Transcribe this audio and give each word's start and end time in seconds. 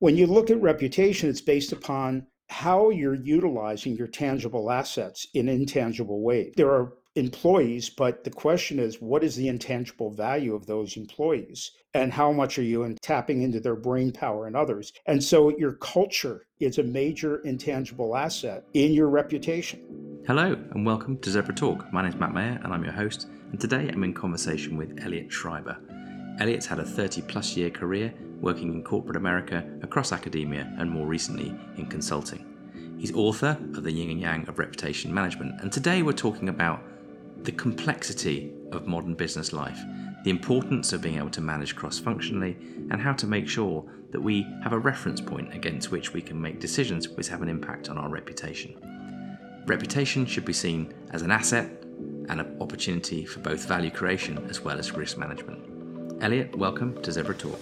when 0.00 0.16
you 0.16 0.26
look 0.26 0.50
at 0.50 0.60
reputation, 0.60 1.28
it's 1.28 1.42
based 1.42 1.72
upon 1.72 2.26
how 2.48 2.90
you're 2.90 3.14
utilizing 3.14 3.94
your 3.94 4.08
tangible 4.08 4.70
assets 4.70 5.26
in 5.34 5.48
intangible 5.48 6.22
ways. 6.22 6.52
There 6.56 6.70
are 6.70 6.94
employees, 7.16 7.90
but 7.90 8.24
the 8.24 8.30
question 8.30 8.78
is 8.78 8.96
what 9.00 9.22
is 9.22 9.36
the 9.36 9.48
intangible 9.48 10.10
value 10.10 10.54
of 10.54 10.66
those 10.66 10.96
employees? 10.96 11.70
And 11.92 12.12
how 12.12 12.32
much 12.32 12.58
are 12.58 12.62
you 12.62 12.82
in 12.84 12.96
tapping 13.02 13.42
into 13.42 13.60
their 13.60 13.76
brain 13.76 14.10
power 14.10 14.46
and 14.46 14.56
others? 14.56 14.92
And 15.06 15.22
so 15.22 15.56
your 15.58 15.74
culture 15.74 16.46
is 16.60 16.78
a 16.78 16.82
major 16.82 17.36
intangible 17.42 18.16
asset 18.16 18.64
in 18.72 18.92
your 18.92 19.10
reputation. 19.10 20.22
Hello, 20.26 20.56
and 20.70 20.86
welcome 20.86 21.18
to 21.18 21.30
Zebra 21.30 21.54
Talk. 21.54 21.92
My 21.92 22.02
name 22.02 22.12
is 22.12 22.18
Matt 22.18 22.32
Mayer, 22.32 22.58
and 22.64 22.72
I'm 22.72 22.84
your 22.84 22.92
host. 22.92 23.28
And 23.50 23.60
today 23.60 23.90
I'm 23.92 24.02
in 24.04 24.14
conversation 24.14 24.76
with 24.76 24.98
Elliot 25.02 25.30
Schreiber. 25.30 25.76
Elliot's 26.40 26.66
had 26.66 26.78
a 26.78 26.84
30 26.84 27.20
plus 27.22 27.54
year 27.54 27.68
career 27.68 28.14
working 28.40 28.72
in 28.72 28.82
corporate 28.82 29.16
America, 29.16 29.62
across 29.82 30.10
academia, 30.10 30.72
and 30.78 30.90
more 30.90 31.06
recently 31.06 31.54
in 31.76 31.84
consulting. 31.86 32.46
He's 32.98 33.14
author 33.14 33.58
of 33.74 33.82
The 33.82 33.92
Yin 33.92 34.10
and 34.10 34.20
Yang 34.20 34.48
of 34.48 34.58
Reputation 34.58 35.12
Management, 35.12 35.60
and 35.60 35.70
today 35.70 36.02
we're 36.02 36.12
talking 36.12 36.48
about 36.48 36.82
the 37.42 37.52
complexity 37.52 38.52
of 38.72 38.86
modern 38.86 39.14
business 39.14 39.52
life, 39.52 39.78
the 40.24 40.30
importance 40.30 40.94
of 40.94 41.02
being 41.02 41.18
able 41.18 41.30
to 41.30 41.42
manage 41.42 41.76
cross 41.76 41.98
functionally, 41.98 42.56
and 42.90 43.02
how 43.02 43.12
to 43.12 43.26
make 43.26 43.46
sure 43.46 43.84
that 44.10 44.20
we 44.20 44.46
have 44.62 44.72
a 44.72 44.78
reference 44.78 45.20
point 45.20 45.54
against 45.54 45.90
which 45.90 46.14
we 46.14 46.22
can 46.22 46.40
make 46.40 46.58
decisions 46.58 47.08
which 47.08 47.28
have 47.28 47.42
an 47.42 47.48
impact 47.50 47.90
on 47.90 47.98
our 47.98 48.08
reputation. 48.08 48.74
Reputation 49.66 50.24
should 50.24 50.46
be 50.46 50.54
seen 50.54 50.94
as 51.10 51.20
an 51.20 51.30
asset 51.30 51.70
and 52.30 52.40
an 52.40 52.56
opportunity 52.62 53.26
for 53.26 53.40
both 53.40 53.66
value 53.66 53.90
creation 53.90 54.38
as 54.48 54.62
well 54.62 54.78
as 54.78 54.92
risk 54.92 55.18
management. 55.18 55.69
Elliot, 56.22 56.54
welcome 56.54 57.00
to 57.00 57.10
Zebra 57.10 57.34
Talk. 57.34 57.58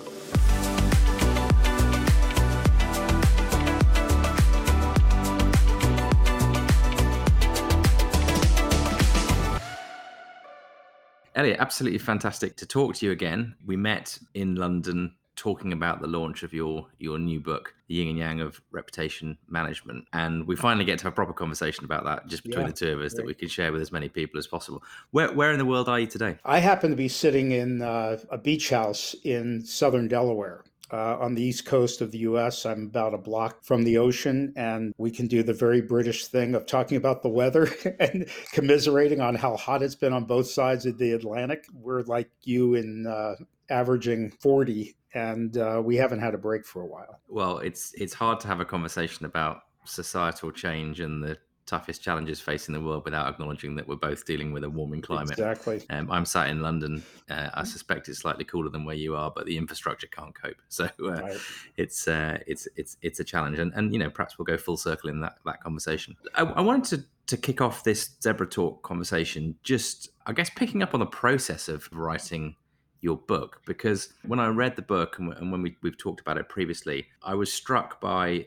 Elliot, 11.37 11.60
absolutely 11.60 11.98
fantastic 11.98 12.56
to 12.56 12.66
talk 12.66 12.96
to 12.96 13.06
you 13.06 13.12
again. 13.12 13.54
We 13.65 13.76
met 13.76 14.18
in 14.34 14.56
London 14.56 15.15
talking 15.38 15.72
about 15.72 16.02
the 16.02 16.06
launch 16.06 16.42
of 16.42 16.52
your 16.52 16.86
your 16.98 17.18
new 17.18 17.40
book, 17.40 17.74
The 17.88 17.94
Yin 17.94 18.08
and 18.08 18.18
Yang 18.18 18.40
of 18.40 18.60
Reputation 18.72 19.38
Management, 19.48 20.04
and 20.12 20.46
we 20.46 20.56
finally 20.56 20.84
get 20.84 20.98
to 20.98 21.04
have 21.04 21.12
a 21.12 21.16
proper 21.16 21.32
conversation 21.32 21.84
about 21.84 22.04
that 22.04 22.26
just 22.26 22.42
between 22.42 22.66
yeah, 22.66 22.72
the 22.72 22.76
two 22.76 22.92
of 22.92 23.00
us 23.00 23.14
that 23.14 23.24
we 23.24 23.34
can 23.34 23.48
share 23.48 23.72
with 23.72 23.80
as 23.80 23.92
many 23.92 24.09
people 24.09 24.38
as 24.38 24.46
possible. 24.46 24.82
Where 25.12 25.32
where 25.32 25.52
in 25.52 25.59
the 25.59 25.64
world 25.64 25.88
are 25.88 26.00
you 26.00 26.06
today? 26.06 26.38
I 26.44 26.59
happen 26.59 26.90
to 26.90 26.96
be 26.96 27.09
sitting 27.09 27.52
in 27.52 27.80
uh, 27.80 28.18
a 28.30 28.36
beach 28.36 28.70
house 28.70 29.14
in 29.24 29.64
southern 29.64 30.09
Delaware 30.09 30.64
uh, 30.90 31.16
on 31.18 31.34
the 31.34 31.42
east 31.42 31.64
coast 31.64 32.00
of 32.00 32.10
the 32.10 32.18
US. 32.18 32.64
I'm 32.66 32.84
about 32.84 33.14
a 33.14 33.18
block 33.18 33.62
from 33.62 33.84
the 33.84 33.98
ocean, 33.98 34.52
and 34.56 34.94
we 34.98 35.10
can 35.10 35.26
do 35.26 35.42
the 35.42 35.52
very 35.52 35.80
British 35.80 36.26
thing 36.26 36.54
of 36.54 36.66
talking 36.66 36.96
about 36.96 37.22
the 37.22 37.28
weather 37.28 37.68
and 38.00 38.28
commiserating 38.52 39.20
on 39.20 39.34
how 39.34 39.56
hot 39.56 39.82
it's 39.82 39.94
been 39.94 40.12
on 40.12 40.24
both 40.24 40.48
sides 40.48 40.86
of 40.86 40.98
the 40.98 41.12
Atlantic. 41.12 41.64
We're 41.72 42.02
like 42.02 42.30
you 42.42 42.74
in 42.74 43.06
uh, 43.06 43.34
averaging 43.70 44.30
40, 44.40 44.96
and 45.14 45.56
uh, 45.56 45.80
we 45.84 45.96
haven't 45.96 46.20
had 46.20 46.34
a 46.34 46.38
break 46.38 46.64
for 46.64 46.82
a 46.82 46.87
while. 46.87 47.20
Well, 47.28 47.59
it's 47.59 47.92
it's 47.95 48.14
hard 48.14 48.40
to 48.40 48.48
have 48.48 48.60
a 48.60 48.64
conversation 48.64 49.26
about 49.26 49.62
societal 49.84 50.50
change 50.50 51.00
and 51.00 51.23
the 51.23 51.38
toughest 51.68 52.02
challenges 52.02 52.40
facing 52.40 52.73
the 52.73 52.80
world 52.80 53.04
without 53.04 53.28
acknowledging 53.28 53.76
that 53.76 53.87
we're 53.87 53.95
both 53.95 54.24
dealing 54.24 54.52
with 54.52 54.65
a 54.65 54.70
warming 54.70 55.02
climate. 55.02 55.32
Exactly. 55.32 55.82
Um, 55.90 56.10
I'm 56.10 56.24
sat 56.24 56.48
in 56.48 56.62
London. 56.62 57.04
Uh, 57.28 57.50
I 57.52 57.65
suspect 57.65 58.09
it's 58.09 58.20
slightly 58.20 58.45
cooler 58.45 58.70
than 58.70 58.87
where 58.87 58.96
you 58.96 59.15
are, 59.15 59.30
but 59.30 59.45
the 59.45 59.59
infrastructure 59.59 60.06
can't 60.06 60.34
cope. 60.34 60.56
So 60.70 60.88
uh, 61.02 61.10
right. 61.10 61.37
it's 61.76 62.06
uh, 62.06 62.38
it's 62.46 62.68
it's 62.76 62.96
it's 63.02 63.20
a 63.20 63.24
challenge, 63.24 63.59
and 63.59 63.72
and 63.74 63.93
you 63.93 63.98
know 63.98 64.10
perhaps 64.10 64.38
we'll 64.38 64.47
go 64.47 64.56
full 64.56 64.76
circle 64.76 65.10
in 65.10 65.20
that 65.20 65.38
that 65.44 65.60
conversation. 65.60 66.16
I, 66.34 66.43
I 66.43 66.60
wanted 66.60 66.84
to 66.97 67.04
to 67.34 67.37
kick 67.37 67.60
off 67.60 67.84
this 67.84 68.10
zebra 68.22 68.48
talk 68.48 68.82
conversation, 68.82 69.56
just 69.62 70.10
I 70.26 70.33
guess 70.33 70.50
picking 70.50 70.83
up 70.83 70.94
on 70.94 71.00
the 71.00 71.06
process 71.06 71.69
of 71.69 71.88
writing 71.93 72.54
your 73.00 73.16
book 73.16 73.60
because 73.66 74.12
when 74.26 74.41
I 74.41 74.48
read 74.48 74.76
the 74.76 74.82
book 74.82 75.19
and, 75.19 75.32
and 75.34 75.53
when 75.53 75.62
we, 75.62 75.76
we've 75.82 75.98
talked 75.98 76.20
about 76.20 76.38
it 76.38 76.48
previously, 76.48 77.06
I 77.22 77.34
was 77.34 77.53
struck 77.53 78.00
by 78.00 78.47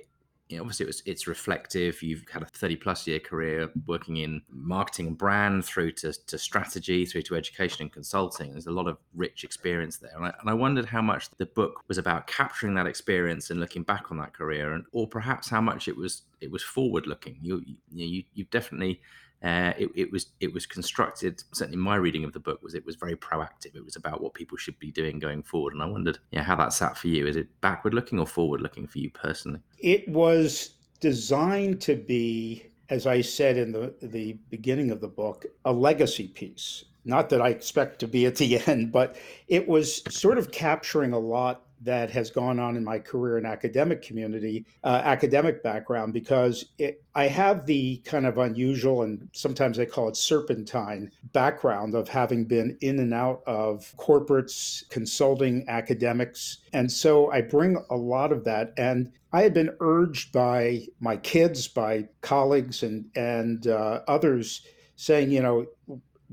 you 0.51 0.57
know, 0.57 0.63
obviously 0.63 0.83
it 0.83 0.87
was, 0.87 1.01
it's 1.05 1.27
reflective. 1.27 2.03
You've 2.03 2.25
had 2.29 2.43
a 2.43 2.45
30 2.45 2.75
plus 2.75 3.07
year 3.07 3.19
career 3.19 3.71
working 3.87 4.17
in 4.17 4.41
marketing 4.49 5.07
and 5.07 5.17
brand 5.17 5.63
through 5.63 5.93
to, 5.93 6.13
to 6.27 6.37
strategy, 6.37 7.05
through 7.05 7.21
to 7.23 7.35
education 7.35 7.83
and 7.83 7.91
consulting. 7.91 8.51
There's 8.51 8.67
a 8.67 8.71
lot 8.71 8.87
of 8.87 8.97
rich 9.15 9.45
experience 9.45 9.97
there. 9.97 10.11
And 10.13 10.25
I, 10.25 10.33
and 10.41 10.49
I 10.49 10.53
wondered 10.53 10.85
how 10.85 11.01
much 11.01 11.29
the 11.37 11.45
book 11.45 11.81
was 11.87 11.97
about 11.97 12.27
capturing 12.27 12.73
that 12.75 12.85
experience 12.85 13.49
and 13.49 13.59
looking 13.59 13.83
back 13.83 14.11
on 14.11 14.17
that 14.17 14.33
career 14.33 14.73
and, 14.73 14.83
or 14.91 15.07
perhaps 15.07 15.49
how 15.49 15.61
much 15.61 15.87
it 15.87 15.95
was, 15.95 16.23
it 16.41 16.51
was 16.51 16.61
forward 16.61 17.07
looking. 17.07 17.37
You, 17.41 17.61
you, 17.65 17.75
you, 17.93 18.23
you've 18.33 18.49
definitely 18.49 18.99
uh, 19.43 19.73
it, 19.77 19.89
it, 19.95 20.11
was 20.11 20.27
it 20.39 20.53
was 20.53 20.67
constructed 20.67 21.43
certainly 21.51 21.77
my 21.77 21.95
reading 21.95 22.23
of 22.23 22.31
the 22.31 22.39
book 22.39 22.61
was 22.61 22.75
it 22.75 22.85
was 22.85 22.95
very 22.95 23.15
proactive. 23.15 23.75
It 23.75 23.83
was 23.83 23.95
about 23.95 24.21
what 24.21 24.33
people 24.35 24.57
should 24.57 24.77
be 24.77 24.91
doing 24.91 25.17
going 25.17 25.41
forward. 25.41 25.73
And 25.73 25.81
i 25.81 25.85
wondered 25.85 26.19
yeah 26.31 26.43
how 26.43 26.55
that 26.57 26.73
sat 26.73 26.97
for 26.97 27.07
you. 27.07 27.25
Is 27.25 27.35
it 27.35 27.47
backward 27.61 27.93
looking 27.93 28.19
or 28.19 28.27
forward 28.27 28.61
looking 28.61 28.87
for 28.87 28.99
you 28.99 29.09
personally? 29.09 29.59
It 29.79 30.07
was 30.07 30.75
designed 30.99 31.81
to 31.81 31.95
be 31.95 32.67
as 32.89 33.07
i 33.07 33.21
said 33.21 33.57
in 33.57 33.71
the 33.71 33.93
the 34.01 34.33
beginning 34.49 34.91
of 34.91 35.01
the 35.01 35.07
book 35.07 35.45
a 35.65 35.73
legacy 35.73 36.27
piece. 36.27 36.85
Not 37.03 37.29
that 37.29 37.41
i 37.41 37.49
expect 37.49 37.97
to 37.99 38.07
be 38.07 38.27
at 38.27 38.35
the 38.35 38.59
end 38.67 38.91
but 38.91 39.15
it 39.47 39.67
was 39.67 40.03
sort 40.13 40.37
of 40.37 40.51
capturing 40.51 41.13
a 41.13 41.19
lot 41.19 41.63
that 41.83 42.11
has 42.11 42.29
gone 42.29 42.59
on 42.59 42.77
in 42.77 42.83
my 42.83 42.99
career 42.99 43.37
in 43.37 43.45
academic 43.45 44.01
community, 44.01 44.65
uh, 44.83 45.01
academic 45.03 45.63
background, 45.63 46.13
because 46.13 46.65
it, 46.77 47.03
I 47.15 47.27
have 47.27 47.65
the 47.65 47.97
kind 48.05 48.25
of 48.25 48.37
unusual 48.37 49.01
and 49.01 49.27
sometimes 49.33 49.79
I 49.79 49.85
call 49.85 50.07
it 50.07 50.15
serpentine 50.15 51.11
background 51.33 51.95
of 51.95 52.07
having 52.07 52.45
been 52.45 52.77
in 52.81 52.99
and 52.99 53.13
out 53.13 53.41
of 53.47 53.93
corporates, 53.97 54.87
consulting, 54.89 55.65
academics. 55.67 56.59
And 56.73 56.91
so 56.91 57.31
I 57.31 57.41
bring 57.41 57.83
a 57.89 57.95
lot 57.95 58.31
of 58.31 58.43
that. 58.45 58.73
And 58.77 59.11
I 59.33 59.41
had 59.41 59.53
been 59.53 59.75
urged 59.79 60.31
by 60.31 60.85
my 60.99 61.17
kids, 61.17 61.67
by 61.67 62.07
colleagues, 62.21 62.83
and, 62.83 63.05
and 63.15 63.65
uh, 63.67 64.01
others 64.07 64.65
saying, 64.97 65.31
you 65.31 65.41
know, 65.41 65.65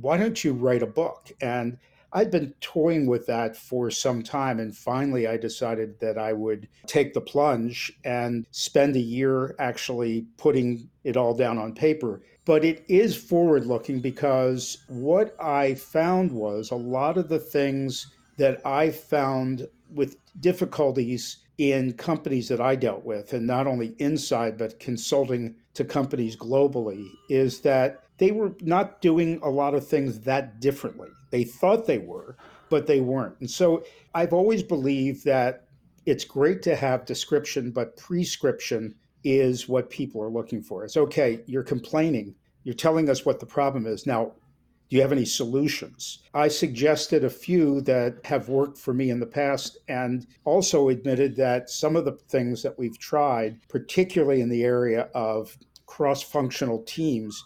why 0.00 0.16
don't 0.16 0.42
you 0.44 0.53
write 0.53 0.82
a 0.82 0.86
book? 0.86 1.30
And 1.41 1.78
I'd 2.12 2.30
been 2.30 2.54
toying 2.60 3.06
with 3.06 3.26
that 3.26 3.56
for 3.56 3.91
some 3.91 4.22
time, 4.22 4.60
and 4.60 4.76
finally 4.76 5.26
I 5.26 5.36
decided 5.36 6.00
that 6.00 6.16
I 6.16 6.32
would 6.32 6.69
take 6.86 7.12
the 7.12 7.20
plunge 7.20 7.92
and 8.04 8.46
spend 8.50 8.96
a 8.96 9.00
year 9.00 9.54
actually 9.58 10.26
putting 10.38 10.88
it 11.04 11.16
all 11.16 11.34
down 11.34 11.58
on 11.58 11.74
paper. 11.74 12.22
But 12.44 12.64
it 12.64 12.84
is 12.88 13.14
forward 13.14 13.66
looking 13.66 14.00
because 14.00 14.78
what 14.88 15.36
I 15.38 15.74
found 15.74 16.32
was 16.32 16.70
a 16.70 16.76
lot 16.76 17.18
of 17.18 17.28
the 17.28 17.38
things 17.38 18.06
that 18.38 18.64
I 18.66 18.91
found 18.91 19.68
with 19.91 20.16
difficulties 20.41 21.38
in 21.58 21.92
companies 21.92 22.48
that 22.48 22.60
I 22.60 22.76
dealt 22.76 23.04
with, 23.04 23.32
and 23.32 23.47
not 23.47 23.66
only 23.66 23.94
inside, 23.98 24.56
but 24.56 24.78
consulting 24.78 25.56
to 25.74 25.84
companies 25.84 26.36
globally, 26.36 27.06
is 27.28 27.60
that 27.60 28.04
they 28.16 28.30
were 28.30 28.54
not 28.62 29.00
doing 29.00 29.41
a 29.42 29.50
lot 29.50 29.74
of 29.74 29.86
things 29.86 30.20
that 30.20 30.60
differently. 30.60 31.08
They 31.31 31.44
thought 31.44 31.87
they 31.87 31.99
were, 31.99 32.37
but 32.69 32.87
they 32.87 33.00
weren't. 33.00 33.37
And 33.41 33.50
so 33.50 33.84
I've 34.15 34.33
always 34.33 34.62
believed 34.62 35.25
that 35.25 35.66
it's 36.06 36.25
great 36.25 36.62
to 36.62 36.75
have 36.75 37.05
description, 37.05 37.71
but 37.71 37.97
prescription 37.97 38.94
is 39.25 39.69
what 39.69 39.91
people 39.91 40.22
are 40.22 40.31
looking 40.31 40.62
for. 40.62 40.84
It's 40.84 40.97
okay, 40.97 41.41
you're 41.47 41.62
complaining, 41.62 42.34
you're 42.65 42.75
telling 42.75 43.11
us 43.11 43.27
what 43.27 43.41
the 43.41 43.47
problem 43.47 43.87
is. 43.87 44.06
Now, 44.06 44.33
do 44.89 44.97
you 44.97 45.03
have 45.03 45.12
any 45.12 45.27
solutions? 45.27 46.21
I 46.33 46.49
suggested 46.49 47.22
a 47.22 47.31
few 47.31 47.83
that 47.83 48.25
have 48.25 48.49
worked 48.49 48.78
for 48.78 48.95
me 48.95 49.10
in 49.10 49.21
the 49.21 49.27
past 49.27 49.77
and 49.89 50.27
also 50.45 50.89
admitted 50.89 51.37
that 51.37 51.69
some 51.69 51.95
of 51.95 52.06
the 52.06 52.12
things 52.12 52.62
that 52.62 52.78
we've 52.78 52.99
tried, 52.99 53.60
particularly 53.69 54.41
in 54.41 54.48
the 54.48 54.65
area 54.65 55.10
of 55.15 55.59
cross 55.84 56.22
functional 56.22 56.83
teams, 56.84 57.45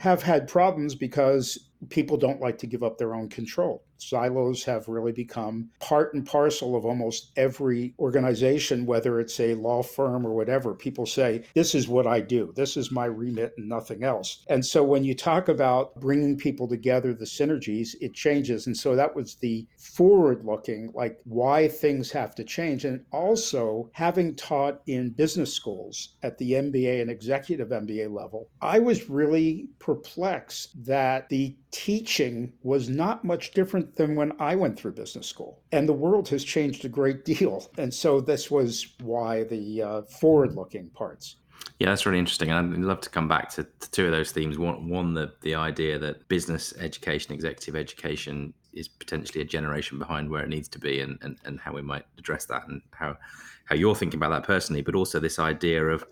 have 0.00 0.22
had 0.22 0.48
problems 0.48 0.94
because 0.94 1.65
people 1.88 2.16
don't 2.16 2.40
like 2.40 2.58
to 2.58 2.66
give 2.66 2.82
up 2.82 2.98
their 2.98 3.14
own 3.14 3.28
control. 3.28 3.85
Silos 3.98 4.64
have 4.64 4.88
really 4.88 5.12
become 5.12 5.70
part 5.80 6.14
and 6.14 6.26
parcel 6.26 6.76
of 6.76 6.84
almost 6.84 7.32
every 7.36 7.94
organization, 7.98 8.86
whether 8.86 9.20
it's 9.20 9.38
a 9.40 9.54
law 9.54 9.82
firm 9.82 10.26
or 10.26 10.34
whatever. 10.34 10.74
People 10.74 11.06
say, 11.06 11.44
This 11.54 11.74
is 11.74 11.88
what 11.88 12.06
I 12.06 12.20
do, 12.20 12.52
this 12.54 12.76
is 12.76 12.90
my 12.90 13.06
remit 13.06 13.54
and 13.56 13.68
nothing 13.68 14.04
else. 14.04 14.44
And 14.48 14.64
so 14.64 14.82
when 14.82 15.04
you 15.04 15.14
talk 15.14 15.48
about 15.48 15.98
bringing 16.00 16.36
people 16.36 16.68
together, 16.68 17.14
the 17.14 17.24
synergies, 17.24 17.94
it 18.00 18.14
changes. 18.14 18.66
And 18.66 18.76
so 18.76 18.96
that 18.96 19.14
was 19.14 19.36
the 19.36 19.66
forward 19.78 20.44
looking, 20.44 20.92
like 20.94 21.20
why 21.24 21.68
things 21.68 22.10
have 22.12 22.34
to 22.36 22.44
change. 22.44 22.84
And 22.84 23.04
also, 23.12 23.90
having 23.92 24.34
taught 24.34 24.80
in 24.86 25.10
business 25.10 25.52
schools 25.52 26.10
at 26.22 26.38
the 26.38 26.52
MBA 26.52 27.00
and 27.00 27.10
executive 27.10 27.68
MBA 27.68 28.12
level, 28.12 28.48
I 28.60 28.78
was 28.78 29.08
really 29.08 29.68
perplexed 29.78 30.84
that 30.84 31.28
the 31.28 31.56
teaching 31.70 32.52
was 32.62 32.88
not 32.88 33.24
much 33.24 33.50
different 33.50 33.85
different 33.86 33.96
than 33.96 34.16
when 34.16 34.32
I 34.40 34.56
went 34.56 34.78
through 34.78 34.92
business 34.92 35.26
school. 35.26 35.62
And 35.72 35.88
the 35.88 35.92
world 35.92 36.28
has 36.28 36.44
changed 36.44 36.84
a 36.84 36.88
great 36.88 37.24
deal. 37.24 37.70
And 37.78 37.92
so 37.92 38.20
this 38.20 38.50
was 38.50 38.94
why 39.02 39.44
the 39.44 39.82
uh, 39.82 40.02
forward 40.02 40.54
looking 40.54 40.88
parts. 40.90 41.36
Yeah, 41.78 41.88
that's 41.88 42.06
really 42.06 42.18
interesting. 42.18 42.50
And 42.50 42.74
I'd 42.74 42.80
love 42.80 43.00
to 43.02 43.10
come 43.10 43.28
back 43.28 43.50
to, 43.50 43.64
to, 43.64 43.90
two 43.90 44.06
of 44.06 44.12
those 44.12 44.32
themes. 44.32 44.58
One, 44.58 44.88
one 44.88 45.14
the, 45.14 45.32
the 45.42 45.54
idea 45.54 45.98
that 45.98 46.28
business 46.28 46.74
education, 46.78 47.32
executive 47.32 47.76
education 47.76 48.54
is 48.72 48.88
potentially 48.88 49.40
a 49.40 49.44
generation 49.44 49.98
behind 49.98 50.30
where 50.30 50.42
it 50.42 50.48
needs 50.48 50.68
to 50.68 50.78
be 50.78 51.00
and, 51.00 51.18
and, 51.22 51.38
and 51.44 51.58
how 51.60 51.72
we 51.72 51.82
might 51.82 52.04
address 52.18 52.44
that 52.46 52.68
and 52.68 52.82
how, 52.92 53.16
how 53.64 53.74
you're 53.74 53.94
thinking 53.94 54.18
about 54.18 54.30
that 54.30 54.46
personally, 54.46 54.82
but 54.82 54.94
also 54.94 55.18
this 55.18 55.38
idea 55.38 55.82
of 55.86 56.04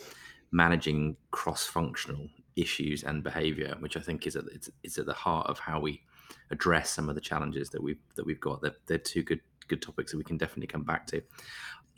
managing 0.50 1.16
cross-functional 1.30 2.26
issues 2.56 3.02
and 3.02 3.22
behavior, 3.22 3.76
which 3.80 3.96
I 3.96 4.00
think 4.00 4.26
is 4.26 4.36
at, 4.36 4.44
it's, 4.52 4.70
it's 4.82 4.98
at 4.98 5.06
the 5.06 5.12
heart 5.12 5.46
of 5.46 5.58
how 5.58 5.78
we 5.78 6.02
address 6.50 6.90
some 6.90 7.08
of 7.08 7.14
the 7.14 7.20
challenges 7.20 7.70
that 7.70 7.82
we've 7.82 8.00
that 8.16 8.24
we've 8.24 8.40
got. 8.40 8.62
They're, 8.62 8.76
they're 8.86 8.98
two 8.98 9.22
good 9.22 9.40
good 9.68 9.82
topics 9.82 10.12
that 10.12 10.18
we 10.18 10.24
can 10.24 10.36
definitely 10.36 10.66
come 10.66 10.84
back 10.84 11.06
to. 11.08 11.22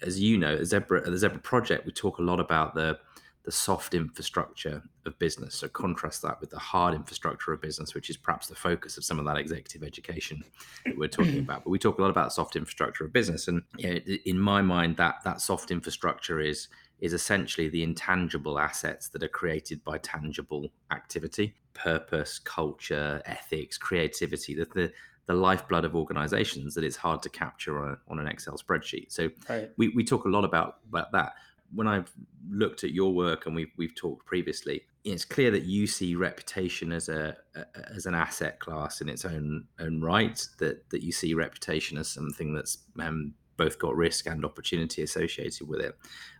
As 0.02 0.20
you 0.20 0.38
know, 0.38 0.56
the 0.56 0.64
Zebra 0.64 1.08
the 1.08 1.18
Zebra 1.18 1.38
project, 1.38 1.86
we 1.86 1.92
talk 1.92 2.18
a 2.18 2.22
lot 2.22 2.40
about 2.40 2.74
the 2.74 2.98
the 3.46 3.52
soft 3.52 3.94
infrastructure 3.94 4.82
of 5.06 5.16
business. 5.20 5.54
So 5.54 5.68
contrast 5.68 6.20
that 6.22 6.40
with 6.40 6.50
the 6.50 6.58
hard 6.58 6.94
infrastructure 6.94 7.52
of 7.52 7.62
business, 7.62 7.94
which 7.94 8.10
is 8.10 8.16
perhaps 8.16 8.48
the 8.48 8.56
focus 8.56 8.96
of 8.98 9.04
some 9.04 9.20
of 9.20 9.24
that 9.26 9.36
executive 9.36 9.84
education 9.84 10.42
that 10.84 10.98
we're 10.98 11.06
talking 11.06 11.34
mm. 11.34 11.42
about. 11.42 11.62
But 11.62 11.70
we 11.70 11.78
talk 11.78 12.00
a 12.00 12.02
lot 12.02 12.10
about 12.10 12.32
soft 12.32 12.56
infrastructure 12.56 13.04
of 13.04 13.12
business, 13.12 13.46
and 13.46 13.62
you 13.78 13.94
know, 13.94 14.00
in 14.24 14.38
my 14.38 14.62
mind, 14.62 14.96
that 14.96 15.22
that 15.24 15.40
soft 15.40 15.70
infrastructure 15.70 16.40
is 16.40 16.66
is 17.00 17.12
essentially 17.12 17.68
the 17.68 17.82
intangible 17.82 18.58
assets 18.58 19.08
that 19.10 19.22
are 19.22 19.28
created 19.28 19.84
by 19.84 19.98
tangible 19.98 20.70
activity, 20.90 21.54
purpose, 21.74 22.38
culture, 22.38 23.22
ethics, 23.26 23.76
creativity. 23.78 24.54
The, 24.54 24.66
the 24.74 24.92
the 25.26 25.34
lifeblood 25.34 25.84
of 25.84 25.96
organizations 25.96 26.72
that 26.76 26.84
it's 26.84 26.94
hard 26.94 27.20
to 27.20 27.28
capture 27.28 27.82
on, 27.82 27.90
a, 27.90 27.98
on 28.08 28.20
an 28.20 28.28
Excel 28.28 28.56
spreadsheet. 28.56 29.10
So 29.10 29.28
right. 29.48 29.68
we, 29.76 29.88
we 29.88 30.04
talk 30.04 30.24
a 30.24 30.28
lot 30.28 30.44
about, 30.44 30.76
about 30.88 31.10
that 31.10 31.32
when 31.74 31.86
I've 31.86 32.10
looked 32.48 32.84
at 32.84 32.92
your 32.92 33.12
work 33.12 33.46
and 33.46 33.54
we've 33.54 33.72
we've 33.76 33.94
talked 33.94 34.26
previously, 34.26 34.82
it's 35.04 35.24
clear 35.24 35.50
that 35.50 35.64
you 35.64 35.86
see 35.86 36.14
reputation 36.14 36.92
as 36.92 37.08
a, 37.08 37.36
a, 37.54 37.64
as 37.94 38.06
an 38.06 38.14
asset 38.14 38.60
class 38.60 39.00
in 39.00 39.08
its 39.08 39.24
own 39.24 39.66
own 39.78 40.00
right. 40.00 40.46
That 40.58 40.88
that 40.90 41.02
you 41.02 41.12
see 41.12 41.34
reputation 41.34 41.98
as 41.98 42.08
something 42.08 42.54
that's 42.54 42.78
um, 42.98 43.34
both 43.56 43.78
got 43.78 43.96
risk 43.96 44.26
and 44.26 44.44
opportunity 44.44 45.02
associated 45.02 45.68
with 45.68 45.80
it. 45.80 45.96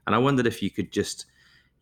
And 0.06 0.14
I 0.14 0.18
wondered 0.18 0.46
if 0.46 0.62
you 0.62 0.70
could 0.70 0.92
just 0.92 1.26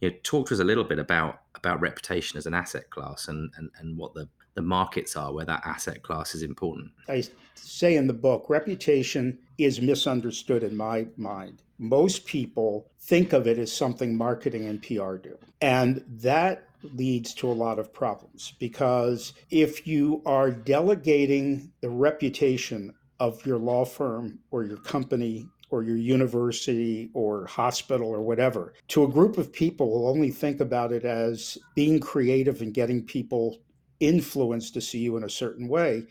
you 0.01 0.11
know 0.11 0.17
talk 0.23 0.49
to 0.49 0.55
us 0.55 0.61
a 0.61 0.65
little 0.65 0.85
bit 0.85 0.99
about 0.99 1.41
about 1.55 1.81
reputation 1.81 2.37
as 2.39 2.47
an 2.47 2.55
asset 2.55 2.91
class 2.91 3.29
and 3.29 3.51
and, 3.57 3.71
and 3.79 3.97
what 3.97 4.15
the 4.15 4.29
the 4.55 4.63
markets 4.63 5.17
are 5.17 5.33
where 5.33 5.45
that 5.45 5.63
asset 5.65 6.03
class 6.03 6.35
is 6.35 6.43
important. 6.43 6.91
I 7.09 7.25
say 7.55 7.97
in 7.97 8.07
the 8.07 8.13
book, 8.13 8.49
reputation 8.49 9.39
is 9.59 9.81
misunderstood 9.81 10.63
in 10.63 10.77
my 10.77 11.07
mind. 11.17 11.63
Most 11.79 12.25
people 12.25 12.91
think 13.01 13.33
of 13.33 13.47
it 13.47 13.59
as 13.59 13.73
something 13.73 14.17
marketing 14.17 14.67
and 14.67 14.81
PR 14.81 15.17
do. 15.17 15.37
And 15.61 16.05
that 16.09 16.69
leads 16.95 17.35
to 17.35 17.51
a 17.51 17.53
lot 17.53 17.79
of 17.79 17.93
problems 17.93 18.53
because 18.59 19.33
if 19.51 19.87
you 19.87 20.23
are 20.27 20.51
delegating 20.51 21.73
the 21.81 21.91
reputation 21.91 22.95
of 23.21 23.45
your 23.47 23.59
law 23.59 23.85
firm 23.85 24.39
or 24.51 24.65
your 24.65 24.79
company 24.79 25.49
or 25.71 25.83
your 25.83 25.97
university 25.97 27.11
or 27.15 27.47
hospital 27.47 28.09
or 28.09 28.21
whatever 28.21 28.75
to 28.89 29.05
a 29.05 29.09
group 29.09 29.39
of 29.39 29.53
people 29.53 29.99
who 29.99 30.07
only 30.07 30.31
think 30.31 30.61
about 30.61 30.93
it 30.93 31.05
as 31.05 31.59
being 31.75 31.99
creative 31.99 32.61
and 32.61 32.75
getting 32.75 33.03
people 33.03 33.59
influenced 34.01 34.75
to 34.75 34.81
see 34.81 34.99
you 34.99 35.17
in 35.17 35.25
a 35.25 35.31
certain 35.31 35.69
way, 35.69 36.05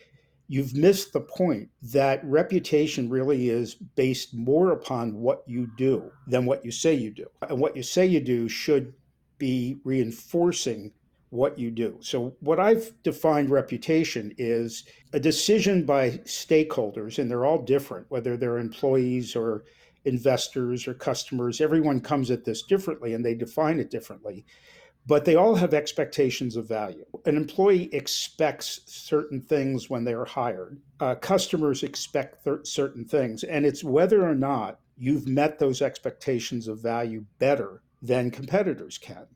you've 0.48 0.74
missed 0.74 1.12
the 1.12 1.20
point 1.20 1.68
that 1.82 2.24
reputation 2.24 3.08
really 3.08 3.48
is 3.48 3.74
based 3.74 4.34
more 4.34 4.72
upon 4.72 5.14
what 5.14 5.42
you 5.46 5.66
do 5.76 6.10
than 6.26 6.44
what 6.44 6.64
you 6.64 6.70
say 6.70 6.92
you 6.94 7.10
do. 7.10 7.26
And 7.48 7.58
what 7.58 7.76
you 7.76 7.82
say 7.82 8.06
you 8.06 8.20
do 8.20 8.48
should 8.48 8.92
be 9.38 9.78
reinforcing 9.84 10.92
what 11.34 11.58
you 11.58 11.70
do. 11.70 11.98
So, 12.00 12.36
what 12.40 12.60
I've 12.60 12.92
defined 13.02 13.50
reputation 13.50 14.32
is 14.38 14.84
a 15.12 15.20
decision 15.20 15.84
by 15.84 16.10
stakeholders, 16.24 17.18
and 17.18 17.30
they're 17.30 17.44
all 17.44 17.62
different, 17.62 18.10
whether 18.10 18.36
they're 18.36 18.58
employees 18.58 19.34
or 19.34 19.64
investors 20.04 20.86
or 20.86 20.94
customers. 20.94 21.60
Everyone 21.60 22.00
comes 22.00 22.30
at 22.30 22.44
this 22.44 22.62
differently 22.62 23.14
and 23.14 23.24
they 23.24 23.34
define 23.34 23.80
it 23.80 23.90
differently 23.90 24.44
but 25.06 25.24
they 25.24 25.36
all 25.36 25.54
have 25.54 25.74
expectations 25.74 26.56
of 26.56 26.68
value. 26.68 27.04
An 27.26 27.36
employee 27.36 27.90
expects 27.92 28.80
certain 28.86 29.40
things 29.40 29.90
when 29.90 30.04
they 30.04 30.14
are 30.14 30.24
hired. 30.24 30.80
Uh, 31.00 31.14
customers 31.14 31.82
expect 31.82 32.44
th- 32.44 32.66
certain 32.66 33.04
things, 33.04 33.44
and 33.44 33.66
it's 33.66 33.84
whether 33.84 34.26
or 34.26 34.34
not 34.34 34.80
you've 34.96 35.28
met 35.28 35.58
those 35.58 35.82
expectations 35.82 36.68
of 36.68 36.80
value 36.80 37.24
better 37.38 37.82
than 38.00 38.30
competitors 38.30 38.96
can. 38.96 39.26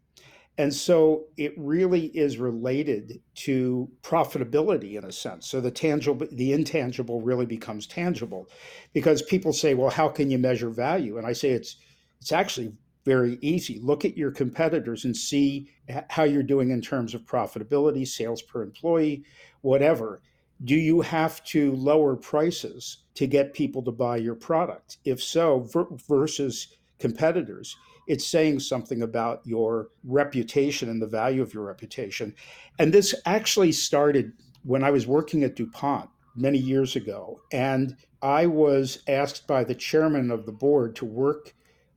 And 0.59 0.75
so 0.75 1.27
it 1.37 1.55
really 1.57 2.07
is 2.07 2.37
related 2.37 3.21
to 3.37 3.89
profitability 4.03 4.99
in 4.99 5.05
a 5.05 5.13
sense. 5.13 5.49
So 5.49 5.61
the 5.61 5.71
tangible, 5.71 6.27
the 6.33 6.53
intangible 6.53 7.21
really 7.21 7.47
becomes 7.47 7.87
tangible 7.87 8.49
because 8.93 9.23
people 9.23 9.53
say, 9.53 9.75
well, 9.75 9.91
how 9.91 10.09
can 10.09 10.31
you 10.33 10.39
measure 10.39 10.71
value? 10.71 11.17
And 11.17 11.27
I 11.27 11.33
say 11.33 11.51
it's 11.51 11.77
it's 12.21 12.33
actually 12.33 12.73
very 13.05 13.39
easy. 13.41 13.79
Look 13.79 14.05
at 14.05 14.17
your 14.17 14.33
competitors 14.33 15.05
and 15.05 15.17
see 15.17 15.71
how 16.11 16.25
you're 16.25 16.43
doing 16.43 16.71
in 16.71 16.83
terms 16.83 17.15
of 17.15 17.23
profitability, 17.23 18.07
sales 18.07 18.43
per 18.43 18.63
employee, 18.63 19.25
whatever. 19.61 20.21
Do 20.65 20.75
you 20.75 21.01
have 21.03 21.43
to 21.45 21.73
lower 21.77 22.17
prices 22.17 23.05
to 23.15 23.29
get 23.29 23.55
people 23.55 23.83
to 23.85 23.93
buy 23.93 24.17
your 24.17 24.35
product? 24.35 24.99
If 25.05 25.23
so, 25.23 25.69
versus 26.09 26.77
competitors, 26.99 27.77
it's 28.09 28.27
saying 28.27 28.61
something 28.61 29.03
about 29.03 29.43
your 29.45 29.89
reputation 30.03 30.89
and 30.89 31.01
the 31.01 31.07
value 31.07 31.43
of 31.43 31.55
your 31.55 31.65
reputation. 31.65 32.35
And 32.79 32.93
this 32.93 33.15
actually 33.27 33.73
started 33.73 34.33
when 34.65 34.83
I 34.83 34.91
was 34.91 35.07
working 35.07 35.45
at 35.45 35.55
DuPont 35.55 36.11
many 36.35 36.59
years 36.59 36.97
ago. 36.97 37.41
And 37.53 37.97
I 38.23 38.47
was 38.47 39.03
asked 39.07 39.47
by 39.47 39.63
the 39.63 39.75
chairman 39.75 40.31
of 40.31 40.47
the 40.47 40.53
board 40.53 40.97
to 40.97 41.05
work 41.05 41.55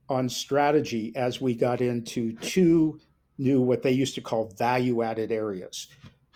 on 0.08 0.28
strategy 0.28 1.12
as 1.16 1.40
we 1.40 1.54
got 1.54 1.80
into 1.80 2.34
two 2.36 3.00
new, 3.38 3.60
what 3.60 3.82
they 3.82 3.90
used 3.90 4.14
to 4.14 4.20
call 4.20 4.52
value 4.56 5.02
added 5.02 5.32
areas 5.32 5.88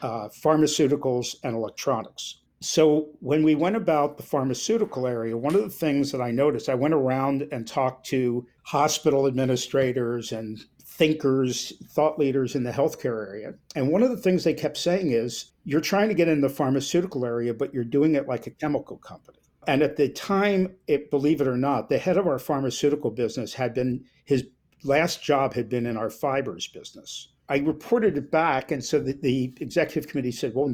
uh, 0.02 0.28
pharmaceuticals 0.28 1.36
and 1.42 1.54
electronics. 1.54 2.42
So, 2.60 3.10
when 3.20 3.42
we 3.42 3.54
went 3.54 3.76
about 3.76 4.16
the 4.16 4.22
pharmaceutical 4.22 5.06
area, 5.06 5.36
one 5.36 5.54
of 5.54 5.62
the 5.62 5.68
things 5.68 6.10
that 6.12 6.22
I 6.22 6.30
noticed, 6.30 6.70
I 6.70 6.74
went 6.74 6.94
around 6.94 7.46
and 7.52 7.66
talked 7.66 8.06
to 8.06 8.46
hospital 8.62 9.26
administrators 9.26 10.32
and 10.32 10.58
thinkers, 10.96 11.74
thought 11.88 12.18
leaders 12.18 12.54
in 12.54 12.62
the 12.62 12.70
healthcare 12.70 13.28
area. 13.28 13.54
And 13.74 13.90
one 13.90 14.02
of 14.02 14.10
the 14.10 14.16
things 14.16 14.42
they 14.42 14.54
kept 14.54 14.78
saying 14.78 15.12
is, 15.12 15.52
you're 15.64 15.82
trying 15.82 16.08
to 16.08 16.14
get 16.14 16.28
in 16.28 16.40
the 16.40 16.48
pharmaceutical 16.48 17.26
area, 17.26 17.52
but 17.52 17.74
you're 17.74 17.84
doing 17.84 18.14
it 18.14 18.26
like 18.26 18.46
a 18.46 18.50
chemical 18.50 18.96
company. 18.96 19.38
And 19.66 19.82
at 19.82 19.96
the 19.96 20.08
time, 20.08 20.76
it, 20.86 21.10
believe 21.10 21.42
it 21.42 21.48
or 21.48 21.56
not, 21.58 21.90
the 21.90 21.98
head 21.98 22.16
of 22.16 22.26
our 22.26 22.38
pharmaceutical 22.38 23.10
business 23.10 23.52
had 23.52 23.74
been, 23.74 24.04
his 24.24 24.46
last 24.84 25.22
job 25.22 25.52
had 25.52 25.68
been 25.68 25.86
in 25.86 25.96
our 25.96 26.08
fibers 26.08 26.68
business. 26.68 27.28
I 27.48 27.58
reported 27.58 28.16
it 28.16 28.30
back, 28.30 28.70
and 28.70 28.82
so 28.82 28.98
the, 28.98 29.12
the 29.12 29.52
executive 29.60 30.08
committee 30.10 30.32
said, 30.32 30.54
well, 30.54 30.72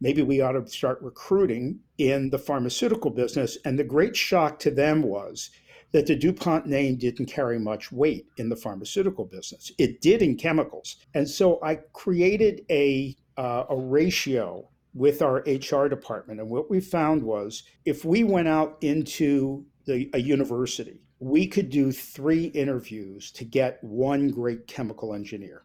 maybe 0.00 0.22
we 0.22 0.40
ought 0.40 0.52
to 0.52 0.66
start 0.68 1.00
recruiting 1.02 1.80
in 1.98 2.30
the 2.30 2.38
pharmaceutical 2.38 3.10
business. 3.10 3.58
And 3.64 3.78
the 3.78 3.84
great 3.84 4.16
shock 4.16 4.58
to 4.60 4.70
them 4.70 5.02
was 5.02 5.50
that 5.92 6.06
the 6.06 6.16
DuPont 6.16 6.66
name 6.66 6.96
didn't 6.96 7.26
carry 7.26 7.58
much 7.58 7.90
weight 7.90 8.26
in 8.36 8.48
the 8.48 8.56
pharmaceutical 8.56 9.24
business. 9.24 9.72
It 9.78 10.00
did 10.00 10.22
in 10.22 10.36
chemicals. 10.36 10.96
And 11.14 11.28
so 11.28 11.58
I 11.62 11.76
created 11.92 12.64
a, 12.70 13.16
uh, 13.36 13.64
a 13.70 13.76
ratio 13.76 14.68
with 14.94 15.22
our 15.22 15.44
HR 15.46 15.88
department. 15.88 16.40
And 16.40 16.50
what 16.50 16.70
we 16.70 16.80
found 16.80 17.22
was 17.22 17.62
if 17.84 18.04
we 18.04 18.24
went 18.24 18.48
out 18.48 18.76
into 18.82 19.64
the, 19.86 20.10
a 20.12 20.18
university, 20.18 21.00
we 21.20 21.46
could 21.46 21.70
do 21.70 21.90
three 21.90 22.46
interviews 22.46 23.30
to 23.32 23.44
get 23.44 23.82
one 23.82 24.28
great 24.28 24.66
chemical 24.66 25.14
engineer, 25.14 25.64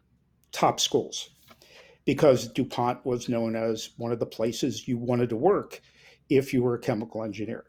top 0.52 0.80
schools, 0.80 1.30
because 2.04 2.48
DuPont 2.48 3.04
was 3.04 3.28
known 3.28 3.56
as 3.56 3.90
one 3.96 4.12
of 4.12 4.18
the 4.18 4.26
places 4.26 4.86
you 4.86 4.98
wanted 4.98 5.28
to 5.30 5.36
work 5.36 5.80
if 6.28 6.52
you 6.52 6.62
were 6.62 6.74
a 6.74 6.80
chemical 6.80 7.22
engineer. 7.22 7.64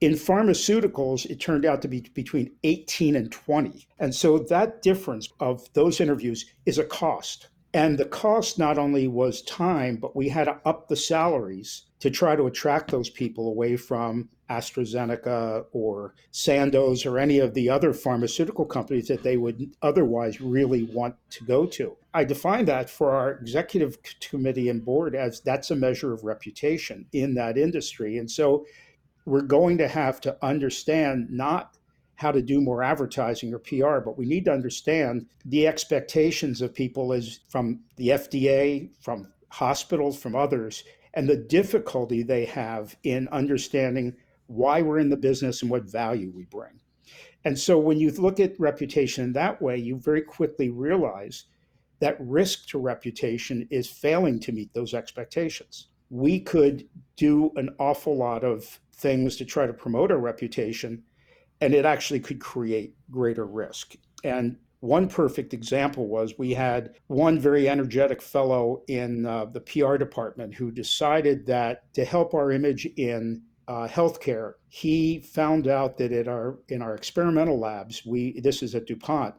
In 0.00 0.12
pharmaceuticals, 0.12 1.26
it 1.26 1.40
turned 1.40 1.66
out 1.66 1.82
to 1.82 1.88
be 1.88 2.00
between 2.14 2.52
18 2.64 3.16
and 3.16 3.30
20. 3.30 3.86
And 3.98 4.14
so 4.14 4.38
that 4.38 4.82
difference 4.82 5.28
of 5.40 5.70
those 5.74 6.00
interviews 6.00 6.46
is 6.64 6.78
a 6.78 6.84
cost 6.84 7.48
And 7.72 7.98
the 7.98 8.04
cost 8.04 8.58
not 8.58 8.78
only 8.78 9.06
was 9.06 9.42
time, 9.42 9.96
but 9.96 10.16
we 10.16 10.28
had 10.28 10.44
to 10.44 10.60
up 10.64 10.88
the 10.88 10.96
salaries 10.96 11.84
to 12.00 12.10
try 12.10 12.34
to 12.34 12.46
attract 12.46 12.90
those 12.90 13.10
people 13.10 13.46
away 13.46 13.76
from 13.76 14.28
AstraZeneca 14.48 15.66
or 15.72 16.14
Sandoz 16.32 17.06
or 17.06 17.18
any 17.18 17.38
of 17.38 17.54
the 17.54 17.70
other 17.70 17.92
pharmaceutical 17.92 18.64
companies 18.64 19.06
that 19.06 19.22
they 19.22 19.36
would 19.36 19.76
otherwise 19.82 20.40
really 20.40 20.84
want 20.84 21.14
to 21.30 21.44
go 21.44 21.64
to. 21.66 21.96
I 22.12 22.24
define 22.24 22.64
that 22.64 22.90
for 22.90 23.12
our 23.12 23.32
executive 23.32 23.98
committee 24.18 24.68
and 24.68 24.84
board 24.84 25.14
as 25.14 25.40
that's 25.40 25.70
a 25.70 25.76
measure 25.76 26.12
of 26.12 26.24
reputation 26.24 27.06
in 27.12 27.34
that 27.34 27.56
industry. 27.56 28.18
And 28.18 28.28
so 28.28 28.66
we're 29.24 29.42
going 29.42 29.78
to 29.78 29.86
have 29.86 30.20
to 30.22 30.36
understand 30.44 31.28
not 31.30 31.76
how 32.20 32.30
to 32.30 32.42
do 32.42 32.60
more 32.60 32.82
advertising 32.82 33.54
or 33.54 33.58
PR, 33.58 34.04
but 34.04 34.18
we 34.18 34.26
need 34.26 34.44
to 34.44 34.52
understand 34.52 35.26
the 35.46 35.66
expectations 35.66 36.60
of 36.60 36.74
people 36.74 37.14
is 37.14 37.40
from 37.48 37.80
the 37.96 38.08
FDA, 38.08 38.90
from 39.00 39.26
hospitals, 39.48 40.20
from 40.20 40.36
others, 40.36 40.84
and 41.14 41.26
the 41.26 41.36
difficulty 41.36 42.22
they 42.22 42.44
have 42.44 42.94
in 43.04 43.26
understanding 43.28 44.14
why 44.48 44.82
we're 44.82 44.98
in 44.98 45.08
the 45.08 45.16
business 45.16 45.62
and 45.62 45.70
what 45.70 45.90
value 45.90 46.30
we 46.36 46.44
bring. 46.44 46.78
And 47.46 47.58
so 47.58 47.78
when 47.78 47.98
you 47.98 48.10
look 48.10 48.38
at 48.38 48.60
reputation 48.60 49.24
in 49.24 49.32
that 49.32 49.62
way, 49.62 49.78
you 49.78 49.96
very 49.96 50.20
quickly 50.20 50.68
realize 50.68 51.46
that 52.00 52.18
risk 52.20 52.68
to 52.68 52.78
reputation 52.78 53.66
is 53.70 53.88
failing 53.88 54.38
to 54.40 54.52
meet 54.52 54.74
those 54.74 54.92
expectations. 54.92 55.86
We 56.10 56.40
could 56.40 56.86
do 57.16 57.50
an 57.56 57.70
awful 57.78 58.14
lot 58.14 58.44
of 58.44 58.78
things 58.92 59.36
to 59.36 59.46
try 59.46 59.66
to 59.66 59.72
promote 59.72 60.10
our 60.12 60.18
reputation 60.18 61.02
and 61.60 61.74
it 61.74 61.84
actually 61.84 62.20
could 62.20 62.40
create 62.40 62.94
greater 63.10 63.46
risk. 63.46 63.94
And 64.24 64.56
one 64.80 65.08
perfect 65.08 65.52
example 65.52 66.08
was 66.08 66.38
we 66.38 66.54
had 66.54 66.94
one 67.08 67.38
very 67.38 67.68
energetic 67.68 68.22
fellow 68.22 68.82
in 68.88 69.26
uh, 69.26 69.44
the 69.46 69.60
PR 69.60 69.96
department 69.96 70.54
who 70.54 70.70
decided 70.70 71.46
that 71.46 71.92
to 71.94 72.04
help 72.04 72.32
our 72.32 72.50
image 72.50 72.86
in 72.96 73.42
uh, 73.68 73.86
healthcare, 73.86 74.54
he 74.68 75.20
found 75.20 75.68
out 75.68 75.96
that 75.98 76.12
in 76.12 76.26
our 76.26 76.58
in 76.70 76.82
our 76.82 76.94
experimental 76.94 77.58
labs, 77.58 78.04
we 78.04 78.40
this 78.40 78.62
is 78.62 78.74
at 78.74 78.86
DuPont, 78.86 79.34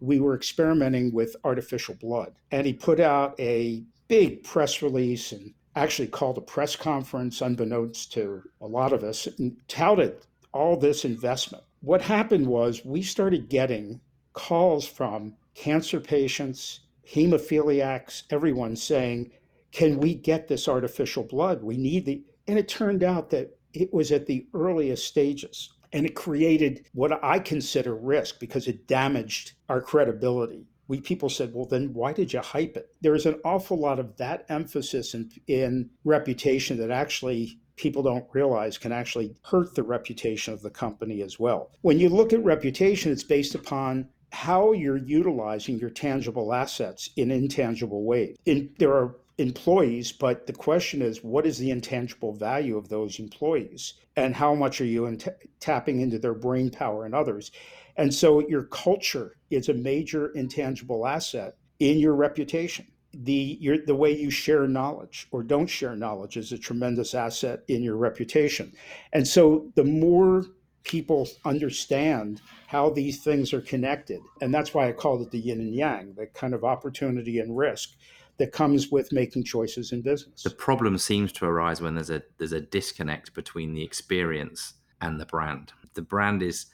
we 0.00 0.20
were 0.20 0.34
experimenting 0.34 1.12
with 1.12 1.36
artificial 1.44 1.94
blood, 1.94 2.34
and 2.50 2.66
he 2.66 2.72
put 2.72 3.00
out 3.00 3.38
a 3.38 3.82
big 4.08 4.42
press 4.42 4.82
release 4.82 5.32
and 5.32 5.54
actually 5.76 6.08
called 6.08 6.36
a 6.36 6.42
press 6.42 6.74
conference, 6.74 7.40
unbeknownst 7.40 8.12
to 8.12 8.42
a 8.60 8.66
lot 8.66 8.92
of 8.92 9.04
us, 9.04 9.28
and 9.38 9.56
touted 9.68 10.26
all 10.52 10.76
this 10.76 11.04
investment. 11.04 11.64
What 11.80 12.02
happened 12.02 12.46
was 12.46 12.84
we 12.84 13.02
started 13.02 13.48
getting 13.48 14.00
calls 14.32 14.86
from 14.86 15.34
cancer 15.54 16.00
patients, 16.00 16.80
hemophiliacs, 17.08 18.24
everyone 18.30 18.76
saying, 18.76 19.32
Can 19.72 19.98
we 19.98 20.14
get 20.14 20.48
this 20.48 20.68
artificial 20.68 21.24
blood? 21.24 21.62
We 21.62 21.76
need 21.76 22.04
the. 22.06 22.22
And 22.46 22.58
it 22.58 22.68
turned 22.68 23.02
out 23.02 23.30
that 23.30 23.56
it 23.72 23.92
was 23.92 24.10
at 24.12 24.26
the 24.26 24.46
earliest 24.54 25.06
stages. 25.06 25.70
And 25.92 26.06
it 26.06 26.14
created 26.14 26.86
what 26.92 27.22
I 27.22 27.40
consider 27.40 27.94
risk 27.96 28.38
because 28.38 28.68
it 28.68 28.86
damaged 28.86 29.52
our 29.68 29.80
credibility. 29.80 30.66
We 30.86 31.00
people 31.00 31.28
said, 31.28 31.52
well, 31.52 31.66
then 31.66 31.92
why 31.92 32.12
did 32.12 32.32
you 32.32 32.40
hype 32.40 32.76
it? 32.76 32.90
There 33.00 33.14
is 33.14 33.26
an 33.26 33.40
awful 33.44 33.78
lot 33.78 33.98
of 33.98 34.16
that 34.16 34.44
emphasis 34.48 35.14
in, 35.14 35.30
in 35.46 35.90
reputation 36.04 36.78
that 36.78 36.90
actually 36.90 37.59
people 37.80 38.02
don't 38.02 38.26
realize 38.34 38.76
can 38.76 38.92
actually 38.92 39.34
hurt 39.42 39.74
the 39.74 39.82
reputation 39.82 40.52
of 40.52 40.60
the 40.60 40.70
company 40.70 41.22
as 41.22 41.40
well. 41.40 41.70
When 41.80 41.98
you 41.98 42.10
look 42.10 42.32
at 42.34 42.44
reputation, 42.44 43.10
it's 43.10 43.24
based 43.24 43.54
upon 43.54 44.08
how 44.32 44.72
you're 44.72 44.98
utilizing 44.98 45.78
your 45.78 45.90
tangible 45.90 46.52
assets 46.52 47.08
in 47.16 47.30
intangible 47.30 48.04
ways. 48.04 48.36
In, 48.44 48.70
there 48.78 48.92
are 48.92 49.16
employees, 49.38 50.12
but 50.12 50.46
the 50.46 50.52
question 50.52 51.00
is 51.00 51.24
what 51.24 51.46
is 51.46 51.56
the 51.56 51.70
intangible 51.70 52.34
value 52.34 52.76
of 52.76 52.90
those 52.90 53.18
employees 53.18 53.94
and 54.14 54.36
how 54.36 54.54
much 54.54 54.80
are 54.82 54.86
you 54.86 55.06
in 55.06 55.16
t- 55.16 55.30
tapping 55.58 56.02
into 56.02 56.18
their 56.18 56.34
brain 56.34 56.70
power 56.70 57.06
and 57.06 57.14
others? 57.14 57.50
And 57.96 58.12
so 58.12 58.46
your 58.46 58.64
culture 58.64 59.36
is 59.50 59.70
a 59.70 59.74
major 59.74 60.28
intangible 60.28 61.06
asset 61.06 61.56
in 61.78 61.98
your 61.98 62.14
reputation 62.14 62.86
the 63.12 63.58
your, 63.60 63.78
the 63.78 63.94
way 63.94 64.16
you 64.16 64.30
share 64.30 64.66
knowledge 64.68 65.26
or 65.30 65.42
don't 65.42 65.66
share 65.66 65.96
knowledge 65.96 66.36
is 66.36 66.52
a 66.52 66.58
tremendous 66.58 67.14
asset 67.14 67.62
in 67.68 67.82
your 67.82 67.96
reputation. 67.96 68.72
And 69.12 69.26
so 69.26 69.70
the 69.74 69.84
more 69.84 70.44
people 70.84 71.28
understand 71.44 72.40
how 72.68 72.90
these 72.90 73.22
things 73.22 73.52
are 73.52 73.60
connected, 73.60 74.20
and 74.40 74.54
that's 74.54 74.72
why 74.72 74.88
I 74.88 74.92
called 74.92 75.22
it 75.22 75.30
the 75.30 75.38
yin 75.38 75.60
and 75.60 75.74
yang, 75.74 76.14
the 76.14 76.26
kind 76.26 76.54
of 76.54 76.64
opportunity 76.64 77.40
and 77.40 77.56
risk 77.56 77.90
that 78.38 78.52
comes 78.52 78.90
with 78.90 79.12
making 79.12 79.44
choices 79.44 79.92
in 79.92 80.00
business. 80.00 80.42
The 80.42 80.50
problem 80.50 80.96
seems 80.96 81.30
to 81.32 81.44
arise 81.44 81.80
when 81.80 81.94
there's 81.94 82.10
a 82.10 82.22
there's 82.38 82.52
a 82.52 82.60
disconnect 82.60 83.34
between 83.34 83.74
the 83.74 83.82
experience 83.82 84.74
and 85.00 85.20
the 85.20 85.26
brand. 85.26 85.72
The 85.94 86.02
brand 86.02 86.42
is 86.42 86.66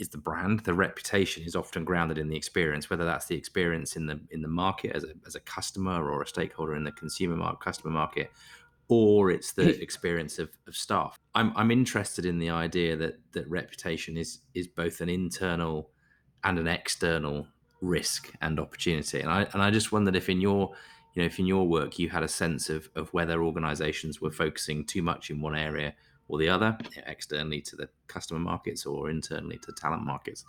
is 0.00 0.08
the 0.08 0.18
brand. 0.18 0.60
The 0.60 0.74
reputation 0.74 1.44
is 1.44 1.54
often 1.54 1.84
grounded 1.84 2.18
in 2.18 2.28
the 2.28 2.36
experience, 2.36 2.88
whether 2.88 3.04
that's 3.04 3.26
the 3.26 3.36
experience 3.36 3.96
in 3.96 4.06
the 4.06 4.20
in 4.30 4.42
the 4.42 4.48
market 4.48 4.96
as 4.96 5.04
a, 5.04 5.12
as 5.26 5.34
a 5.34 5.40
customer 5.40 6.10
or 6.10 6.22
a 6.22 6.26
stakeholder 6.26 6.74
in 6.74 6.84
the 6.84 6.92
consumer 6.92 7.36
market, 7.36 7.60
customer 7.60 7.92
market, 7.92 8.32
or 8.88 9.30
it's 9.30 9.52
the 9.52 9.80
experience 9.82 10.38
of, 10.38 10.50
of 10.66 10.74
staff. 10.74 11.18
I'm 11.34 11.52
I'm 11.54 11.70
interested 11.70 12.24
in 12.24 12.38
the 12.38 12.50
idea 12.50 12.96
that 12.96 13.20
that 13.32 13.48
reputation 13.48 14.16
is 14.16 14.40
is 14.54 14.66
both 14.66 15.00
an 15.00 15.08
internal 15.08 15.90
and 16.42 16.58
an 16.58 16.66
external 16.66 17.46
risk 17.82 18.32
and 18.40 18.58
opportunity. 18.58 19.20
And 19.20 19.30
I 19.30 19.46
and 19.52 19.62
I 19.62 19.70
just 19.70 19.92
wondered 19.92 20.16
if 20.16 20.28
in 20.28 20.40
your 20.40 20.72
you 21.14 21.22
know 21.22 21.26
if 21.26 21.38
in 21.38 21.46
your 21.46 21.68
work 21.68 21.98
you 21.98 22.08
had 22.08 22.22
a 22.22 22.28
sense 22.28 22.70
of 22.70 22.88
of 22.96 23.12
whether 23.12 23.42
organizations 23.42 24.20
were 24.20 24.30
focusing 24.30 24.86
too 24.86 25.02
much 25.02 25.30
in 25.30 25.40
one 25.40 25.56
area 25.56 25.94
or 26.30 26.38
the 26.38 26.48
other, 26.48 26.78
externally 27.06 27.60
to 27.62 27.76
the 27.76 27.88
customer 28.06 28.40
markets 28.40 28.86
or 28.86 29.10
internally 29.10 29.58
to 29.58 29.72
talent 29.72 30.04
markets. 30.04 30.44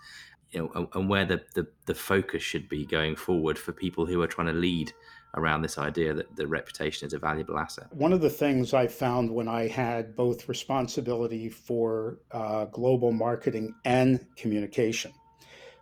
You 0.52 0.70
know, 0.74 0.90
and 0.94 1.10
where 1.10 1.26
the, 1.26 1.42
the, 1.56 1.68
the 1.86 1.96
focus 1.96 2.44
should 2.44 2.68
be 2.68 2.86
going 2.86 3.16
forward 3.16 3.58
for 3.58 3.72
people 3.72 4.06
who 4.06 4.22
are 4.22 4.28
trying 4.28 4.48
to 4.48 4.54
lead 4.54 4.92
around 5.36 5.62
this 5.62 5.78
idea 5.78 6.14
that 6.14 6.36
the 6.36 6.46
reputation 6.46 7.08
is 7.08 7.14
a 7.14 7.20
valuable 7.20 7.58
asset. 7.58 7.88
One 7.92 8.12
of 8.12 8.22
the 8.22 8.30
things 8.30 8.74
I 8.74 8.88
found 8.88 9.32
when 9.32 9.48
I 9.48 9.68
had 9.68 10.16
both 10.16 10.50
responsibility 10.50 11.48
for 11.48 12.20
uh, 12.32 12.66
global 12.66 13.14
marketing 13.14 13.74
and 13.86 14.26
communication 14.36 15.14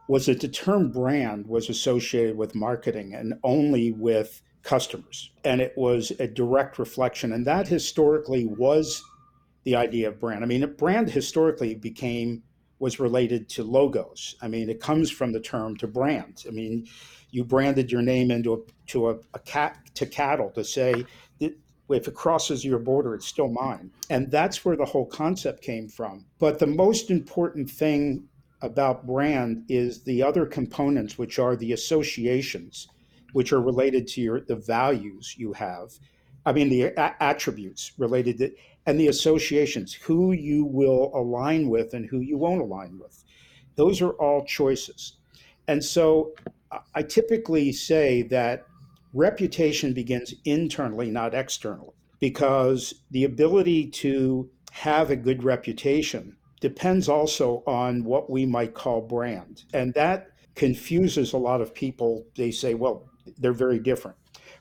was 0.08 0.28
that 0.28 0.42
the 0.42 0.48
term 0.48 0.92
brand 0.92 1.48
was 1.48 1.70
associated 1.70 2.38
with 2.38 2.56
marketing 2.56 3.16
and 3.16 3.34
only 3.44 3.92
with 3.92 4.42
customers. 4.64 5.32
And 5.44 5.62
it 5.62 5.74
was 5.78 6.12
a 6.20 6.28
direct 6.28 6.80
reflection. 6.80 7.34
And 7.34 7.46
that 7.48 7.68
historically 7.68 8.46
was 8.46 9.04
the 9.70 9.76
idea 9.76 10.08
of 10.08 10.20
brand. 10.20 10.44
I 10.44 10.48
mean, 10.48 10.66
brand 10.78 11.12
historically 11.12 11.76
became 11.76 12.42
was 12.80 13.00
related 13.00 13.48
to 13.50 13.64
logos. 13.64 14.36
I 14.42 14.48
mean, 14.48 14.70
it 14.70 14.80
comes 14.80 15.12
from 15.12 15.32
the 15.32 15.40
term 15.40 15.76
to 15.78 15.88
brand. 15.88 16.46
I 16.48 16.52
mean, 16.52 16.88
you 17.30 17.44
branded 17.44 17.92
your 17.92 18.02
name 18.02 18.32
into 18.32 18.54
a, 18.54 18.58
to 18.88 19.10
a, 19.10 19.18
a 19.34 19.40
cat 19.40 19.78
to 19.96 20.06
cattle 20.06 20.50
to 20.52 20.64
say 20.64 21.06
if 21.40 22.08
it 22.08 22.14
crosses 22.14 22.64
your 22.64 22.80
border, 22.80 23.14
it's 23.14 23.28
still 23.28 23.50
mine. 23.50 23.92
And 24.10 24.32
that's 24.32 24.64
where 24.64 24.78
the 24.78 24.86
whole 24.86 25.06
concept 25.06 25.62
came 25.62 25.88
from. 25.88 26.26
But 26.40 26.60
the 26.60 26.68
most 26.68 27.12
important 27.12 27.70
thing 27.70 28.28
about 28.62 29.06
brand 29.06 29.66
is 29.70 30.04
the 30.04 30.24
other 30.24 30.46
components, 30.46 31.18
which 31.18 31.38
are 31.38 31.56
the 31.56 31.74
associations, 31.74 32.88
which 33.34 33.52
are 33.54 33.62
related 33.62 34.08
to 34.08 34.22
your 34.22 34.42
the 34.42 34.56
values 34.56 35.36
you 35.38 35.54
have. 35.54 35.92
I 36.46 36.54
mean, 36.54 36.70
the 36.70 36.84
a- 36.84 37.16
attributes 37.22 37.92
related 37.98 38.38
to, 38.40 38.52
and 38.86 39.00
the 39.00 39.08
associations, 39.08 39.94
who 39.94 40.32
you 40.32 40.66
will 40.66 41.12
align 41.14 41.70
with 41.70 41.94
and 41.94 42.06
who 42.06 42.20
you 42.20 42.38
won't 42.38 42.62
align 42.62 42.98
with. 42.98 43.24
Those 43.76 44.02
are 44.02 44.12
all 44.12 44.46
choices. 44.46 45.18
And 45.68 45.84
so 45.84 46.34
I 46.96 47.04
typically 47.04 47.72
say 47.72 48.24
that 48.24 48.66
reputation 49.14 49.94
begins 49.94 50.34
internally, 50.46 51.10
not 51.12 51.34
externally, 51.34 51.94
because 52.20 52.94
the 53.12 53.24
ability 53.24 53.88
to 53.88 54.50
have 54.72 55.10
a 55.10 55.16
good 55.16 55.44
reputation 55.44 56.36
depends 56.60 57.08
also 57.08 57.64
on 57.66 58.04
what 58.04 58.30
we 58.30 58.46
might 58.46 58.74
call 58.74 59.02
brand. 59.02 59.64
And 59.74 59.94
that 59.94 60.28
confuses 60.56 61.34
a 61.34 61.38
lot 61.38 61.62
of 61.62 61.74
people. 61.74 62.26
They 62.36 62.52
say, 62.52 62.74
well, 62.74 63.08
they're 63.38 63.54
very 63.54 63.80
different. 63.80 64.18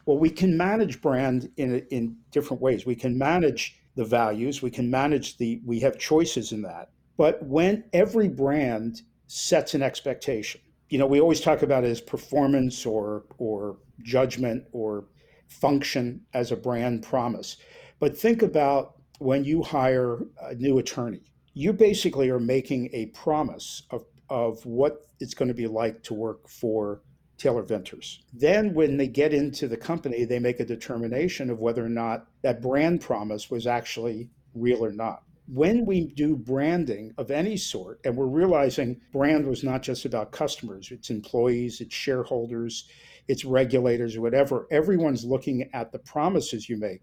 Well, 0.08 0.16
we 0.16 0.30
can 0.30 0.56
manage 0.56 1.02
brand 1.02 1.50
in, 1.58 1.86
in 1.90 2.16
different 2.30 2.62
ways. 2.62 2.86
We 2.86 2.94
can 2.94 3.18
manage 3.18 3.78
the 3.94 4.06
values, 4.06 4.62
we 4.62 4.70
can 4.70 4.90
manage 4.90 5.36
the, 5.36 5.60
we 5.66 5.80
have 5.80 5.98
choices 5.98 6.52
in 6.52 6.62
that. 6.62 6.88
But 7.18 7.42
when 7.42 7.84
every 7.92 8.28
brand 8.28 9.02
sets 9.26 9.74
an 9.74 9.82
expectation, 9.82 10.62
you 10.88 10.96
know, 10.96 11.06
we 11.06 11.20
always 11.20 11.42
talk 11.42 11.60
about 11.60 11.84
it 11.84 11.90
as 11.90 12.00
performance 12.00 12.86
or, 12.86 13.24
or 13.36 13.76
judgment 14.02 14.64
or 14.72 15.04
function 15.46 16.22
as 16.32 16.52
a 16.52 16.56
brand 16.56 17.02
promise. 17.02 17.58
But 18.00 18.16
think 18.16 18.40
about 18.40 18.94
when 19.18 19.44
you 19.44 19.62
hire 19.62 20.20
a 20.40 20.54
new 20.54 20.78
attorney, 20.78 21.20
you 21.52 21.74
basically 21.74 22.30
are 22.30 22.40
making 22.40 22.88
a 22.94 23.06
promise 23.06 23.82
of, 23.90 24.06
of 24.30 24.64
what 24.64 25.06
it's 25.20 25.34
going 25.34 25.48
to 25.48 25.54
be 25.54 25.66
like 25.66 26.02
to 26.04 26.14
work 26.14 26.48
for 26.48 27.02
Taylor 27.38 27.62
Vinters. 27.62 28.20
Then, 28.32 28.74
when 28.74 28.96
they 28.96 29.06
get 29.06 29.32
into 29.32 29.68
the 29.68 29.76
company, 29.76 30.24
they 30.24 30.38
make 30.38 30.60
a 30.60 30.64
determination 30.64 31.50
of 31.50 31.60
whether 31.60 31.84
or 31.84 31.88
not 31.88 32.26
that 32.42 32.60
brand 32.60 33.00
promise 33.00 33.50
was 33.50 33.66
actually 33.66 34.28
real 34.54 34.84
or 34.84 34.92
not. 34.92 35.22
When 35.46 35.86
we 35.86 36.08
do 36.08 36.36
branding 36.36 37.14
of 37.16 37.30
any 37.30 37.56
sort, 37.56 38.00
and 38.04 38.16
we're 38.16 38.26
realizing 38.26 39.00
brand 39.12 39.46
was 39.46 39.64
not 39.64 39.82
just 39.82 40.04
about 40.04 40.32
customers, 40.32 40.90
it's 40.90 41.08
employees, 41.08 41.80
it's 41.80 41.94
shareholders, 41.94 42.86
it's 43.28 43.44
regulators, 43.44 44.18
whatever, 44.18 44.66
everyone's 44.70 45.24
looking 45.24 45.70
at 45.72 45.90
the 45.92 46.00
promises 46.00 46.68
you 46.68 46.76
make. 46.76 47.02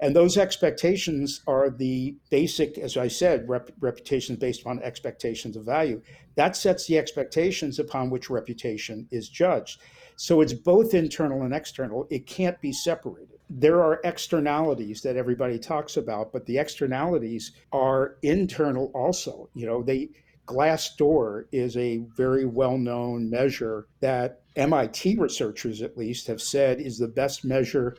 And 0.00 0.14
those 0.14 0.36
expectations 0.36 1.42
are 1.46 1.70
the 1.70 2.16
basic, 2.30 2.78
as 2.78 2.96
I 2.96 3.08
said, 3.08 3.48
rep- 3.48 3.70
reputations 3.80 4.38
based 4.38 4.60
upon 4.60 4.80
expectations 4.82 5.56
of 5.56 5.64
value. 5.64 6.00
That 6.36 6.56
sets 6.56 6.86
the 6.86 6.98
expectations 6.98 7.78
upon 7.78 8.10
which 8.10 8.30
reputation 8.30 9.08
is 9.10 9.28
judged. 9.28 9.80
So 10.16 10.40
it's 10.40 10.52
both 10.52 10.94
internal 10.94 11.42
and 11.42 11.54
external. 11.54 12.06
It 12.10 12.26
can't 12.26 12.60
be 12.60 12.72
separated. 12.72 13.38
There 13.50 13.82
are 13.82 14.00
externalities 14.04 15.00
that 15.02 15.16
everybody 15.16 15.58
talks 15.58 15.96
about, 15.96 16.32
but 16.32 16.46
the 16.46 16.58
externalities 16.58 17.52
are 17.72 18.16
internal 18.22 18.90
also. 18.94 19.48
You 19.54 19.66
know, 19.66 19.82
they 19.82 20.10
Glassdoor 20.48 21.44
is 21.52 21.76
a 21.76 21.98
very 22.16 22.46
well 22.46 22.78
known 22.78 23.28
measure 23.28 23.86
that 24.00 24.40
MIT 24.56 25.16
researchers, 25.16 25.82
at 25.82 25.98
least, 25.98 26.26
have 26.26 26.40
said 26.40 26.80
is 26.80 26.98
the 26.98 27.06
best 27.06 27.44
measure 27.44 27.96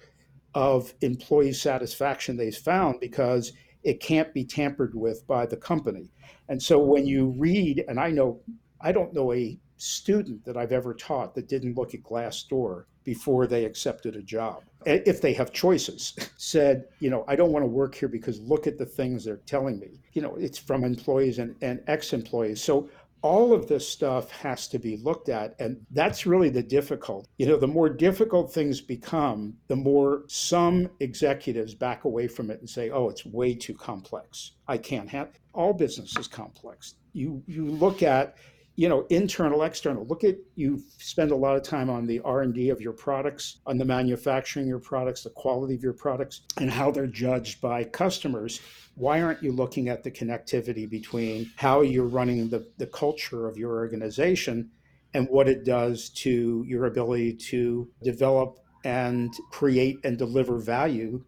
of 0.54 0.94
employee 1.02 1.54
satisfaction 1.54 2.38
they've 2.38 2.56
found 2.56 3.00
because 3.00 3.54
it 3.84 4.00
can't 4.00 4.34
be 4.34 4.44
tampered 4.44 4.94
with 4.96 5.26
by 5.28 5.46
the 5.46 5.58
company. 5.58 6.12
And 6.50 6.62
so 6.62 6.80
when 6.80 7.06
you 7.06 7.34
read, 7.38 7.86
and 7.88 8.00
I 8.00 8.10
know, 8.10 8.42
I 8.82 8.92
don't 8.92 9.14
know 9.14 9.34
a 9.34 9.58
student 9.78 10.44
that 10.46 10.58
I've 10.58 10.72
ever 10.72 10.94
taught 10.94 11.34
that 11.36 11.48
didn't 11.48 11.78
look 11.78 11.94
at 11.94 12.04
Glassdoor 12.04 12.86
before 13.04 13.48
they 13.48 13.66
accepted 13.66 14.16
a 14.16 14.22
job, 14.22 14.64
if 14.86 15.22
they 15.22 15.34
have 15.34 15.52
choices, 15.52 16.14
said, 16.38 16.86
you 17.00 17.10
know, 17.10 17.24
I 17.28 17.36
don't 17.36 17.52
want 17.52 17.64
to 17.64 17.68
work 17.68 17.96
here 17.96 18.10
because 18.10 18.40
look 18.42 18.68
at 18.68 18.78
the 18.78 18.86
things 18.86 19.24
they're 19.24 19.38
telling 19.38 19.80
me. 19.80 20.00
You 20.14 20.22
know, 20.22 20.36
it's 20.36 20.58
from 20.58 20.84
employees 20.84 21.40
and, 21.40 21.56
and 21.62 21.82
ex 21.88 22.14
employees. 22.14 22.62
So 22.62 22.90
all 23.22 23.54
of 23.54 23.68
this 23.68 23.88
stuff 23.88 24.32
has 24.32 24.68
to 24.68 24.80
be 24.80 24.98
looked 24.98 25.30
at 25.30 25.56
and 25.60 25.78
that's 25.92 26.26
really 26.26 26.50
the 26.50 26.64
difficult 26.64 27.28
you 27.38 27.46
know 27.46 27.58
the 27.58 27.68
more 27.68 27.90
difficult 27.90 28.54
things 28.54 28.82
become 28.82 29.54
the 29.68 29.76
more 29.76 30.24
some 30.28 30.90
executives 31.00 31.74
back 31.74 32.06
away 32.06 32.28
from 32.28 32.50
it 32.50 32.60
and 32.60 32.70
say 32.70 32.90
oh 32.90 33.10
it's 33.10 33.26
way 33.26 33.54
too 33.54 33.74
complex. 33.74 34.52
I 34.68 34.78
can't 34.78 35.10
have 35.10 35.30
all 35.54 35.74
business 35.74 36.16
is 36.18 36.28
complex. 36.28 36.96
You 37.14 37.44
you 37.48 37.66
look 37.66 38.04
at 38.04 38.38
you 38.76 38.88
know 38.88 39.06
internal 39.10 39.64
external. 39.64 40.06
Look 40.06 40.24
at 40.24 40.38
you 40.56 40.82
spend 40.98 41.32
a 41.32 41.36
lot 41.36 41.56
of 41.56 41.64
time 41.64 41.90
on 41.90 42.06
the 42.06 42.20
r&d 42.22 42.70
of 42.70 42.82
your 42.82 42.94
products 42.94 43.58
on 43.66 43.78
the 43.78 43.86
manufacturing 43.86 44.66
of 44.66 44.70
your 44.70 44.80
products 44.80 45.24
the 45.24 45.30
quality 45.32 45.76
of 45.76 45.84
your 45.84 45.94
products 45.94 46.42
and 46.58 46.70
how 46.70 46.92
they're 46.92 47.08
judged 47.08 47.62
by 47.62 47.84
customers 47.84 48.62
why 49.00 49.22
aren't 49.22 49.42
you 49.42 49.54
looking 49.54 49.88
at 49.88 50.04
the 50.04 50.12
connectivity 50.12 50.88
between 50.88 51.50
how 51.56 51.80
you're 51.80 52.04
running 52.04 52.50
the, 52.50 52.70
the 52.78 52.86
culture 52.86 53.48
of 53.48 53.58
your 53.58 53.72
organization 53.72 54.70
and 55.14 55.26
what 55.30 55.48
it 55.48 55.64
does 55.64 56.10
to 56.10 56.66
your 56.68 56.86
ability 56.86 57.34
to 57.34 57.90
develop 58.04 58.60
and 58.84 59.34
create 59.52 59.98
and 60.04 60.18
deliver 60.18 60.58
value 60.58 61.24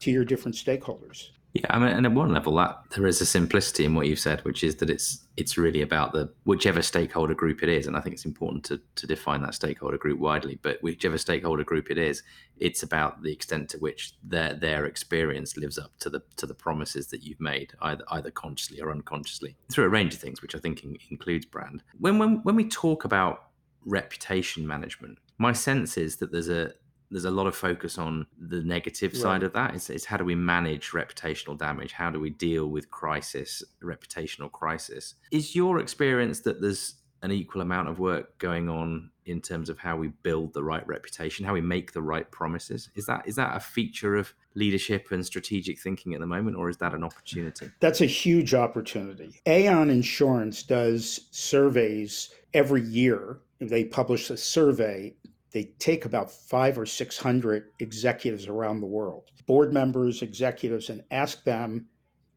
to 0.00 0.10
your 0.10 0.24
different 0.24 0.56
stakeholders 0.56 1.28
yeah, 1.54 1.66
I 1.68 1.78
mean, 1.78 1.88
and 1.88 2.06
at 2.06 2.12
one 2.12 2.32
level, 2.32 2.54
that 2.56 2.82
there 2.96 3.06
is 3.06 3.20
a 3.20 3.26
simplicity 3.26 3.84
in 3.84 3.94
what 3.94 4.06
you've 4.06 4.18
said, 4.18 4.40
which 4.40 4.64
is 4.64 4.76
that 4.76 4.88
it's 4.88 5.22
it's 5.36 5.58
really 5.58 5.82
about 5.82 6.12
the 6.12 6.32
whichever 6.44 6.80
stakeholder 6.80 7.34
group 7.34 7.62
it 7.62 7.68
is, 7.68 7.86
and 7.86 7.94
I 7.94 8.00
think 8.00 8.14
it's 8.14 8.24
important 8.24 8.64
to 8.64 8.80
to 8.96 9.06
define 9.06 9.42
that 9.42 9.54
stakeholder 9.54 9.98
group 9.98 10.18
widely. 10.18 10.58
But 10.62 10.82
whichever 10.82 11.18
stakeholder 11.18 11.62
group 11.62 11.90
it 11.90 11.98
is, 11.98 12.22
it's 12.56 12.82
about 12.82 13.22
the 13.22 13.32
extent 13.32 13.68
to 13.70 13.78
which 13.78 14.14
their 14.22 14.54
their 14.54 14.86
experience 14.86 15.58
lives 15.58 15.78
up 15.78 15.92
to 15.98 16.08
the 16.08 16.22
to 16.36 16.46
the 16.46 16.54
promises 16.54 17.08
that 17.08 17.22
you've 17.22 17.40
made, 17.40 17.74
either 17.82 18.04
either 18.10 18.30
consciously 18.30 18.80
or 18.80 18.90
unconsciously, 18.90 19.54
through 19.70 19.84
a 19.84 19.90
range 19.90 20.14
of 20.14 20.20
things, 20.20 20.40
which 20.40 20.54
I 20.54 20.58
think 20.58 20.84
in, 20.84 20.96
includes 21.10 21.44
brand. 21.44 21.82
When 21.98 22.18
when 22.18 22.42
when 22.44 22.56
we 22.56 22.66
talk 22.66 23.04
about 23.04 23.48
reputation 23.84 24.66
management, 24.66 25.18
my 25.36 25.52
sense 25.52 25.98
is 25.98 26.16
that 26.16 26.32
there's 26.32 26.48
a 26.48 26.72
there's 27.12 27.26
a 27.26 27.30
lot 27.30 27.46
of 27.46 27.54
focus 27.54 27.98
on 27.98 28.26
the 28.40 28.62
negative 28.62 29.12
right. 29.12 29.22
side 29.22 29.42
of 29.42 29.52
that. 29.52 29.74
It's, 29.74 29.90
it's, 29.90 30.06
how 30.06 30.16
do 30.16 30.24
we 30.24 30.34
manage 30.34 30.90
reputational 30.90 31.56
damage? 31.56 31.92
How 31.92 32.10
do 32.10 32.18
we 32.18 32.30
deal 32.30 32.66
with 32.66 32.90
crisis, 32.90 33.62
reputational 33.82 34.50
crisis? 34.50 35.14
Is 35.30 35.54
your 35.54 35.78
experience 35.78 36.40
that 36.40 36.60
there's 36.60 36.94
an 37.22 37.30
equal 37.30 37.60
amount 37.60 37.88
of 37.88 37.98
work 37.98 38.36
going 38.38 38.68
on 38.68 39.10
in 39.26 39.40
terms 39.40 39.68
of 39.68 39.78
how 39.78 39.96
we 39.96 40.08
build 40.08 40.52
the 40.52 40.64
right 40.64 40.86
reputation, 40.88 41.44
how 41.44 41.52
we 41.52 41.60
make 41.60 41.92
the 41.92 42.02
right 42.02 42.28
promises? 42.30 42.88
Is 42.96 43.06
that 43.06 43.22
is 43.26 43.36
that 43.36 43.56
a 43.56 43.60
feature 43.60 44.16
of 44.16 44.34
leadership 44.54 45.12
and 45.12 45.24
strategic 45.24 45.78
thinking 45.78 46.14
at 46.14 46.20
the 46.20 46.26
moment, 46.26 46.56
or 46.56 46.68
is 46.68 46.78
that 46.78 46.94
an 46.94 47.04
opportunity? 47.04 47.70
That's 47.80 48.00
a 48.00 48.06
huge 48.06 48.54
opportunity. 48.54 49.40
Aon 49.46 49.90
Insurance 49.90 50.62
does 50.62 51.28
surveys 51.30 52.34
every 52.54 52.82
year. 52.82 53.38
They 53.60 53.84
publish 53.84 54.28
a 54.30 54.36
survey 54.36 55.14
they 55.52 55.64
take 55.78 56.04
about 56.04 56.30
five 56.30 56.78
or 56.78 56.86
600 56.86 57.64
executives 57.78 58.48
around 58.48 58.80
the 58.80 58.86
world, 58.86 59.30
board 59.46 59.72
members, 59.72 60.22
executives, 60.22 60.88
and 60.88 61.02
ask 61.10 61.44
them 61.44 61.86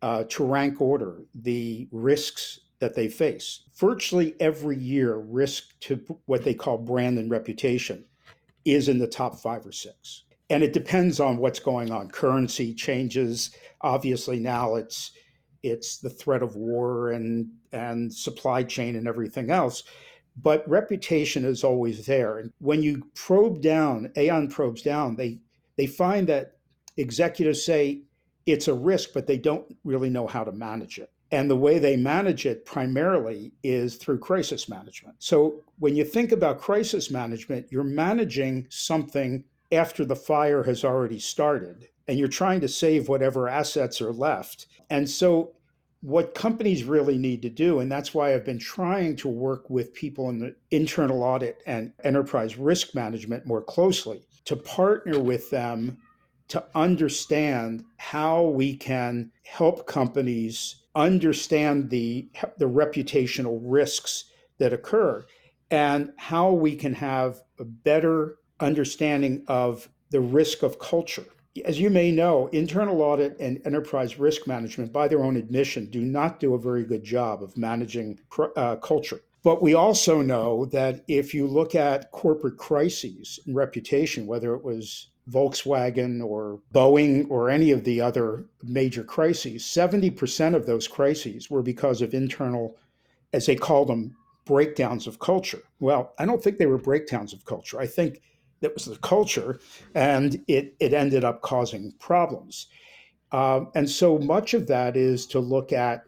uh, 0.02 0.26
to 0.30 0.44
rank 0.44 0.82
order 0.82 1.24
the 1.34 1.88
risks 1.92 2.60
that 2.80 2.94
they 2.94 3.08
face. 3.08 3.64
Virtually 3.78 4.36
every 4.40 4.78
year, 4.78 5.16
risk 5.18 5.80
to 5.80 5.96
what 6.26 6.44
they 6.44 6.54
call 6.54 6.78
brand 6.78 7.18
and 7.18 7.32
reputation 7.32 8.06
is 8.66 8.90
in 8.90 9.00
the 9.00 9.08
top 9.08 9.40
five 9.40 9.66
or 9.66 9.72
six. 9.72 10.24
And 10.50 10.62
it 10.62 10.74
depends 10.74 11.20
on 11.20 11.38
what's 11.38 11.60
going 11.60 11.92
on. 11.92 12.10
Currency 12.10 12.74
changes. 12.74 13.52
Obviously, 13.82 14.40
now 14.40 14.76
it's 14.76 15.12
it's 15.64 15.98
the 15.98 16.10
threat 16.10 16.44
of 16.44 16.56
war 16.56 17.12
and 17.12 17.50
and 17.72 18.14
supply 18.14 18.62
chain 18.62 18.96
and 18.96 19.08
everything 19.08 19.50
else 19.50 19.84
but 20.42 20.68
reputation 20.70 21.46
is 21.46 21.64
always 21.64 22.06
there. 22.06 22.40
And 22.40 22.52
when 22.60 22.84
you 22.84 23.04
probe 23.16 23.62
down, 23.62 24.12
Aon 24.16 24.50
probes 24.50 24.82
down, 24.82 25.16
they 25.16 25.40
they 25.78 25.88
find 25.88 26.28
that 26.28 26.58
executives 26.98 27.66
say 27.66 28.02
it's 28.46 28.68
a 28.68 28.74
risk, 28.74 29.10
but 29.14 29.28
they 29.28 29.38
don't 29.38 29.66
really 29.84 30.10
know 30.10 30.28
how 30.28 30.44
to 30.44 30.52
manage 30.52 31.00
it. 31.00 31.12
And 31.32 31.50
the 31.50 31.56
way 31.56 31.80
they 31.80 31.98
manage 31.98 32.46
it 32.46 32.66
primarily 32.66 33.52
is 33.64 33.96
through 33.96 34.20
crisis 34.20 34.70
management. 34.70 35.16
So 35.20 35.64
when 35.80 35.96
you 35.96 36.06
think 36.06 36.32
about 36.32 36.62
crisis 36.62 37.10
management, 37.10 37.68
you're 37.72 37.84
managing 37.84 38.68
something 38.70 39.44
after 39.72 40.06
the 40.06 40.16
fire 40.16 40.64
has 40.64 40.86
already 40.86 41.20
started 41.20 41.88
and 42.08 42.20
you're 42.20 42.28
trying 42.28 42.62
to 42.62 42.68
save 42.68 43.10
whatever 43.10 43.50
assets 43.50 44.00
are 44.02 44.14
left. 44.14 44.68
And 44.90 45.10
so 45.10 45.55
what 46.06 46.36
companies 46.36 46.84
really 46.84 47.18
need 47.18 47.42
to 47.42 47.50
do, 47.50 47.80
and 47.80 47.92
that's 47.92 48.14
why 48.14 48.32
I've 48.32 48.46
been 48.46 48.60
trying 48.60 49.16
to 49.16 49.28
work 49.28 49.72
with 49.72 49.92
people 49.92 50.30
in 50.30 50.38
the 50.38 50.56
internal 50.70 51.24
audit 51.24 51.64
and 51.66 51.94
enterprise 52.04 52.60
risk 52.60 52.94
management 52.94 53.48
more 53.48 53.64
closely 53.64 54.22
to 54.46 54.56
partner 54.56 55.20
with 55.20 55.50
them 55.50 55.98
to 56.50 56.64
understand 56.76 57.84
how 57.98 58.44
we 58.44 58.78
can 58.78 59.32
help 59.46 59.88
companies 59.88 60.76
understand 60.94 61.90
the, 61.90 62.30
the 62.60 62.70
reputational 62.70 63.60
risks 63.64 64.26
that 64.60 64.74
occur 64.74 65.26
and 65.72 66.14
how 66.18 66.52
we 66.52 66.76
can 66.76 66.94
have 66.94 67.42
a 67.60 67.66
better 67.66 68.36
understanding 68.60 69.44
of 69.48 69.90
the 70.12 70.22
risk 70.22 70.62
of 70.62 70.78
culture 70.78 71.26
as 71.64 71.80
you 71.80 71.90
may 71.90 72.12
know, 72.12 72.48
internal 72.48 73.02
audit 73.02 73.40
and 73.40 73.62
enterprise 73.66 74.20
risk 74.20 74.46
management, 74.48 74.92
by 74.92 75.08
their 75.08 75.24
own 75.24 75.38
admission, 75.38 75.86
do 75.86 76.02
not 76.02 76.40
do 76.40 76.54
a 76.54 76.60
very 76.60 76.84
good 76.84 77.04
job 77.04 77.42
of 77.42 77.58
managing 77.58 78.20
uh, 78.58 78.76
culture. 78.78 79.22
But 79.44 79.62
we 79.62 79.74
also 79.74 80.22
know 80.22 80.66
that 80.66 81.04
if 81.08 81.34
you 81.34 81.48
look 81.48 81.76
at 81.76 82.12
corporate 82.12 82.58
crises 82.58 83.40
and 83.46 83.56
reputation, 83.56 84.26
whether 84.26 84.56
it 84.56 84.64
was 84.64 85.10
Volkswagen 85.30 86.24
or 86.24 86.60
Boeing 86.74 87.30
or 87.30 87.50
any 87.50 87.72
of 87.72 87.84
the 87.84 88.02
other 88.02 88.46
major 88.64 89.04
crises, 89.04 89.64
70% 89.64 90.56
of 90.56 90.66
those 90.66 90.88
crises 90.88 91.50
were 91.50 91.62
because 91.62 92.02
of 92.02 92.14
internal, 92.14 92.76
as 93.34 93.46
they 93.46 93.56
call 93.56 93.86
them, 93.86 94.16
breakdowns 94.46 95.08
of 95.08 95.20
culture. 95.20 95.62
Well, 95.80 96.14
I 96.20 96.26
don't 96.26 96.44
think 96.44 96.58
they 96.58 96.68
were 96.68 96.78
breakdowns 96.78 97.34
of 97.34 97.46
culture. 97.46 97.80
I 97.80 97.88
think 97.88 98.22
that 98.62 98.74
was 98.74 98.86
the 98.86 98.98
culture, 98.98 99.60
and 99.94 100.44
it, 100.48 100.76
it 100.80 100.94
ended 100.94 101.24
up 101.24 101.42
causing 101.42 101.94
problems. 102.00 102.68
Um, 103.32 103.70
and 103.76 103.90
so 103.90 104.18
much 104.18 104.54
of 104.54 104.68
that 104.68 104.96
is 104.96 105.26
to 105.28 105.40
look 105.40 105.74
at 105.74 106.04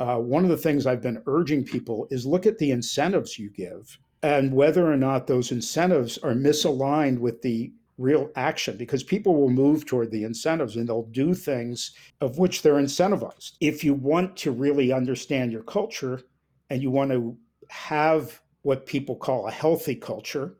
uh, 0.00 0.16
one 0.16 0.44
of 0.44 0.50
the 0.50 0.56
things 0.56 0.86
I've 0.86 1.02
been 1.02 1.22
urging 1.26 1.64
people 1.64 2.08
is 2.10 2.26
look 2.26 2.46
at 2.46 2.58
the 2.58 2.72
incentives 2.72 3.38
you 3.38 3.50
give 3.50 3.96
and 4.22 4.52
whether 4.52 4.90
or 4.90 4.96
not 4.96 5.26
those 5.26 5.52
incentives 5.52 6.18
are 6.18 6.32
misaligned 6.32 7.18
with 7.18 7.42
the 7.42 7.72
real 7.98 8.30
action 8.34 8.76
because 8.76 9.04
people 9.04 9.36
will 9.36 9.50
move 9.50 9.86
toward 9.86 10.10
the 10.10 10.24
incentives 10.24 10.76
and 10.76 10.88
they'll 10.88 11.04
do 11.12 11.34
things 11.34 11.92
of 12.20 12.38
which 12.38 12.62
they're 12.62 12.74
incentivized. 12.74 13.52
If 13.60 13.84
you 13.84 13.94
want 13.94 14.36
to 14.38 14.50
really 14.50 14.92
understand 14.92 15.52
your 15.52 15.62
culture 15.62 16.22
and 16.70 16.82
you 16.82 16.90
want 16.90 17.12
to 17.12 17.36
have 17.68 18.40
what 18.62 18.86
people 18.86 19.14
call 19.14 19.46
a 19.46 19.52
healthy 19.52 19.94
culture, 19.94 20.56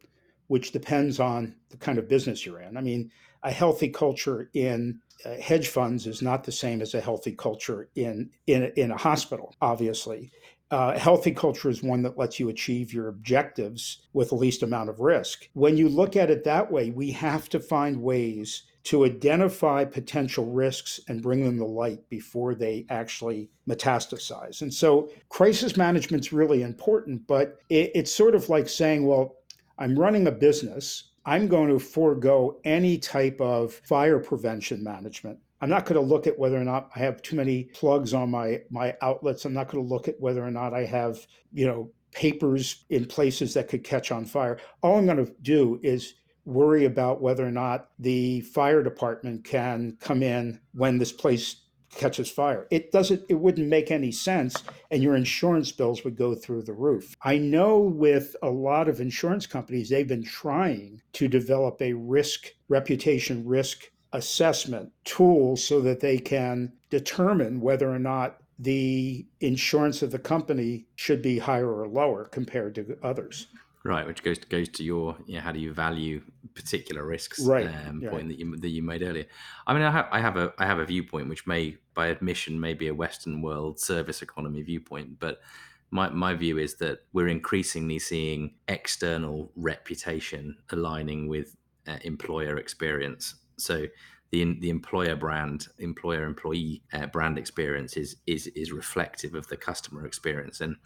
which 0.54 0.70
depends 0.70 1.18
on 1.18 1.52
the 1.70 1.76
kind 1.76 1.98
of 1.98 2.08
business 2.08 2.46
you're 2.46 2.60
in. 2.60 2.76
I 2.76 2.80
mean, 2.80 3.10
a 3.42 3.50
healthy 3.50 3.88
culture 3.88 4.50
in 4.54 5.00
uh, 5.24 5.34
hedge 5.40 5.66
funds 5.66 6.06
is 6.06 6.22
not 6.22 6.44
the 6.44 6.52
same 6.52 6.80
as 6.80 6.94
a 6.94 7.00
healthy 7.00 7.32
culture 7.32 7.88
in 7.96 8.30
in, 8.46 8.70
in 8.76 8.92
a 8.92 8.96
hospital, 8.96 9.52
obviously. 9.60 10.30
Uh, 10.70 10.92
a 10.94 10.98
healthy 11.00 11.32
culture 11.32 11.68
is 11.68 11.82
one 11.82 12.02
that 12.02 12.16
lets 12.16 12.38
you 12.38 12.50
achieve 12.50 12.94
your 12.94 13.08
objectives 13.08 14.06
with 14.12 14.28
the 14.28 14.36
least 14.36 14.62
amount 14.62 14.90
of 14.90 15.00
risk. 15.00 15.48
When 15.54 15.76
you 15.76 15.88
look 15.88 16.14
at 16.14 16.30
it 16.30 16.44
that 16.44 16.70
way, 16.70 16.90
we 16.90 17.10
have 17.10 17.48
to 17.48 17.58
find 17.58 18.00
ways 18.00 18.62
to 18.84 19.04
identify 19.06 19.84
potential 19.84 20.46
risks 20.46 21.00
and 21.08 21.22
bring 21.22 21.42
them 21.42 21.58
to 21.58 21.64
light 21.64 22.08
before 22.10 22.54
they 22.54 22.86
actually 22.90 23.50
metastasize. 23.68 24.62
And 24.62 24.72
so, 24.72 25.10
crisis 25.30 25.76
management 25.76 26.26
is 26.26 26.32
really 26.32 26.62
important, 26.62 27.26
but 27.26 27.56
it, 27.70 27.90
it's 27.94 28.14
sort 28.14 28.36
of 28.36 28.48
like 28.48 28.68
saying, 28.68 29.04
well, 29.04 29.36
I'm 29.78 29.98
running 29.98 30.26
a 30.26 30.32
business. 30.32 31.10
I'm 31.26 31.48
going 31.48 31.70
to 31.70 31.78
forego 31.78 32.60
any 32.64 32.98
type 32.98 33.40
of 33.40 33.72
fire 33.72 34.18
prevention 34.18 34.84
management 34.84 35.38
I'm 35.64 35.70
not 35.70 35.86
going 35.86 35.98
to 35.98 36.06
look 36.06 36.26
at 36.26 36.38
whether 36.38 36.60
or 36.60 36.64
not 36.64 36.90
I 36.94 36.98
have 36.98 37.22
too 37.22 37.36
many 37.36 37.64
plugs 37.72 38.12
on 38.12 38.30
my 38.30 38.60
my 38.68 38.94
outlets. 39.00 39.46
I'm 39.46 39.54
not 39.54 39.68
going 39.68 39.82
to 39.82 39.94
look 39.94 40.08
at 40.08 40.20
whether 40.20 40.44
or 40.44 40.50
not 40.50 40.74
I 40.74 40.84
have, 40.84 41.26
you 41.54 41.66
know, 41.66 41.90
papers 42.12 42.84
in 42.90 43.06
places 43.06 43.54
that 43.54 43.68
could 43.68 43.82
catch 43.82 44.12
on 44.12 44.26
fire. 44.26 44.58
All 44.82 44.98
I'm 44.98 45.06
going 45.06 45.24
to 45.24 45.32
do 45.40 45.80
is 45.82 46.16
worry 46.44 46.84
about 46.84 47.22
whether 47.22 47.46
or 47.46 47.50
not 47.50 47.88
the 47.98 48.42
fire 48.42 48.82
department 48.82 49.44
can 49.44 49.96
come 50.00 50.22
in 50.22 50.60
when 50.74 50.98
this 50.98 51.12
place 51.12 51.62
catches 51.96 52.30
fire. 52.30 52.66
It 52.70 52.92
doesn't 52.92 53.22
it 53.28 53.34
wouldn't 53.34 53.68
make 53.68 53.90
any 53.90 54.12
sense 54.12 54.62
and 54.90 55.02
your 55.02 55.16
insurance 55.16 55.72
bills 55.72 56.04
would 56.04 56.16
go 56.16 56.34
through 56.34 56.62
the 56.62 56.72
roof. 56.72 57.14
I 57.22 57.38
know 57.38 57.78
with 57.78 58.36
a 58.42 58.50
lot 58.50 58.88
of 58.88 59.00
insurance 59.00 59.46
companies 59.46 59.88
they've 59.88 60.06
been 60.06 60.24
trying 60.24 61.02
to 61.14 61.28
develop 61.28 61.80
a 61.80 61.92
risk 61.94 62.48
reputation 62.68 63.46
risk 63.46 63.90
assessment 64.12 64.92
tools 65.04 65.62
so 65.64 65.80
that 65.80 66.00
they 66.00 66.18
can 66.18 66.72
determine 66.90 67.60
whether 67.60 67.90
or 67.90 67.98
not 67.98 68.38
the 68.58 69.26
insurance 69.40 70.02
of 70.02 70.12
the 70.12 70.18
company 70.18 70.86
should 70.94 71.20
be 71.20 71.38
higher 71.38 71.72
or 71.72 71.88
lower 71.88 72.24
compared 72.26 72.74
to 72.76 72.96
others. 73.02 73.48
Right, 73.84 74.06
which 74.06 74.22
goes 74.22 74.38
to, 74.38 74.48
goes 74.48 74.68
to 74.70 74.82
your 74.82 75.16
you 75.26 75.34
know, 75.34 75.40
how 75.42 75.52
do 75.52 75.60
you 75.60 75.72
value 75.72 76.22
particular 76.54 77.04
risks 77.04 77.40
right. 77.40 77.66
um, 77.66 78.00
yeah. 78.02 78.10
point 78.10 78.28
that 78.28 78.38
you 78.38 78.56
that 78.56 78.68
you 78.68 78.82
made 78.82 79.02
earlier. 79.02 79.26
I 79.66 79.74
mean, 79.74 79.82
I 79.82 79.90
have 79.90 80.08
I 80.10 80.20
have 80.20 80.36
a 80.36 80.54
I 80.58 80.64
have 80.64 80.78
a 80.78 80.86
viewpoint 80.86 81.28
which 81.28 81.46
may, 81.46 81.76
by 81.92 82.06
admission, 82.06 82.58
may 82.58 82.72
be 82.72 82.88
a 82.88 82.94
Western 82.94 83.42
world 83.42 83.78
service 83.78 84.22
economy 84.22 84.62
viewpoint, 84.62 85.20
but 85.20 85.40
my, 85.90 86.08
my 86.08 86.34
view 86.34 86.58
is 86.58 86.76
that 86.76 87.00
we're 87.12 87.28
increasingly 87.28 87.98
seeing 87.98 88.54
external 88.68 89.52
reputation 89.54 90.56
aligning 90.70 91.28
with 91.28 91.54
uh, 91.86 91.98
employer 92.02 92.56
experience 92.56 93.34
so 93.56 93.86
the 94.30 94.58
the 94.60 94.70
employer 94.70 95.16
brand, 95.16 95.68
employer 95.78 96.24
employee 96.24 96.82
uh, 96.92 97.06
brand 97.06 97.38
experience 97.38 97.96
is 97.96 98.16
is 98.26 98.46
is 98.48 98.72
reflective 98.72 99.34
of 99.34 99.46
the 99.48 99.56
customer 99.56 100.06
experience, 100.06 100.60
and 100.60 100.76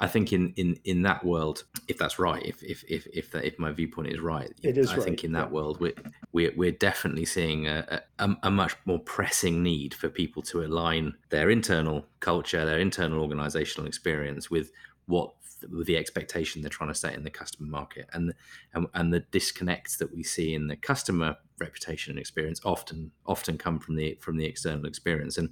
I 0.00 0.08
think 0.08 0.32
in 0.32 0.52
in 0.56 0.78
in 0.84 1.02
that 1.02 1.24
world, 1.24 1.64
if 1.86 1.98
that's 1.98 2.18
right, 2.18 2.44
if 2.44 2.62
if 2.62 2.84
if 2.88 3.06
if, 3.12 3.30
that, 3.30 3.44
if 3.44 3.58
my 3.58 3.70
viewpoint 3.70 4.08
is 4.08 4.20
right, 4.20 4.52
it 4.62 4.76
is. 4.76 4.90
I 4.90 4.96
right. 4.96 5.04
think 5.04 5.24
in 5.24 5.32
that 5.32 5.52
world, 5.52 5.80
we're, 5.80 5.94
we're 6.32 6.52
we're 6.56 6.72
definitely 6.72 7.24
seeing 7.24 7.68
a, 7.68 8.02
a, 8.18 8.36
a 8.42 8.50
much 8.50 8.76
more 8.86 8.98
pressing 8.98 9.62
need 9.62 9.94
for 9.94 10.08
people 10.08 10.42
to 10.42 10.64
align 10.64 11.14
their 11.30 11.48
internal 11.48 12.06
culture, 12.20 12.64
their 12.64 12.78
internal 12.78 13.22
organizational 13.22 13.86
experience 13.86 14.50
with 14.50 14.72
what 15.06 15.32
with 15.70 15.86
the 15.86 15.96
expectation 15.96 16.60
they're 16.60 16.68
trying 16.68 16.90
to 16.90 16.94
set 16.94 17.14
in 17.14 17.24
the 17.24 17.30
customer 17.30 17.68
market 17.68 18.08
and, 18.12 18.34
and 18.74 18.86
and 18.94 19.14
the 19.14 19.20
disconnects 19.20 19.96
that 19.96 20.12
we 20.12 20.22
see 20.22 20.54
in 20.54 20.66
the 20.66 20.76
customer 20.76 21.36
reputation 21.58 22.10
and 22.10 22.18
experience 22.18 22.60
often 22.64 23.10
often 23.26 23.56
come 23.56 23.78
from 23.78 23.96
the 23.96 24.18
from 24.20 24.36
the 24.36 24.44
external 24.44 24.86
experience 24.86 25.38
and 25.38 25.50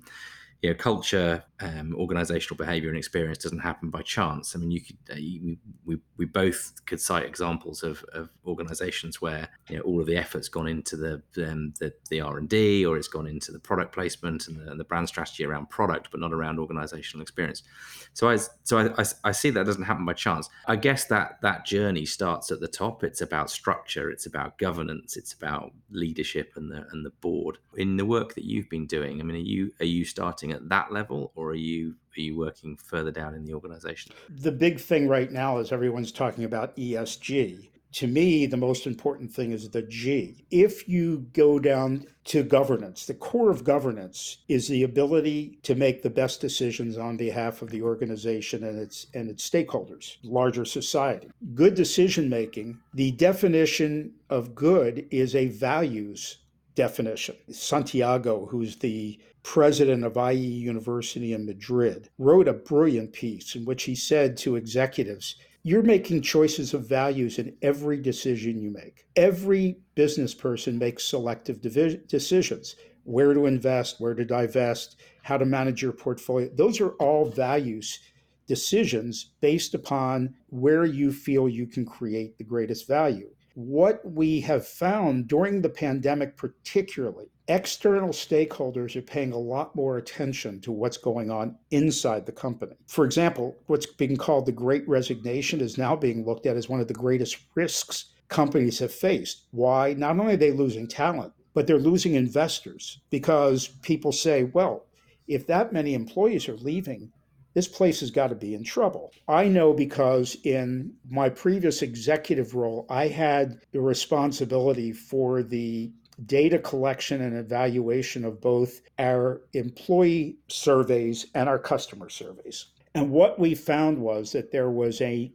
you 0.62 0.70
know, 0.70 0.76
culture, 0.76 1.42
um, 1.60 1.92
organizational 1.96 2.56
behavior, 2.56 2.88
and 2.88 2.96
experience 2.96 3.38
doesn't 3.38 3.58
happen 3.58 3.90
by 3.90 4.00
chance. 4.02 4.54
I 4.54 4.60
mean, 4.60 4.70
you 4.70 4.80
could, 4.80 4.96
uh, 5.10 5.16
you, 5.16 5.56
we, 5.84 5.98
we 6.16 6.24
both 6.24 6.72
could 6.86 7.00
cite 7.00 7.24
examples 7.24 7.82
of, 7.82 8.04
of 8.12 8.30
organizations 8.46 9.20
where 9.20 9.48
you 9.68 9.76
know 9.76 9.82
all 9.82 10.00
of 10.00 10.06
the 10.06 10.16
effort's 10.16 10.48
gone 10.48 10.68
into 10.68 10.96
the 10.96 11.14
um, 11.44 11.74
the, 11.80 11.92
the 12.10 12.20
R 12.20 12.38
and 12.38 12.48
D, 12.48 12.86
or 12.86 12.96
it's 12.96 13.08
gone 13.08 13.26
into 13.26 13.50
the 13.50 13.58
product 13.58 13.92
placement 13.92 14.46
and 14.46 14.56
the, 14.56 14.70
and 14.70 14.78
the, 14.78 14.84
brand 14.84 15.08
strategy 15.08 15.44
around 15.44 15.68
product, 15.68 16.12
but 16.12 16.20
not 16.20 16.32
around 16.32 16.60
organizational 16.60 17.22
experience. 17.22 17.64
So 18.12 18.30
I 18.30 18.38
so 18.62 18.78
I, 18.78 19.02
I, 19.02 19.04
I 19.24 19.32
see 19.32 19.50
that 19.50 19.66
doesn't 19.66 19.82
happen 19.82 20.04
by 20.04 20.12
chance. 20.12 20.48
I 20.68 20.76
guess 20.76 21.06
that 21.06 21.40
that 21.42 21.66
journey 21.66 22.06
starts 22.06 22.52
at 22.52 22.60
the 22.60 22.68
top. 22.68 23.02
It's 23.02 23.20
about 23.20 23.50
structure, 23.50 24.10
it's 24.10 24.26
about 24.26 24.58
governance, 24.58 25.16
it's 25.16 25.32
about 25.32 25.72
leadership 25.90 26.52
and 26.54 26.70
the 26.70 26.86
and 26.92 27.04
the 27.04 27.10
board. 27.10 27.58
In 27.76 27.96
the 27.96 28.06
work 28.06 28.34
that 28.34 28.44
you've 28.44 28.70
been 28.70 28.86
doing, 28.86 29.20
I 29.20 29.24
mean, 29.24 29.36
are 29.36 29.40
you 29.40 29.72
are 29.80 29.86
you 29.86 30.04
starting 30.04 30.51
at 30.52 30.68
that 30.68 30.92
level, 30.92 31.32
or 31.34 31.50
are 31.50 31.54
you 31.54 31.94
are 32.16 32.20
you 32.20 32.36
working 32.36 32.76
further 32.76 33.10
down 33.10 33.34
in 33.34 33.44
the 33.44 33.54
organization? 33.54 34.12
The 34.28 34.52
big 34.52 34.78
thing 34.78 35.08
right 35.08 35.30
now 35.30 35.58
is 35.58 35.72
everyone's 35.72 36.12
talking 36.12 36.44
about 36.44 36.76
ESG. 36.76 37.68
To 37.92 38.06
me, 38.06 38.46
the 38.46 38.56
most 38.56 38.86
important 38.86 39.30
thing 39.34 39.52
is 39.52 39.68
the 39.68 39.82
G. 39.82 40.46
If 40.50 40.88
you 40.88 41.26
go 41.34 41.58
down 41.58 42.06
to 42.24 42.42
governance, 42.42 43.04
the 43.04 43.12
core 43.12 43.50
of 43.50 43.64
governance 43.64 44.38
is 44.48 44.66
the 44.66 44.82
ability 44.84 45.58
to 45.64 45.74
make 45.74 46.02
the 46.02 46.08
best 46.08 46.40
decisions 46.40 46.96
on 46.96 47.18
behalf 47.18 47.60
of 47.60 47.68
the 47.68 47.82
organization 47.82 48.64
and 48.64 48.78
its 48.78 49.08
and 49.12 49.28
its 49.28 49.48
stakeholders, 49.48 50.16
larger 50.22 50.64
society. 50.64 51.30
Good 51.54 51.74
decision 51.74 52.30
making, 52.30 52.78
the 52.94 53.12
definition 53.12 54.14
of 54.30 54.54
good 54.54 55.06
is 55.10 55.34
a 55.34 55.48
values 55.48 56.38
definition. 56.74 57.36
Santiago, 57.50 58.46
who's 58.46 58.76
the 58.76 59.18
president 59.42 60.04
of 60.04 60.16
IE 60.16 60.36
University 60.36 61.32
in 61.32 61.46
Madrid, 61.46 62.08
wrote 62.18 62.48
a 62.48 62.52
brilliant 62.52 63.12
piece 63.12 63.54
in 63.54 63.64
which 63.64 63.84
he 63.84 63.94
said 63.94 64.36
to 64.38 64.56
executives, 64.56 65.36
You're 65.62 65.82
making 65.82 66.22
choices 66.22 66.74
of 66.74 66.88
values 66.88 67.38
in 67.38 67.56
every 67.62 67.98
decision 67.98 68.60
you 68.60 68.70
make. 68.70 69.04
Every 69.16 69.78
business 69.94 70.34
person 70.34 70.78
makes 70.78 71.04
selective 71.04 71.60
decisions 71.60 72.76
where 73.04 73.34
to 73.34 73.46
invest, 73.46 74.00
where 74.00 74.14
to 74.14 74.24
divest, 74.24 75.00
how 75.22 75.36
to 75.36 75.44
manage 75.44 75.82
your 75.82 75.92
portfolio. 75.92 76.48
Those 76.54 76.80
are 76.80 76.90
all 76.90 77.24
values 77.24 77.98
decisions 78.46 79.30
based 79.40 79.74
upon 79.74 80.34
where 80.48 80.84
you 80.84 81.12
feel 81.12 81.48
you 81.48 81.66
can 81.66 81.84
create 81.84 82.36
the 82.38 82.44
greatest 82.44 82.86
value. 82.86 83.30
What 83.54 84.00
we 84.10 84.40
have 84.40 84.66
found 84.66 85.28
during 85.28 85.60
the 85.60 85.68
pandemic, 85.68 86.36
particularly, 86.36 87.26
external 87.48 88.08
stakeholders 88.08 88.96
are 88.96 89.02
paying 89.02 89.32
a 89.32 89.38
lot 89.38 89.76
more 89.76 89.98
attention 89.98 90.60
to 90.62 90.72
what's 90.72 90.96
going 90.96 91.30
on 91.30 91.56
inside 91.70 92.24
the 92.24 92.32
company. 92.32 92.76
For 92.86 93.04
example, 93.04 93.56
what's 93.66 93.84
being 93.84 94.16
called 94.16 94.46
the 94.46 94.52
great 94.52 94.88
resignation 94.88 95.60
is 95.60 95.76
now 95.76 95.94
being 95.94 96.24
looked 96.24 96.46
at 96.46 96.56
as 96.56 96.68
one 96.68 96.80
of 96.80 96.88
the 96.88 96.94
greatest 96.94 97.38
risks 97.54 98.06
companies 98.28 98.78
have 98.78 98.92
faced. 98.92 99.44
Why? 99.50 99.92
Not 99.92 100.18
only 100.18 100.34
are 100.34 100.38
they 100.38 100.52
losing 100.52 100.88
talent, 100.88 101.34
but 101.52 101.66
they're 101.66 101.78
losing 101.78 102.14
investors 102.14 103.00
because 103.10 103.68
people 103.82 104.12
say, 104.12 104.44
well, 104.44 104.86
if 105.28 105.46
that 105.46 105.72
many 105.72 105.92
employees 105.92 106.48
are 106.48 106.56
leaving, 106.56 107.12
this 107.54 107.68
place 107.68 108.00
has 108.00 108.10
got 108.10 108.28
to 108.28 108.34
be 108.34 108.54
in 108.54 108.64
trouble. 108.64 109.12
I 109.28 109.48
know 109.48 109.72
because 109.72 110.36
in 110.44 110.94
my 111.08 111.28
previous 111.28 111.82
executive 111.82 112.54
role, 112.54 112.86
I 112.88 113.08
had 113.08 113.60
the 113.72 113.80
responsibility 113.80 114.92
for 114.92 115.42
the 115.42 115.92
data 116.26 116.58
collection 116.58 117.20
and 117.20 117.36
evaluation 117.36 118.24
of 118.24 118.40
both 118.40 118.80
our 118.98 119.42
employee 119.54 120.36
surveys 120.48 121.26
and 121.34 121.48
our 121.48 121.58
customer 121.58 122.08
surveys. 122.08 122.66
And 122.94 123.10
what 123.10 123.38
we 123.38 123.54
found 123.54 123.98
was 123.98 124.32
that 124.32 124.52
there 124.52 124.70
was 124.70 125.00
a 125.00 125.32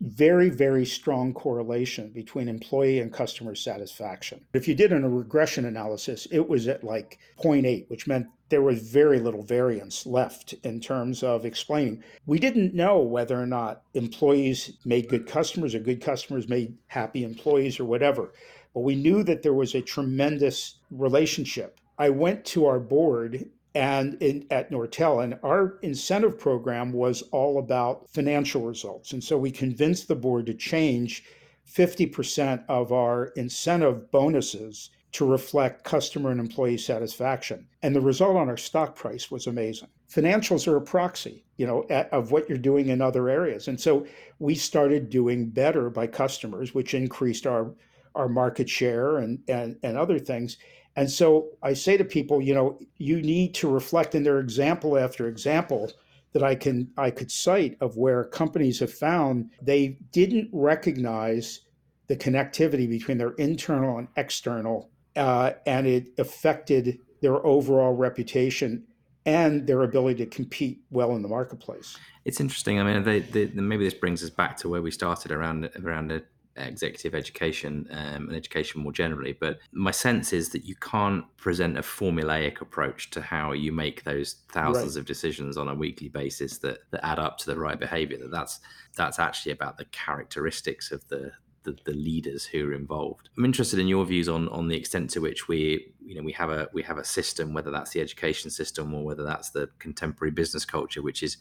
very, 0.00 0.48
very 0.50 0.84
strong 0.84 1.32
correlation 1.32 2.10
between 2.10 2.48
employee 2.48 3.00
and 3.00 3.12
customer 3.12 3.54
satisfaction. 3.54 4.40
If 4.52 4.66
you 4.66 4.74
did 4.74 4.92
a 4.92 5.00
regression 5.00 5.64
analysis, 5.64 6.26
it 6.30 6.48
was 6.48 6.68
at 6.68 6.84
like 6.84 7.18
0.8, 7.42 7.88
which 7.88 8.06
meant 8.06 8.26
there 8.48 8.62
was 8.62 8.80
very 8.80 9.18
little 9.18 9.42
variance 9.42 10.06
left 10.06 10.54
in 10.62 10.80
terms 10.80 11.22
of 11.22 11.44
explaining. 11.44 12.02
We 12.26 12.38
didn't 12.38 12.74
know 12.74 12.98
whether 13.00 13.40
or 13.40 13.46
not 13.46 13.82
employees 13.94 14.72
made 14.84 15.08
good 15.08 15.26
customers 15.26 15.74
or 15.74 15.80
good 15.80 16.00
customers 16.00 16.48
made 16.48 16.76
happy 16.86 17.24
employees 17.24 17.80
or 17.80 17.84
whatever. 17.84 18.32
But 18.74 18.80
we 18.80 18.94
knew 18.94 19.22
that 19.24 19.42
there 19.42 19.54
was 19.54 19.74
a 19.74 19.80
tremendous 19.80 20.76
relationship. 20.90 21.80
I 21.98 22.10
went 22.10 22.44
to 22.46 22.66
our 22.66 22.78
board 22.78 23.48
and 23.76 24.14
in, 24.22 24.46
at 24.50 24.70
Nortel, 24.70 25.22
and 25.22 25.38
our 25.42 25.78
incentive 25.82 26.38
program 26.38 26.94
was 26.94 27.20
all 27.30 27.58
about 27.58 28.08
financial 28.08 28.62
results. 28.62 29.12
And 29.12 29.22
so 29.22 29.36
we 29.36 29.50
convinced 29.50 30.08
the 30.08 30.14
board 30.14 30.46
to 30.46 30.54
change 30.54 31.24
50% 31.70 32.64
of 32.70 32.90
our 32.90 33.26
incentive 33.36 34.10
bonuses 34.10 34.90
to 35.12 35.26
reflect 35.26 35.84
customer 35.84 36.30
and 36.30 36.40
employee 36.40 36.78
satisfaction. 36.78 37.66
And 37.82 37.94
the 37.94 38.00
result 38.00 38.38
on 38.38 38.48
our 38.48 38.56
stock 38.56 38.96
price 38.96 39.30
was 39.30 39.46
amazing. 39.46 39.88
financials 40.10 40.66
are 40.66 40.76
a 40.76 40.80
proxy, 40.80 41.44
you 41.58 41.66
know, 41.66 41.82
of 42.12 42.30
what 42.30 42.48
you're 42.48 42.56
doing 42.56 42.88
in 42.88 43.02
other 43.02 43.28
areas. 43.28 43.68
And 43.68 43.78
so 43.78 44.06
we 44.38 44.54
started 44.54 45.10
doing 45.10 45.50
better 45.50 45.90
by 45.90 46.06
customers, 46.06 46.74
which 46.74 46.94
increased 46.94 47.46
our 47.46 47.74
our 48.14 48.28
market 48.30 48.70
share 48.70 49.18
and 49.18 49.38
and 49.48 49.76
and 49.82 49.98
other 49.98 50.18
things. 50.18 50.56
And 50.96 51.10
so 51.10 51.50
I 51.62 51.74
say 51.74 51.96
to 51.96 52.04
people, 52.04 52.40
you 52.40 52.54
know, 52.54 52.78
you 52.96 53.20
need 53.20 53.54
to 53.56 53.68
reflect 53.68 54.14
in 54.14 54.22
their 54.22 54.40
example 54.40 54.96
after 54.96 55.28
example 55.28 55.92
that 56.32 56.42
I 56.42 56.54
can 56.54 56.90
I 56.96 57.10
could 57.10 57.30
cite 57.30 57.76
of 57.80 57.96
where 57.96 58.24
companies 58.24 58.80
have 58.80 58.92
found 58.92 59.50
they 59.62 59.98
didn't 60.12 60.50
recognize 60.52 61.60
the 62.08 62.16
connectivity 62.16 62.88
between 62.88 63.18
their 63.18 63.32
internal 63.32 63.98
and 63.98 64.08
external, 64.16 64.90
uh, 65.16 65.52
and 65.66 65.86
it 65.86 66.08
affected 66.18 66.98
their 67.20 67.44
overall 67.46 67.94
reputation 67.94 68.84
and 69.24 69.66
their 69.66 69.82
ability 69.82 70.24
to 70.24 70.30
compete 70.30 70.82
well 70.90 71.16
in 71.16 71.22
the 71.22 71.28
marketplace. 71.28 71.96
It's 72.24 72.40
interesting. 72.40 72.78
I 72.78 72.84
mean, 72.84 73.02
they, 73.02 73.20
they, 73.20 73.46
maybe 73.46 73.84
this 73.84 73.94
brings 73.94 74.22
us 74.22 74.30
back 74.30 74.56
to 74.58 74.68
where 74.68 74.82
we 74.82 74.90
started 74.90 75.32
around 75.32 75.68
around 75.82 76.08
the 76.08 76.22
executive 76.56 77.14
education 77.14 77.86
um, 77.90 78.28
and 78.28 78.36
education 78.36 78.82
more 78.82 78.92
generally. 78.92 79.32
But 79.32 79.58
my 79.72 79.90
sense 79.90 80.32
is 80.32 80.50
that 80.50 80.64
you 80.64 80.74
can't 80.76 81.24
present 81.36 81.78
a 81.78 81.82
formulaic 81.82 82.60
approach 82.60 83.10
to 83.10 83.20
how 83.20 83.52
you 83.52 83.72
make 83.72 84.04
those 84.04 84.36
thousands 84.50 84.96
right. 84.96 85.00
of 85.00 85.06
decisions 85.06 85.56
on 85.56 85.68
a 85.68 85.74
weekly 85.74 86.08
basis 86.08 86.58
that, 86.58 86.90
that 86.90 87.04
add 87.04 87.18
up 87.18 87.38
to 87.38 87.46
the 87.46 87.58
right 87.58 87.78
behavior. 87.78 88.18
That 88.18 88.30
that's 88.30 88.60
that's 88.96 89.18
actually 89.18 89.52
about 89.52 89.78
the 89.78 89.84
characteristics 89.86 90.90
of 90.90 91.06
the 91.08 91.32
the, 91.66 91.76
the, 91.84 91.92
leaders 91.92 92.44
who 92.44 92.68
are 92.68 92.72
involved. 92.72 93.28
I'm 93.36 93.44
interested 93.44 93.80
in 93.80 93.88
your 93.88 94.04
views 94.06 94.28
on 94.28 94.48
on 94.50 94.68
the 94.68 94.76
extent 94.76 95.10
to 95.10 95.20
which 95.20 95.48
we 95.48 95.92
you 96.00 96.14
know 96.14 96.22
we 96.22 96.32
have 96.32 96.48
a 96.48 96.68
we 96.72 96.82
have 96.84 96.96
a 96.96 97.04
system, 97.04 97.52
whether 97.52 97.70
that's 97.70 97.90
the 97.90 98.00
education 98.00 98.50
system 98.50 98.94
or 98.94 99.04
whether 99.04 99.24
that's 99.24 99.50
the 99.50 99.68
contemporary 99.78 100.30
business 100.30 100.64
culture, 100.64 101.02
which 101.02 101.22
is 101.22 101.36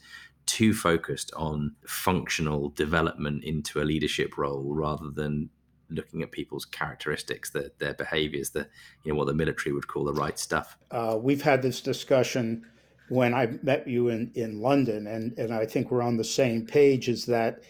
too 0.45 0.73
focused 0.73 1.31
on 1.35 1.75
functional 1.85 2.69
development 2.69 3.43
into 3.43 3.81
a 3.81 3.83
leadership 3.83 4.37
role 4.37 4.73
rather 4.73 5.09
than 5.09 5.49
looking 5.89 6.23
at 6.23 6.31
people's 6.31 6.65
characteristics, 6.65 7.49
their, 7.51 7.71
their 7.79 7.93
behaviors, 7.93 8.49
the 8.51 8.67
you 9.03 9.11
know 9.11 9.17
what 9.17 9.27
the 9.27 9.33
military 9.33 9.73
would 9.73 9.87
call 9.87 10.03
the 10.03 10.13
right 10.13 10.39
stuff. 10.39 10.77
Uh, 10.91 11.17
we've 11.19 11.41
had 11.41 11.61
this 11.61 11.81
discussion 11.81 12.65
when 13.09 13.33
I 13.33 13.57
met 13.61 13.87
you 13.87 14.09
in, 14.09 14.31
in 14.33 14.61
London, 14.61 15.07
and, 15.07 15.37
and 15.37 15.53
I 15.53 15.65
think 15.65 15.91
we're 15.91 16.01
on 16.01 16.17
the 16.17 16.23
same 16.23 16.65
page. 16.65 17.07
Is 17.07 17.25
that 17.27 17.63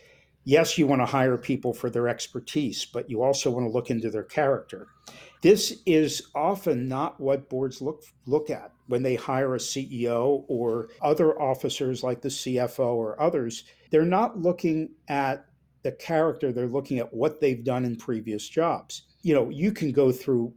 yes, 0.46 0.78
you 0.78 0.88
want 0.88 1.02
to 1.02 1.06
hire 1.06 1.38
people 1.38 1.74
for 1.74 1.90
their 1.90 2.08
expertise, 2.08 2.86
but 2.86 3.10
you 3.10 3.22
also 3.22 3.52
want 3.52 3.66
to 3.66 3.72
look 3.72 3.90
into 3.90 4.10
their 4.10 4.24
character. 4.24 4.88
This 5.42 5.82
is 5.86 6.30
often 6.34 6.88
not 6.88 7.20
what 7.20 7.50
boards 7.50 7.82
look 7.82 8.04
look 8.26 8.50
at 8.50 8.72
when 8.88 9.04
they 9.04 9.16
hire 9.16 9.56
a 9.56 9.60
CEO 9.60 10.46
or 10.48 10.88
other 11.02 11.40
officers 11.42 12.04
like 12.04 12.22
the 12.22 12.30
CFO 12.30 12.96
or 12.96 13.22
others. 13.22 13.66
They're 13.92 14.04
not 14.04 14.40
looking 14.40 14.90
at 15.08 15.46
the 15.84 15.92
character, 15.92 16.52
they're 16.52 16.66
looking 16.66 16.98
at 16.98 17.14
what 17.14 17.40
they've 17.40 17.64
done 17.64 17.86
in 17.86 17.96
previous 17.96 18.50
jobs. 18.50 19.04
You 19.22 19.36
know, 19.36 19.50
you 19.50 19.72
can 19.72 19.92
go 19.92 20.12
through 20.12 20.54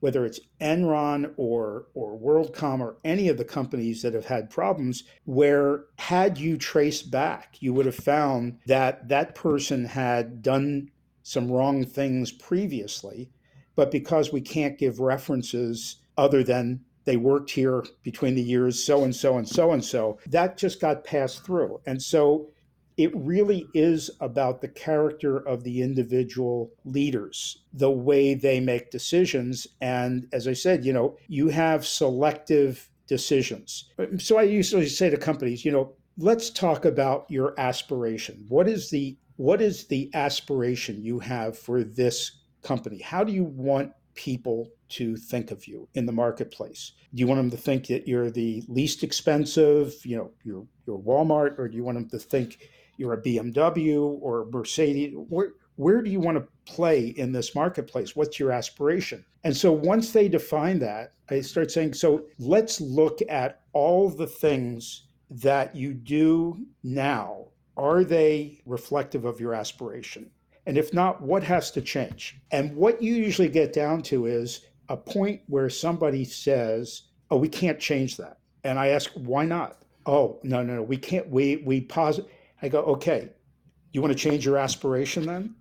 whether 0.00 0.24
it's 0.24 0.40
Enron 0.60 1.32
or 1.36 1.86
or 1.94 2.18
WorldCom 2.18 2.80
or 2.80 2.96
any 3.04 3.28
of 3.28 3.36
the 3.36 3.44
companies 3.44 4.02
that 4.02 4.14
have 4.14 4.26
had 4.26 4.50
problems 4.50 5.04
where 5.24 5.84
had 5.98 6.38
you 6.38 6.56
traced 6.56 7.10
back 7.10 7.56
you 7.60 7.72
would 7.72 7.86
have 7.86 7.94
found 7.94 8.58
that 8.66 9.08
that 9.08 9.34
person 9.34 9.84
had 9.84 10.42
done 10.42 10.90
some 11.22 11.50
wrong 11.50 11.84
things 11.84 12.32
previously 12.32 13.30
but 13.74 13.90
because 13.90 14.32
we 14.32 14.40
can't 14.40 14.78
give 14.78 14.98
references 14.98 15.96
other 16.16 16.42
than 16.42 16.80
they 17.08 17.16
worked 17.16 17.50
here 17.50 17.86
between 18.02 18.34
the 18.34 18.42
years 18.42 18.84
so 18.84 19.02
and 19.02 19.16
so 19.16 19.38
and 19.38 19.48
so 19.48 19.72
and 19.72 19.82
so 19.82 20.18
that 20.26 20.58
just 20.58 20.78
got 20.78 21.04
passed 21.04 21.42
through. 21.42 21.80
And 21.86 22.02
so 22.02 22.50
it 22.98 23.14
really 23.14 23.68
is 23.74 24.10
about 24.20 24.60
the 24.60 24.68
character 24.68 25.38
of 25.38 25.62
the 25.62 25.80
individual 25.80 26.72
leaders, 26.84 27.62
the 27.72 27.90
way 27.90 28.34
they 28.34 28.58
make 28.58 28.90
decisions. 28.90 29.68
And 29.80 30.26
as 30.32 30.48
I 30.48 30.52
said, 30.52 30.84
you 30.84 30.92
know, 30.92 31.16
you 31.28 31.48
have 31.48 31.86
selective 31.86 32.90
decisions. 33.06 33.84
Um, 33.98 34.18
so 34.18 34.36
I 34.36 34.42
usually 34.42 34.88
say 34.88 35.08
to 35.10 35.16
companies, 35.16 35.64
you 35.64 35.70
know, 35.70 35.92
let's 36.18 36.50
talk 36.50 36.84
about 36.84 37.26
your 37.30 37.54
aspiration. 37.58 38.44
What 38.48 38.68
is 38.68 38.90
the 38.90 39.16
what 39.36 39.62
is 39.62 39.86
the 39.86 40.10
aspiration 40.14 41.00
you 41.00 41.20
have 41.20 41.56
for 41.56 41.84
this 41.84 42.40
company? 42.62 43.00
How 43.00 43.22
do 43.22 43.32
you 43.32 43.44
want 43.44 43.92
people 44.14 44.72
to 44.88 45.16
think 45.16 45.52
of 45.52 45.68
you 45.68 45.88
in 45.94 46.06
the 46.06 46.12
marketplace? 46.12 46.92
Do 47.14 47.20
you 47.20 47.28
want 47.28 47.38
them 47.38 47.50
to 47.52 47.56
think 47.56 47.86
that 47.86 48.08
you're 48.08 48.32
the 48.32 48.64
least 48.66 49.04
expensive, 49.04 49.94
you 50.04 50.16
know, 50.16 50.32
you're 50.42 50.66
Walmart, 50.88 51.56
or 51.56 51.68
do 51.68 51.76
you 51.76 51.84
want 51.84 51.98
them 51.98 52.08
to 52.08 52.18
think 52.18 52.68
you're 52.98 53.14
a 53.14 53.22
BMW 53.22 54.18
or 54.20 54.42
a 54.42 54.46
Mercedes. 54.46 55.14
Where, 55.14 55.52
where 55.76 56.02
do 56.02 56.10
you 56.10 56.20
want 56.20 56.36
to 56.36 56.72
play 56.72 57.06
in 57.08 57.32
this 57.32 57.54
marketplace? 57.54 58.16
What's 58.16 58.38
your 58.38 58.50
aspiration? 58.50 59.24
And 59.44 59.56
so 59.56 59.72
once 59.72 60.12
they 60.12 60.28
define 60.28 60.80
that, 60.80 61.12
I 61.30 61.40
start 61.40 61.70
saying, 61.70 61.94
so 61.94 62.26
let's 62.38 62.80
look 62.80 63.20
at 63.28 63.60
all 63.72 64.10
the 64.10 64.26
things 64.26 65.04
that 65.30 65.76
you 65.76 65.94
do 65.94 66.66
now. 66.82 67.46
Are 67.76 68.02
they 68.02 68.60
reflective 68.66 69.24
of 69.24 69.40
your 69.40 69.54
aspiration? 69.54 70.30
And 70.66 70.76
if 70.76 70.92
not, 70.92 71.22
what 71.22 71.44
has 71.44 71.70
to 71.72 71.80
change? 71.80 72.40
And 72.50 72.76
what 72.76 73.00
you 73.00 73.14
usually 73.14 73.48
get 73.48 73.72
down 73.72 74.02
to 74.02 74.26
is 74.26 74.66
a 74.88 74.96
point 74.96 75.42
where 75.46 75.70
somebody 75.70 76.24
says, 76.24 77.02
oh, 77.30 77.36
we 77.36 77.48
can't 77.48 77.78
change 77.78 78.16
that. 78.16 78.38
And 78.64 78.78
I 78.78 78.88
ask, 78.88 79.10
why 79.14 79.44
not? 79.44 79.82
Oh, 80.06 80.40
no, 80.42 80.62
no, 80.62 80.76
no, 80.76 80.82
we 80.82 80.96
can't. 80.96 81.28
We, 81.28 81.62
we 81.64 81.82
pause 81.82 82.20
I 82.62 82.68
go, 82.68 82.80
okay, 82.82 83.30
you 83.92 84.02
want 84.02 84.12
to 84.12 84.18
change 84.18 84.44
your 84.44 84.58
aspiration 84.58 85.26
then? 85.26 85.54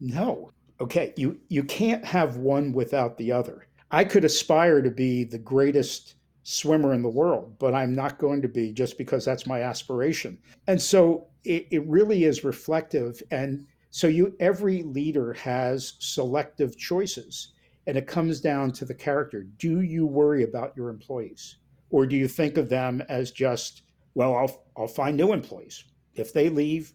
No. 0.00 0.52
Okay, 0.80 1.12
you, 1.16 1.38
you 1.48 1.62
can't 1.64 2.04
have 2.04 2.36
one 2.36 2.72
without 2.72 3.16
the 3.18 3.30
other. 3.30 3.66
I 3.90 4.04
could 4.04 4.24
aspire 4.24 4.82
to 4.82 4.90
be 4.90 5.24
the 5.24 5.38
greatest 5.38 6.14
swimmer 6.44 6.92
in 6.92 7.02
the 7.02 7.08
world, 7.08 7.56
but 7.58 7.74
I'm 7.74 7.94
not 7.94 8.18
going 8.18 8.42
to 8.42 8.48
be 8.48 8.72
just 8.72 8.98
because 8.98 9.24
that's 9.24 9.46
my 9.46 9.62
aspiration. 9.62 10.38
And 10.66 10.80
so 10.80 11.26
it, 11.44 11.66
it 11.70 11.86
really 11.86 12.24
is 12.24 12.42
reflective. 12.42 13.22
And 13.30 13.66
so 13.90 14.08
you 14.08 14.34
every 14.40 14.82
leader 14.82 15.32
has 15.34 15.94
selective 15.98 16.76
choices. 16.76 17.52
And 17.86 17.98
it 17.98 18.06
comes 18.06 18.40
down 18.40 18.70
to 18.72 18.84
the 18.84 18.94
character. 18.94 19.42
Do 19.58 19.80
you 19.80 20.06
worry 20.06 20.44
about 20.44 20.72
your 20.76 20.88
employees? 20.88 21.56
Or 21.90 22.06
do 22.06 22.16
you 22.16 22.28
think 22.28 22.56
of 22.56 22.68
them 22.68 23.02
as 23.08 23.32
just, 23.32 23.82
well, 24.14 24.36
I'll, 24.36 24.64
I'll 24.76 24.86
find 24.86 25.16
new 25.16 25.32
employees? 25.32 25.84
If 26.14 26.32
they 26.32 26.48
leave, 26.48 26.92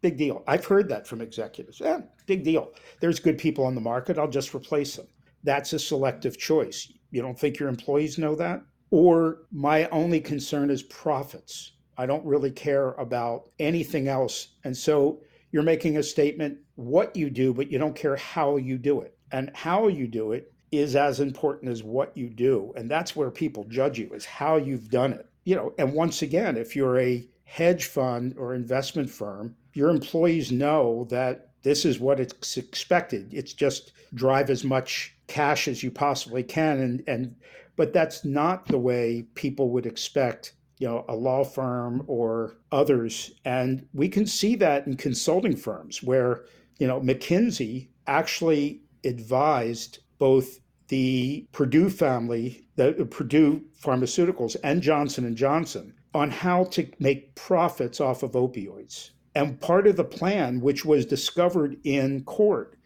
big 0.00 0.16
deal. 0.16 0.42
I've 0.46 0.66
heard 0.66 0.88
that 0.90 1.06
from 1.06 1.20
executives. 1.20 1.80
Yeah, 1.80 2.00
big 2.26 2.44
deal. 2.44 2.72
There's 3.00 3.20
good 3.20 3.38
people 3.38 3.64
on 3.64 3.74
the 3.74 3.80
market. 3.80 4.18
I'll 4.18 4.28
just 4.28 4.54
replace 4.54 4.96
them. 4.96 5.06
That's 5.42 5.72
a 5.72 5.78
selective 5.78 6.38
choice. 6.38 6.92
You 7.10 7.22
don't 7.22 7.38
think 7.38 7.58
your 7.58 7.68
employees 7.68 8.18
know 8.18 8.34
that? 8.36 8.62
Or 8.90 9.42
my 9.52 9.88
only 9.88 10.20
concern 10.20 10.70
is 10.70 10.82
profits. 10.84 11.72
I 11.96 12.06
don't 12.06 12.24
really 12.24 12.50
care 12.50 12.92
about 12.92 13.50
anything 13.58 14.08
else. 14.08 14.48
And 14.64 14.76
so 14.76 15.20
you're 15.52 15.62
making 15.62 15.96
a 15.96 16.02
statement 16.02 16.58
what 16.74 17.14
you 17.14 17.30
do, 17.30 17.54
but 17.54 17.70
you 17.70 17.78
don't 17.78 17.96
care 17.96 18.16
how 18.16 18.56
you 18.56 18.78
do 18.78 19.00
it. 19.00 19.16
And 19.32 19.50
how 19.54 19.88
you 19.88 20.06
do 20.06 20.32
it 20.32 20.52
is 20.70 20.96
as 20.96 21.20
important 21.20 21.70
as 21.70 21.82
what 21.82 22.16
you 22.16 22.28
do. 22.28 22.72
And 22.76 22.90
that's 22.90 23.14
where 23.14 23.30
people 23.30 23.64
judge 23.68 23.98
you 23.98 24.10
is 24.12 24.24
how 24.24 24.56
you've 24.56 24.90
done 24.90 25.12
it. 25.12 25.26
You 25.44 25.56
know, 25.56 25.72
and 25.78 25.92
once 25.92 26.22
again, 26.22 26.56
if 26.56 26.74
you're 26.74 26.98
a 26.98 27.26
hedge 27.44 27.84
fund 27.84 28.34
or 28.36 28.54
investment 28.54 29.08
firm, 29.10 29.54
your 29.72 29.90
employees 29.90 30.50
know 30.50 31.06
that 31.10 31.50
this 31.62 31.84
is 31.84 31.98
what 31.98 32.20
it's 32.20 32.56
expected. 32.56 33.32
It's 33.32 33.52
just 33.52 33.92
drive 34.14 34.50
as 34.50 34.64
much 34.64 35.14
cash 35.26 35.68
as 35.68 35.82
you 35.82 35.90
possibly 35.90 36.42
can 36.42 36.78
and 36.80 37.02
and 37.06 37.34
but 37.76 37.92
that's 37.92 38.24
not 38.24 38.66
the 38.66 38.78
way 38.78 39.24
people 39.34 39.70
would 39.70 39.86
expect 39.86 40.52
you 40.78 40.86
know 40.86 41.04
a 41.08 41.16
law 41.16 41.42
firm 41.42 42.04
or 42.06 42.56
others 42.72 43.32
and 43.44 43.86
we 43.94 44.08
can 44.08 44.26
see 44.26 44.54
that 44.54 44.86
in 44.86 44.96
consulting 44.96 45.56
firms 45.56 46.02
where 46.02 46.44
you 46.78 46.86
know 46.86 47.00
McKinsey 47.00 47.88
actually 48.06 48.82
advised 49.04 50.00
both 50.18 50.60
the 50.88 51.46
Purdue 51.52 51.88
family 51.88 52.66
the 52.76 52.92
Purdue 53.10 53.62
Pharmaceuticals 53.82 54.56
and 54.62 54.82
Johnson 54.82 55.24
and 55.24 55.36
Johnson 55.36 55.94
on 56.14 56.30
how 56.30 56.64
to 56.64 56.88
make 56.98 57.34
profits 57.34 58.00
off 58.00 58.22
of 58.22 58.32
opioids. 58.32 59.10
And 59.34 59.60
part 59.60 59.86
of 59.86 59.96
the 59.96 60.04
plan, 60.04 60.60
which 60.60 60.84
was 60.84 61.04
discovered 61.04 61.76
in 61.84 62.22
court, 62.24 62.78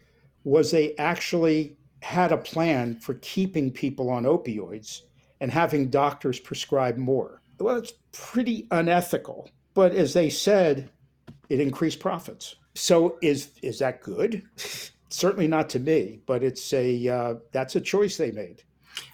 was 0.43 0.71
they 0.71 0.95
actually 0.95 1.77
had 2.01 2.31
a 2.31 2.37
plan 2.37 2.99
for 2.99 3.15
keeping 3.15 3.71
people 3.71 4.09
on 4.09 4.23
opioids 4.23 5.01
and 5.39 5.51
having 5.51 5.89
doctors 5.89 6.39
prescribe 6.39 6.97
more. 6.97 7.41
Well, 7.59 7.77
it's 7.77 7.93
pretty 8.11 8.67
unethical, 8.71 9.49
but 9.73 9.93
as 9.93 10.13
they 10.13 10.29
said, 10.29 10.89
it 11.49 11.59
increased 11.59 11.99
profits. 11.99 12.55
So 12.75 13.17
is 13.21 13.51
is 13.61 13.79
that 13.79 14.01
good? 14.01 14.43
Certainly 15.09 15.47
not 15.47 15.69
to 15.71 15.79
me, 15.79 16.21
but 16.25 16.43
it's 16.43 16.71
a 16.73 17.07
uh, 17.07 17.35
that's 17.51 17.75
a 17.75 17.81
choice 17.81 18.17
they 18.17 18.31
made. 18.31 18.63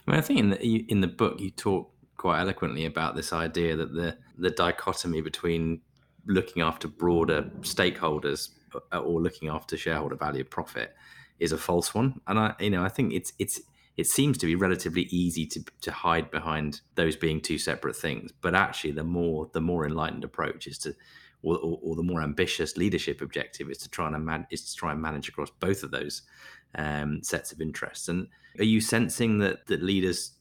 I 0.08 0.12
mean, 0.12 0.20
I 0.20 0.22
think 0.22 0.40
in 0.40 0.50
the 0.52 0.86
in 0.92 1.02
the 1.02 1.08
book 1.08 1.40
you 1.40 1.52
talk 1.52 1.92
quite 2.18 2.40
eloquently 2.40 2.86
about 2.86 3.16
this 3.16 3.34
idea 3.34 3.76
that 3.76 3.94
the 3.94 4.18
the 4.38 4.52
dichotomy 4.52 5.22
between 5.22 5.82
looking 6.28 6.62
after 6.62 6.88
broader 6.88 7.44
stakeholders 7.62 8.50
uh, 8.92 9.00
or 9.00 9.22
looking 9.22 9.50
after 9.50 9.78
shareholder 9.78 10.16
value 10.16 10.42
of 10.42 10.50
profit 10.50 10.96
is 11.40 11.52
a 11.52 11.58
false 11.58 11.94
one. 11.94 12.22
And 12.28 12.40
i 12.40 12.56
you 12.60 12.70
know 12.70 12.84
i 12.84 12.90
think 12.90 13.14
it's 13.14 13.34
it's 13.40 13.62
it 13.98 14.08
seems 14.08 14.38
to 14.38 14.46
be 14.46 14.56
relatively 14.56 15.04
easy 15.04 15.46
to, 15.46 15.64
to 15.82 15.92
hide 15.92 16.30
behind 16.30 16.82
those 16.96 17.16
being 17.16 17.40
two 17.40 17.58
separate 17.58 17.96
things. 17.96 18.32
But 18.42 18.56
actually 18.56 18.92
the 18.92 19.04
more 19.04 19.50
the 19.54 19.62
more 19.62 19.86
enlightened 19.86 20.24
approach 20.24 20.68
is 20.68 20.78
to 20.80 20.96
or, 21.42 21.58
or, 21.58 21.80
or 21.82 21.96
the 21.96 22.04
more 22.04 22.22
ambitious 22.22 22.76
leadership 22.76 23.22
objective 23.22 23.70
is 23.70 23.78
to 23.80 23.90
try 23.90 24.08
and 24.08 24.26
man, 24.26 24.48
is 24.50 24.70
to 24.70 24.76
try 24.76 24.92
and 24.92 25.02
manage 25.02 25.30
across 25.30 25.50
both 25.60 25.84
of 25.84 25.92
those 25.92 26.24
um, 26.74 27.22
sets 27.24 27.52
of 27.52 27.62
interests. 27.62 28.08
And 28.08 28.28
are 28.58 28.64
you 28.64 28.82
sensing 28.82 29.40
that 29.40 29.68
that 29.68 29.84
leaders 29.84 30.32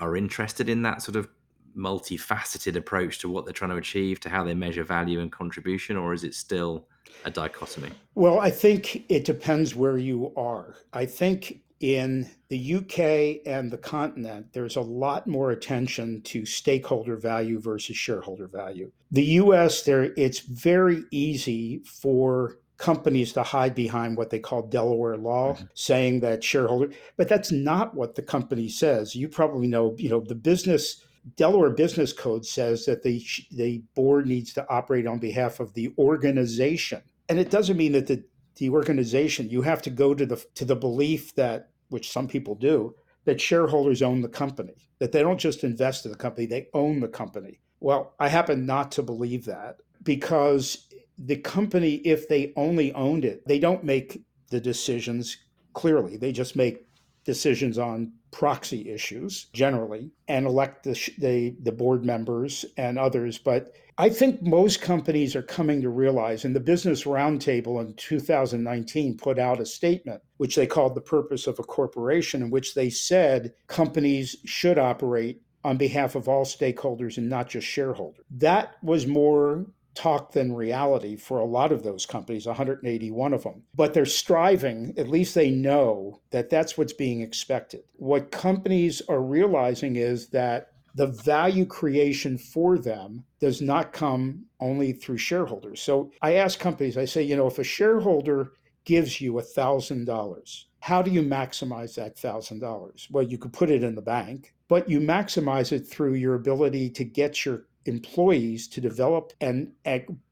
are 0.00 0.16
interested 0.16 0.68
in 0.68 0.82
that 0.82 1.02
sort 1.02 1.16
of 1.16 1.28
multifaceted 1.76 2.76
approach 2.76 3.18
to 3.18 3.28
what 3.28 3.44
they're 3.44 3.52
trying 3.52 3.70
to 3.70 3.76
achieve, 3.76 4.18
to 4.20 4.28
how 4.28 4.42
they 4.42 4.54
measure 4.54 4.84
value 4.84 5.20
and 5.20 5.30
contribution, 5.30 5.96
or 5.96 6.14
is 6.14 6.24
it 6.24 6.34
still 6.34 6.86
a 7.24 7.30
dichotomy? 7.30 7.90
Well, 8.14 8.40
I 8.40 8.50
think 8.50 9.04
it 9.10 9.24
depends 9.24 9.74
where 9.74 9.98
you 9.98 10.32
are. 10.36 10.76
I 10.92 11.06
think 11.06 11.60
in 11.80 12.28
the 12.48 12.74
UK 12.76 13.46
and 13.46 13.70
the 13.70 13.78
continent, 13.78 14.46
there's 14.52 14.76
a 14.76 14.80
lot 14.80 15.26
more 15.26 15.50
attention 15.50 16.22
to 16.22 16.46
stakeholder 16.46 17.16
value 17.16 17.60
versus 17.60 17.96
shareholder 17.96 18.46
value. 18.46 18.90
The 19.10 19.24
US, 19.24 19.82
there 19.82 20.14
it's 20.16 20.40
very 20.40 21.04
easy 21.10 21.82
for 21.84 22.58
companies 22.78 23.32
to 23.32 23.42
hide 23.42 23.74
behind 23.74 24.16
what 24.16 24.30
they 24.30 24.38
call 24.38 24.62
Delaware 24.62 25.16
law, 25.16 25.54
mm-hmm. 25.54 25.64
saying 25.74 26.20
that 26.20 26.44
shareholder, 26.44 26.92
but 27.16 27.28
that's 27.28 27.50
not 27.50 27.94
what 27.94 28.14
the 28.14 28.22
company 28.22 28.68
says. 28.68 29.14
You 29.14 29.28
probably 29.28 29.66
know, 29.66 29.94
you 29.98 30.08
know, 30.08 30.20
the 30.20 30.34
business 30.34 31.02
Delaware 31.34 31.70
Business 31.70 32.12
Code 32.12 32.46
says 32.46 32.84
that 32.86 33.02
the 33.02 33.24
the 33.50 33.82
board 33.94 34.26
needs 34.26 34.52
to 34.52 34.68
operate 34.68 35.06
on 35.06 35.18
behalf 35.18 35.58
of 35.58 35.74
the 35.74 35.92
organization, 35.98 37.02
and 37.28 37.38
it 37.38 37.50
doesn't 37.50 37.76
mean 37.76 37.92
that 37.92 38.06
the 38.06 38.22
the 38.56 38.70
organization 38.70 39.50
you 39.50 39.62
have 39.62 39.82
to 39.82 39.90
go 39.90 40.14
to 40.14 40.24
the 40.24 40.44
to 40.54 40.64
the 40.64 40.76
belief 40.76 41.34
that 41.34 41.70
which 41.88 42.10
some 42.10 42.28
people 42.28 42.54
do 42.54 42.94
that 43.24 43.40
shareholders 43.40 44.02
own 44.02 44.20
the 44.20 44.28
company, 44.28 44.88
that 45.00 45.10
they 45.10 45.20
don't 45.20 45.40
just 45.40 45.64
invest 45.64 46.04
in 46.04 46.12
the 46.12 46.16
company, 46.16 46.46
they 46.46 46.68
own 46.72 47.00
the 47.00 47.08
company. 47.08 47.60
Well, 47.80 48.14
I 48.20 48.28
happen 48.28 48.64
not 48.64 48.92
to 48.92 49.02
believe 49.02 49.44
that 49.46 49.80
because 50.02 50.85
the 51.18 51.36
company, 51.36 51.94
if 51.96 52.28
they 52.28 52.52
only 52.56 52.92
owned 52.92 53.24
it, 53.24 53.46
they 53.46 53.58
don't 53.58 53.84
make 53.84 54.22
the 54.50 54.60
decisions 54.60 55.36
clearly. 55.72 56.16
They 56.16 56.32
just 56.32 56.56
make 56.56 56.86
decisions 57.24 57.78
on 57.78 58.12
proxy 58.30 58.88
issues 58.90 59.46
generally 59.52 60.10
and 60.28 60.46
elect 60.46 60.84
the, 60.84 60.92
the, 61.18 61.56
the 61.62 61.72
board 61.72 62.04
members 62.04 62.64
and 62.76 62.98
others. 62.98 63.38
But 63.38 63.72
I 63.98 64.10
think 64.10 64.42
most 64.42 64.82
companies 64.82 65.34
are 65.34 65.42
coming 65.42 65.80
to 65.82 65.88
realize, 65.88 66.44
and 66.44 66.54
the 66.54 66.60
Business 66.60 67.04
Roundtable 67.04 67.80
in 67.80 67.94
2019 67.94 69.16
put 69.16 69.38
out 69.38 69.60
a 69.60 69.66
statement, 69.66 70.22
which 70.36 70.54
they 70.54 70.66
called 70.66 70.94
the 70.94 71.00
purpose 71.00 71.46
of 71.46 71.58
a 71.58 71.64
corporation, 71.64 72.42
in 72.42 72.50
which 72.50 72.74
they 72.74 72.90
said 72.90 73.54
companies 73.68 74.36
should 74.44 74.78
operate 74.78 75.40
on 75.64 75.78
behalf 75.78 76.14
of 76.14 76.28
all 76.28 76.44
stakeholders 76.44 77.16
and 77.16 77.28
not 77.28 77.48
just 77.48 77.66
shareholders. 77.66 78.24
That 78.30 78.76
was 78.82 79.06
more 79.06 79.66
talk 79.96 80.32
than 80.32 80.54
reality 80.54 81.16
for 81.16 81.38
a 81.38 81.44
lot 81.44 81.72
of 81.72 81.82
those 81.82 82.06
companies, 82.06 82.46
181 82.46 83.32
of 83.32 83.42
them. 83.42 83.62
But 83.74 83.94
they're 83.94 84.04
striving, 84.04 84.94
at 84.96 85.08
least 85.08 85.34
they 85.34 85.50
know 85.50 86.20
that 86.30 86.50
that's 86.50 86.78
what's 86.78 86.92
being 86.92 87.22
expected. 87.22 87.82
What 87.94 88.30
companies 88.30 89.02
are 89.08 89.22
realizing 89.22 89.96
is 89.96 90.28
that 90.28 90.68
the 90.94 91.08
value 91.08 91.66
creation 91.66 92.38
for 92.38 92.78
them 92.78 93.24
does 93.38 93.60
not 93.60 93.92
come 93.92 94.44
only 94.60 94.92
through 94.92 95.18
shareholders. 95.18 95.82
So 95.82 96.10
I 96.22 96.34
ask 96.34 96.58
companies, 96.58 96.96
I 96.96 97.04
say, 97.04 97.22
you 97.22 97.36
know, 97.36 97.46
if 97.46 97.58
a 97.58 97.64
shareholder 97.64 98.52
gives 98.84 99.20
you 99.20 99.38
a 99.38 99.42
$1,000, 99.42 100.64
how 100.80 101.02
do 101.02 101.10
you 101.10 101.22
maximize 101.22 101.96
that 101.96 102.16
$1,000? 102.16 103.10
Well, 103.10 103.24
you 103.24 103.36
could 103.36 103.52
put 103.52 103.70
it 103.70 103.82
in 103.82 103.94
the 103.94 104.00
bank, 104.00 104.54
but 104.68 104.88
you 104.88 105.00
maximize 105.00 105.72
it 105.72 105.80
through 105.80 106.14
your 106.14 106.34
ability 106.34 106.90
to 106.90 107.04
get 107.04 107.44
your 107.44 107.64
employees 107.88 108.68
to 108.68 108.80
develop 108.80 109.32
and, 109.40 109.72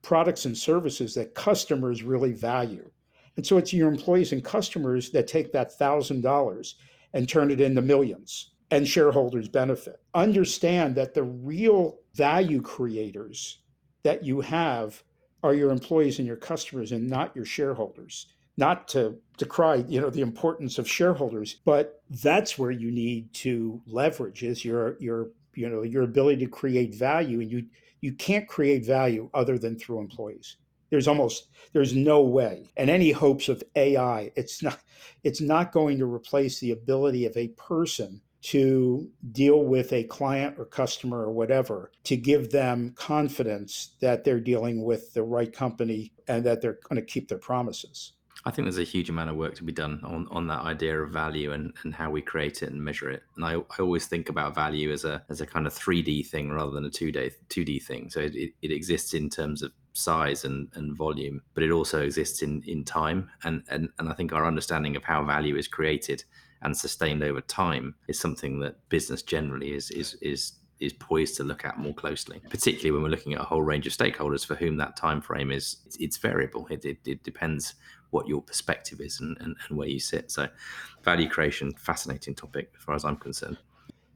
products 0.02 0.44
and 0.44 0.56
services 0.56 1.14
that 1.14 1.34
customers 1.34 2.02
really 2.02 2.32
value. 2.32 2.90
And 3.36 3.46
so 3.46 3.56
it's 3.58 3.72
your 3.72 3.88
employees 3.88 4.32
and 4.32 4.44
customers 4.44 5.10
that 5.10 5.26
take 5.26 5.52
that 5.52 5.72
thousand 5.72 6.22
dollars 6.22 6.76
and 7.12 7.28
turn 7.28 7.50
it 7.50 7.60
into 7.60 7.82
millions 7.82 8.50
and 8.70 8.86
shareholders 8.86 9.48
benefit. 9.48 10.00
Understand 10.14 10.94
that 10.96 11.14
the 11.14 11.22
real 11.22 11.98
value 12.14 12.60
creators 12.60 13.58
that 14.02 14.24
you 14.24 14.40
have 14.40 15.02
are 15.42 15.54
your 15.54 15.70
employees 15.70 16.18
and 16.18 16.26
your 16.26 16.36
customers 16.36 16.92
and 16.92 17.08
not 17.08 17.34
your 17.36 17.44
shareholders. 17.44 18.26
Not 18.56 18.86
to 18.88 19.16
decry, 19.36 19.84
you 19.88 20.00
know, 20.00 20.10
the 20.10 20.20
importance 20.20 20.78
of 20.78 20.88
shareholders, 20.88 21.56
but 21.64 22.02
that's 22.22 22.56
where 22.56 22.70
you 22.70 22.92
need 22.92 23.32
to 23.34 23.82
leverage 23.86 24.44
is 24.44 24.64
your 24.64 24.96
your 25.00 25.30
you 25.56 25.68
know 25.68 25.82
your 25.82 26.02
ability 26.02 26.44
to 26.44 26.50
create 26.50 26.94
value 26.94 27.40
and 27.40 27.50
you 27.50 27.64
you 28.00 28.12
can't 28.12 28.46
create 28.46 28.84
value 28.84 29.30
other 29.32 29.58
than 29.58 29.78
through 29.78 29.98
employees. 29.98 30.56
There's 30.90 31.08
almost 31.08 31.48
there's 31.72 31.94
no 31.94 32.22
way 32.22 32.70
and 32.76 32.88
any 32.88 33.10
hopes 33.10 33.48
of 33.48 33.62
ai 33.74 34.30
it's 34.36 34.62
not 34.62 34.78
it's 35.24 35.40
not 35.40 35.72
going 35.72 35.98
to 35.98 36.06
replace 36.06 36.60
the 36.60 36.70
ability 36.70 37.26
of 37.26 37.36
a 37.36 37.48
person 37.48 38.20
to 38.42 39.10
deal 39.32 39.64
with 39.64 39.92
a 39.94 40.04
client 40.04 40.54
or 40.58 40.66
customer 40.66 41.22
or 41.22 41.32
whatever 41.32 41.90
to 42.04 42.14
give 42.14 42.50
them 42.50 42.92
confidence 42.94 43.96
that 44.00 44.22
they're 44.22 44.38
dealing 44.38 44.84
with 44.84 45.12
the 45.14 45.22
right 45.22 45.52
company 45.52 46.12
and 46.28 46.44
that 46.44 46.60
they're 46.60 46.78
going 46.88 47.00
to 47.00 47.12
keep 47.12 47.26
their 47.26 47.38
promises 47.38 48.12
I 48.46 48.50
think 48.50 48.66
there's 48.66 48.78
a 48.78 48.84
huge 48.84 49.08
amount 49.08 49.30
of 49.30 49.36
work 49.36 49.54
to 49.56 49.64
be 49.64 49.72
done 49.72 50.00
on, 50.04 50.28
on 50.30 50.46
that 50.48 50.60
idea 50.60 51.00
of 51.00 51.10
value 51.10 51.52
and, 51.52 51.72
and 51.82 51.94
how 51.94 52.10
we 52.10 52.20
create 52.20 52.62
it 52.62 52.70
and 52.70 52.82
measure 52.82 53.10
it. 53.10 53.22
And 53.36 53.44
I, 53.44 53.54
I 53.54 53.80
always 53.80 54.06
think 54.06 54.28
about 54.28 54.54
value 54.54 54.92
as 54.92 55.04
a 55.04 55.22
as 55.30 55.40
a 55.40 55.46
kind 55.46 55.66
of 55.66 55.72
3D 55.72 56.26
thing 56.26 56.50
rather 56.50 56.70
than 56.70 56.84
a 56.84 56.90
2D 56.90 57.32
2D 57.48 57.82
thing. 57.82 58.10
So 58.10 58.20
it, 58.20 58.34
it 58.60 58.70
exists 58.70 59.14
in 59.14 59.30
terms 59.30 59.62
of 59.62 59.72
size 59.94 60.44
and, 60.44 60.68
and 60.74 60.96
volume, 60.96 61.40
but 61.54 61.62
it 61.62 61.70
also 61.70 62.02
exists 62.02 62.42
in, 62.42 62.62
in 62.66 62.84
time. 62.84 63.30
And, 63.44 63.62
and 63.70 63.88
and 63.98 64.10
I 64.10 64.12
think 64.12 64.32
our 64.32 64.46
understanding 64.46 64.94
of 64.94 65.04
how 65.04 65.24
value 65.24 65.56
is 65.56 65.66
created 65.66 66.24
and 66.60 66.76
sustained 66.76 67.22
over 67.22 67.40
time 67.40 67.94
is 68.08 68.18
something 68.18 68.60
that 68.60 68.88
business 68.88 69.22
generally 69.22 69.72
is 69.72 69.90
is 69.90 70.14
is 70.20 70.52
is 70.80 70.92
poised 70.92 71.36
to 71.36 71.44
look 71.44 71.64
at 71.64 71.78
more 71.78 71.94
closely, 71.94 72.40
particularly 72.50 72.90
when 72.90 73.02
we're 73.02 73.08
looking 73.08 73.34
at 73.34 73.40
a 73.40 73.44
whole 73.44 73.62
range 73.62 73.86
of 73.86 73.92
stakeholders 73.92 74.44
for 74.44 74.54
whom 74.54 74.76
that 74.76 74.96
time 74.96 75.20
frame 75.20 75.50
is 75.50 75.76
it's, 75.98 76.16
variable. 76.18 76.66
It, 76.68 76.84
it, 76.84 76.98
it, 77.06 77.22
depends 77.22 77.74
what 78.14 78.28
your 78.28 78.40
perspective 78.40 79.00
is 79.00 79.20
and, 79.20 79.36
and, 79.40 79.56
and 79.68 79.76
where 79.76 79.88
you 79.88 79.98
sit. 79.98 80.30
So, 80.30 80.48
value 81.02 81.28
creation, 81.28 81.74
fascinating 81.76 82.34
topic 82.34 82.70
as 82.76 82.84
far 82.84 82.94
as 82.94 83.04
I'm 83.04 83.16
concerned. 83.16 83.58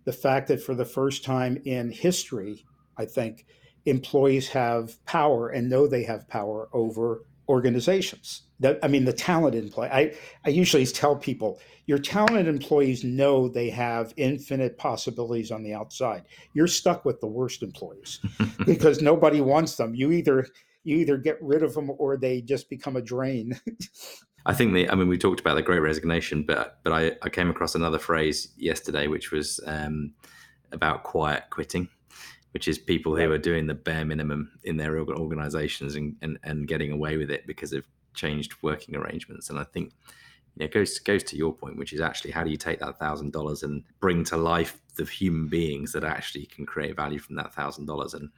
The 0.04 0.12
fact 0.12 0.48
that 0.48 0.62
for 0.62 0.74
the 0.74 0.84
first 0.84 1.24
time 1.24 1.60
in 1.64 1.90
history, 1.90 2.64
I 2.96 3.04
think 3.04 3.46
employees 3.84 4.48
have 4.48 5.04
power 5.04 5.48
and 5.48 5.68
know 5.68 5.86
they 5.86 6.04
have 6.04 6.28
power 6.28 6.68
over 6.72 7.24
organizations. 7.48 8.42
That, 8.60 8.78
I 8.82 8.88
mean, 8.88 9.04
the 9.04 9.12
talented 9.12 9.64
employee. 9.64 9.88
I, 9.90 10.14
I 10.44 10.50
usually 10.50 10.86
tell 10.86 11.16
people 11.16 11.60
your 11.86 11.98
talented 11.98 12.46
employees 12.46 13.02
know 13.02 13.48
they 13.48 13.70
have 13.70 14.14
infinite 14.16 14.78
possibilities 14.78 15.50
on 15.50 15.62
the 15.62 15.74
outside. 15.74 16.22
You're 16.52 16.66
stuck 16.66 17.04
with 17.04 17.20
the 17.20 17.26
worst 17.26 17.62
employees 17.62 18.20
because 18.66 19.02
nobody 19.02 19.40
wants 19.40 19.76
them. 19.76 19.94
You 19.94 20.12
either 20.12 20.46
you 20.84 20.96
either 20.98 21.16
get 21.16 21.42
rid 21.42 21.62
of 21.62 21.74
them 21.74 21.90
or 21.98 22.16
they 22.16 22.40
just 22.40 22.70
become 22.70 22.96
a 22.96 23.02
drain. 23.02 23.58
I 24.46 24.54
think 24.54 24.72
the, 24.72 24.88
I 24.88 24.94
mean, 24.94 25.08
we 25.08 25.18
talked 25.18 25.40
about 25.40 25.56
the 25.56 25.62
great 25.62 25.80
resignation, 25.80 26.42
but, 26.42 26.78
but 26.82 26.92
I, 26.92 27.12
I 27.22 27.28
came 27.28 27.50
across 27.50 27.74
another 27.74 27.98
phrase 27.98 28.48
yesterday, 28.56 29.06
which 29.06 29.30
was 29.30 29.60
um, 29.66 30.14
about 30.72 31.02
quiet 31.02 31.44
quitting, 31.50 31.88
which 32.52 32.68
is 32.68 32.78
people 32.78 33.16
who 33.16 33.30
are 33.30 33.38
doing 33.38 33.66
the 33.66 33.74
bare 33.74 34.04
minimum 34.04 34.50
in 34.64 34.76
their 34.76 34.98
organizations 34.98 35.96
and, 35.96 36.16
and, 36.22 36.38
and 36.44 36.66
getting 36.66 36.92
away 36.92 37.18
with 37.18 37.30
it 37.30 37.46
because 37.46 37.72
of 37.72 37.84
changed 38.14 38.54
working 38.62 38.96
arrangements. 38.96 39.50
And 39.50 39.58
I 39.58 39.64
think, 39.64 39.92
you 40.54 40.60
know, 40.60 40.64
it 40.64 40.72
goes, 40.72 40.98
goes 40.98 41.22
to 41.24 41.36
your 41.36 41.52
point, 41.52 41.76
which 41.76 41.92
is 41.92 42.00
actually 42.00 42.30
how 42.30 42.42
do 42.42 42.50
you 42.50 42.56
take 42.56 42.80
that 42.80 42.98
thousand 42.98 43.32
dollars 43.32 43.64
and 43.64 43.84
bring 44.00 44.24
to 44.24 44.36
life 44.36 44.80
the 44.96 45.04
human 45.04 45.48
beings 45.48 45.92
that 45.92 46.04
actually 46.04 46.46
can 46.46 46.64
create 46.64 46.96
value 46.96 47.18
from 47.18 47.36
that 47.36 47.54
thousand 47.54 47.86
dollars? 47.86 48.14
And 48.14 48.30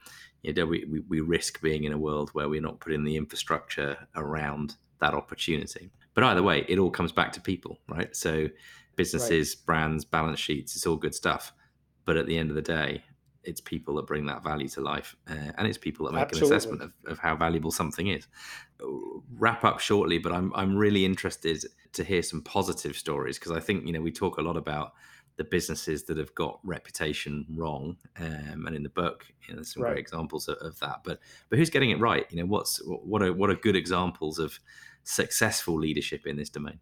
you 0.43 0.53
know, 0.53 0.65
we, 0.65 0.85
we, 0.85 0.99
we 1.01 1.21
risk 1.21 1.61
being 1.61 1.83
in 1.83 1.93
a 1.93 1.97
world 1.97 2.29
where 2.31 2.49
we're 2.49 2.61
not 2.61 2.79
putting 2.79 3.03
the 3.03 3.15
infrastructure 3.15 3.97
around 4.15 4.75
that 4.99 5.13
opportunity. 5.13 5.91
But 6.13 6.23
either 6.23 6.43
way, 6.43 6.65
it 6.67 6.77
all 6.77 6.91
comes 6.91 7.11
back 7.11 7.31
to 7.33 7.41
people, 7.41 7.79
right? 7.87 8.15
So 8.15 8.47
businesses, 8.95 9.55
right. 9.55 9.65
brands, 9.65 10.05
balance 10.05 10.39
sheets, 10.39 10.75
it's 10.75 10.85
all 10.85 10.97
good 10.97 11.15
stuff. 11.15 11.53
But 12.05 12.17
at 12.17 12.25
the 12.25 12.37
end 12.37 12.49
of 12.49 12.55
the 12.55 12.61
day, 12.61 13.03
it's 13.43 13.61
people 13.61 13.95
that 13.95 14.05
bring 14.05 14.25
that 14.27 14.43
value 14.43 14.67
to 14.67 14.81
life 14.81 15.15
uh, 15.29 15.51
and 15.57 15.67
it's 15.67 15.77
people 15.77 16.05
that 16.05 16.13
make 16.13 16.23
Absolutely. 16.23 16.49
an 16.49 16.57
assessment 16.57 16.81
of, 16.81 17.11
of 17.11 17.19
how 17.19 17.35
valuable 17.35 17.71
something 17.71 18.07
is 18.07 18.27
wrap 19.37 19.63
up 19.63 19.79
shortly 19.79 20.17
but 20.17 20.31
i'm 20.31 20.51
i'm 20.55 20.75
really 20.75 21.05
interested 21.05 21.63
to 21.93 22.03
hear 22.03 22.21
some 22.21 22.41
positive 22.41 22.95
stories 22.95 23.39
because 23.39 23.51
i 23.51 23.59
think 23.59 23.85
you 23.85 23.93
know 23.93 24.01
we 24.01 24.11
talk 24.11 24.37
a 24.37 24.41
lot 24.41 24.57
about 24.57 24.93
the 25.37 25.43
businesses 25.43 26.03
that 26.03 26.17
have 26.17 26.33
got 26.35 26.59
reputation 26.63 27.45
wrong. 27.49 27.97
Um, 28.17 28.65
and 28.67 28.75
in 28.75 28.83
the 28.83 28.89
book, 28.89 29.25
you 29.47 29.53
know, 29.53 29.57
there's 29.57 29.73
some 29.73 29.83
Right. 29.83 29.93
great 29.93 29.99
examples 30.01 30.47
of, 30.47 30.57
of 30.57 30.79
that. 30.79 31.01
But 31.03 31.19
but 31.49 31.57
who's 31.57 31.69
getting 31.69 31.89
it 31.89 31.99
right? 31.99 32.25
You 32.29 32.37
know, 32.37 32.45
what's 32.45 32.81
what 32.85 33.21
are 33.21 33.33
what 33.33 33.49
are 33.49 33.55
good 33.55 33.75
examples 33.75 34.39
of 34.39 34.59
successful 35.03 35.79
leadership 35.79 36.27
in 36.27 36.37
this 36.37 36.49
domain? 36.49 36.79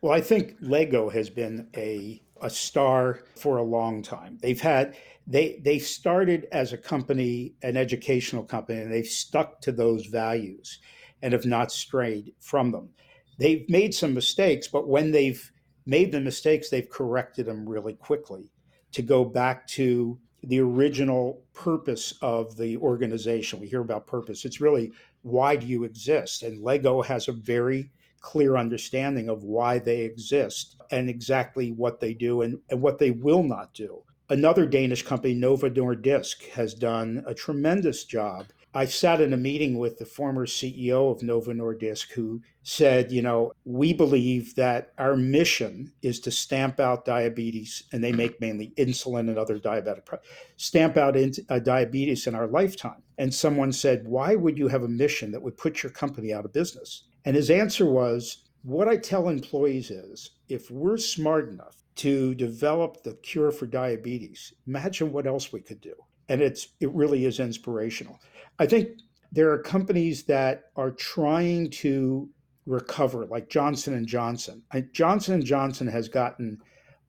Well, 0.00 0.12
I 0.12 0.20
think 0.20 0.56
Lego 0.60 1.08
has 1.10 1.30
been 1.30 1.68
a 1.76 2.22
a 2.40 2.50
star 2.50 3.20
for 3.36 3.58
a 3.58 3.62
long 3.62 4.02
time. 4.02 4.38
They've 4.42 4.60
had 4.60 4.96
they 5.26 5.60
they 5.64 5.78
started 5.78 6.48
as 6.52 6.72
a 6.72 6.78
company, 6.78 7.54
an 7.62 7.76
educational 7.76 8.44
company, 8.44 8.80
and 8.80 8.92
they've 8.92 9.06
stuck 9.06 9.60
to 9.62 9.72
those 9.72 10.06
values 10.06 10.80
and 11.22 11.32
have 11.32 11.46
not 11.46 11.70
strayed 11.70 12.34
from 12.40 12.72
them. 12.72 12.90
They've 13.38 13.64
made 13.68 13.94
some 13.94 14.12
mistakes, 14.12 14.66
but 14.66 14.88
when 14.88 15.12
they've 15.12 15.50
made 15.86 16.12
the 16.12 16.20
mistakes, 16.20 16.70
they've 16.70 16.88
corrected 16.88 17.46
them 17.46 17.68
really 17.68 17.94
quickly 17.94 18.50
to 18.92 19.02
go 19.02 19.24
back 19.24 19.66
to 19.66 20.18
the 20.44 20.60
original 20.60 21.42
purpose 21.54 22.14
of 22.20 22.56
the 22.56 22.76
organization. 22.78 23.60
We 23.60 23.68
hear 23.68 23.80
about 23.80 24.06
purpose. 24.06 24.44
It's 24.44 24.60
really 24.60 24.92
why 25.22 25.56
do 25.56 25.66
you 25.66 25.84
exist? 25.84 26.42
And 26.42 26.62
Lego 26.62 27.00
has 27.02 27.28
a 27.28 27.32
very 27.32 27.90
clear 28.20 28.56
understanding 28.56 29.28
of 29.28 29.44
why 29.44 29.78
they 29.78 30.00
exist 30.00 30.76
and 30.90 31.08
exactly 31.08 31.72
what 31.72 32.00
they 32.00 32.14
do 32.14 32.42
and, 32.42 32.58
and 32.70 32.80
what 32.80 32.98
they 32.98 33.10
will 33.10 33.42
not 33.42 33.72
do. 33.74 34.02
Another 34.30 34.64
Danish 34.64 35.02
company, 35.02 35.34
Novo 35.34 35.68
Nordisk, 35.68 36.48
has 36.50 36.74
done 36.74 37.22
a 37.26 37.34
tremendous 37.34 38.04
job. 38.04 38.46
I 38.74 38.86
sat 38.86 39.20
in 39.20 39.34
a 39.34 39.36
meeting 39.36 39.78
with 39.78 39.98
the 39.98 40.06
former 40.06 40.46
CEO 40.46 41.14
of 41.14 41.22
Novo 41.22 41.52
Nordisk 41.52 42.10
who 42.12 42.40
said, 42.62 43.12
you 43.12 43.20
know, 43.20 43.52
we 43.66 43.92
believe 43.92 44.54
that 44.54 44.92
our 44.96 45.14
mission 45.14 45.92
is 46.00 46.18
to 46.20 46.30
stamp 46.30 46.80
out 46.80 47.04
diabetes, 47.04 47.82
and 47.92 48.02
they 48.02 48.12
make 48.12 48.40
mainly 48.40 48.72
insulin 48.78 49.28
and 49.28 49.36
other 49.36 49.58
diabetic 49.58 50.06
products, 50.06 50.30
stamp 50.56 50.96
out 50.96 51.16
in, 51.16 51.32
uh, 51.50 51.58
diabetes 51.58 52.26
in 52.26 52.34
our 52.34 52.46
lifetime. 52.46 53.02
And 53.18 53.34
someone 53.34 53.72
said, 53.72 54.06
why 54.06 54.36
would 54.36 54.56
you 54.56 54.68
have 54.68 54.84
a 54.84 54.88
mission 54.88 55.32
that 55.32 55.42
would 55.42 55.58
put 55.58 55.82
your 55.82 55.92
company 55.92 56.32
out 56.32 56.46
of 56.46 56.54
business? 56.54 57.04
And 57.26 57.36
his 57.36 57.50
answer 57.50 57.84
was, 57.84 58.44
what 58.62 58.88
I 58.88 58.96
tell 58.96 59.28
employees 59.28 59.90
is 59.90 60.30
if 60.48 60.70
we're 60.70 60.96
smart 60.96 61.50
enough 61.50 61.76
to 61.96 62.34
develop 62.36 63.02
the 63.02 63.14
cure 63.16 63.50
for 63.50 63.66
diabetes, 63.66 64.54
imagine 64.66 65.12
what 65.12 65.26
else 65.26 65.52
we 65.52 65.60
could 65.60 65.80
do. 65.80 65.94
And 66.28 66.40
it's 66.40 66.68
it 66.80 66.90
really 66.92 67.26
is 67.26 67.40
inspirational. 67.40 68.18
I 68.62 68.66
think 68.66 69.00
there 69.32 69.50
are 69.50 69.58
companies 69.58 70.22
that 70.26 70.66
are 70.76 70.92
trying 70.92 71.68
to 71.70 72.30
recover, 72.64 73.26
like 73.26 73.48
Johnson 73.48 73.94
and 73.94 74.06
Johnson. 74.06 74.62
Johnson 74.92 75.34
and 75.34 75.44
Johnson 75.44 75.88
has 75.88 76.08
gotten 76.08 76.58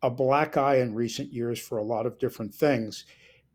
a 0.01 0.09
black 0.09 0.57
eye 0.57 0.77
in 0.77 0.95
recent 0.95 1.31
years 1.31 1.59
for 1.59 1.77
a 1.77 1.83
lot 1.83 2.07
of 2.07 2.17
different 2.17 2.55
things, 2.55 3.05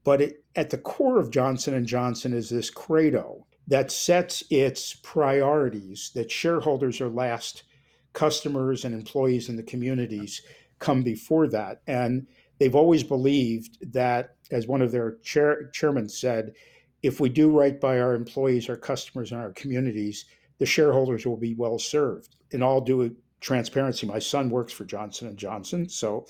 but 0.04 0.20
it, 0.20 0.44
at 0.54 0.70
the 0.70 0.78
core 0.78 1.18
of 1.18 1.32
Johnson 1.32 1.74
and 1.74 1.86
Johnson 1.86 2.32
is 2.32 2.48
this 2.48 2.70
credo 2.70 3.44
that 3.66 3.90
sets 3.90 4.44
its 4.48 4.94
priorities 5.02 6.12
that 6.14 6.30
shareholders 6.30 7.00
are 7.00 7.08
last, 7.08 7.64
customers 8.12 8.84
and 8.84 8.94
employees 8.94 9.48
in 9.48 9.56
the 9.56 9.62
communities 9.64 10.40
come 10.78 11.02
before 11.02 11.48
that. 11.48 11.82
And 11.88 12.28
they've 12.58 12.76
always 12.76 13.02
believed 13.02 13.92
that, 13.92 14.36
as 14.52 14.68
one 14.68 14.82
of 14.82 14.92
their 14.92 15.16
chair, 15.24 15.68
chairmen 15.72 16.08
said, 16.08 16.54
if 17.02 17.20
we 17.20 17.28
do 17.28 17.50
right 17.50 17.80
by 17.80 18.00
our 18.00 18.14
employees, 18.14 18.68
our 18.68 18.76
customers, 18.76 19.32
and 19.32 19.40
our 19.40 19.52
communities, 19.52 20.24
the 20.58 20.66
shareholders 20.66 21.26
will 21.26 21.36
be 21.36 21.54
well 21.54 21.78
served. 21.78 22.36
In 22.50 22.62
all 22.62 22.80
due 22.80 23.14
transparency, 23.40 24.06
my 24.06 24.18
son 24.18 24.50
works 24.50 24.72
for 24.72 24.84
Johnson 24.84 25.28
and 25.28 25.36
Johnson, 25.36 25.88
so 25.88 26.26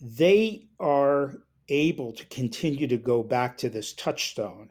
they 0.00 0.66
are 0.78 1.34
able 1.68 2.12
to 2.12 2.24
continue 2.26 2.86
to 2.86 2.96
go 2.96 3.22
back 3.22 3.56
to 3.58 3.68
this 3.68 3.92
touchstone 3.94 4.70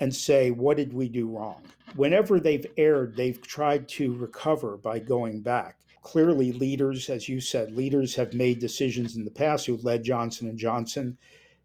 and 0.00 0.14
say, 0.14 0.50
what 0.50 0.76
did 0.76 0.92
we 0.92 1.08
do 1.08 1.28
wrong? 1.28 1.62
Whenever 1.94 2.40
they've 2.40 2.66
erred, 2.76 3.14
they've 3.16 3.40
tried 3.42 3.86
to 3.88 4.16
recover 4.16 4.76
by 4.76 4.98
going 4.98 5.40
back. 5.40 5.78
Clearly, 6.02 6.52
leaders, 6.52 7.08
as 7.08 7.28
you 7.28 7.40
said, 7.40 7.76
leaders 7.76 8.14
have 8.14 8.34
made 8.34 8.58
decisions 8.58 9.16
in 9.16 9.24
the 9.24 9.30
past 9.30 9.66
who 9.66 9.76
led 9.78 10.02
Johnson 10.02 10.48
and 10.48 10.58
Johnson 10.58 11.16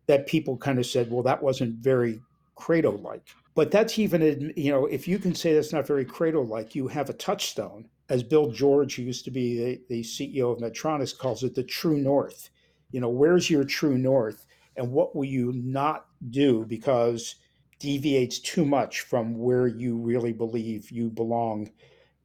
that 0.05 0.27
people 0.27 0.57
kind 0.57 0.77
of 0.77 0.85
said, 0.85 1.11
well, 1.11 1.23
that 1.23 1.41
wasn't 1.41 1.75
very 1.75 2.21
credo-like. 2.59 3.27
But 3.55 3.71
that's 3.71 3.97
even, 3.97 4.53
you 4.55 4.71
know, 4.71 4.85
if 4.85 5.07
you 5.07 5.17
can 5.17 5.33
say 5.33 5.53
that's 5.53 5.73
not 5.73 5.87
very 5.87 6.05
credo-like, 6.05 6.75
you 6.75 6.87
have 6.87 7.09
a 7.09 7.13
touchstone. 7.13 7.89
As 8.09 8.23
Bill 8.23 8.51
George, 8.51 8.95
who 8.95 9.03
used 9.03 9.25
to 9.25 9.31
be 9.31 9.57
the, 9.57 9.81
the 9.89 10.01
CEO 10.01 10.51
of 10.51 10.59
Medtronic, 10.59 11.17
calls 11.17 11.43
it 11.43 11.55
the 11.55 11.63
true 11.63 11.97
north. 11.97 12.49
You 12.91 13.01
know, 13.01 13.09
where's 13.09 13.49
your 13.49 13.63
true 13.63 13.97
north? 13.97 14.45
And 14.75 14.91
what 14.91 15.15
will 15.15 15.25
you 15.25 15.51
not 15.53 16.05
do 16.29 16.65
because 16.65 17.35
deviates 17.79 18.39
too 18.39 18.65
much 18.65 19.01
from 19.01 19.37
where 19.37 19.67
you 19.67 19.95
really 19.95 20.33
believe 20.33 20.91
you 20.91 21.09
belong 21.09 21.71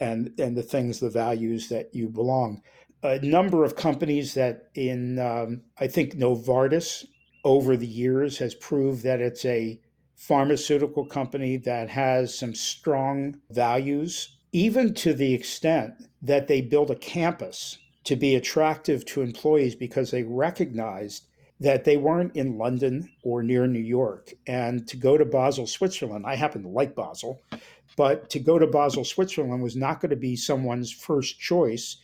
and 0.00 0.32
and 0.38 0.56
the 0.56 0.62
things 0.62 0.98
the 0.98 1.08
values 1.08 1.68
that 1.68 1.94
you 1.94 2.08
belong 2.08 2.60
a 3.04 3.20
number 3.20 3.64
of 3.64 3.76
companies 3.76 4.34
that 4.34 4.68
in 4.74 5.18
um, 5.20 5.62
i 5.78 5.86
think 5.86 6.14
novartis 6.14 7.06
over 7.44 7.76
the 7.76 7.86
years 7.86 8.38
has 8.38 8.54
proved 8.54 9.04
that 9.04 9.20
it's 9.20 9.44
a 9.44 9.80
pharmaceutical 10.16 11.04
company 11.04 11.56
that 11.56 11.88
has 11.88 12.36
some 12.38 12.54
strong 12.54 13.36
values 13.50 14.36
even 14.52 14.94
to 14.94 15.12
the 15.12 15.34
extent 15.34 15.92
that 16.22 16.46
they 16.46 16.60
build 16.60 16.90
a 16.90 16.96
campus 16.96 17.76
to 18.04 18.14
be 18.14 18.36
attractive 18.36 19.04
to 19.04 19.20
employees 19.20 19.74
because 19.74 20.10
they 20.10 20.22
recognized 20.22 21.26
that 21.58 21.84
they 21.84 21.96
weren't 21.96 22.36
in 22.36 22.58
London 22.58 23.10
or 23.22 23.42
near 23.42 23.66
New 23.66 23.80
York. 23.80 24.32
And 24.46 24.86
to 24.88 24.96
go 24.96 25.18
to 25.18 25.24
Basel, 25.24 25.66
Switzerland, 25.66 26.24
I 26.26 26.36
happen 26.36 26.62
to 26.62 26.68
like 26.68 26.94
Basel, 26.94 27.42
but 27.96 28.30
to 28.30 28.38
go 28.38 28.58
to 28.58 28.66
Basel, 28.66 29.04
Switzerland 29.04 29.62
was 29.62 29.76
not 29.76 30.00
going 30.00 30.10
to 30.10 30.16
be 30.16 30.36
someone's 30.36 30.92
first 30.92 31.40
choice 31.40 31.96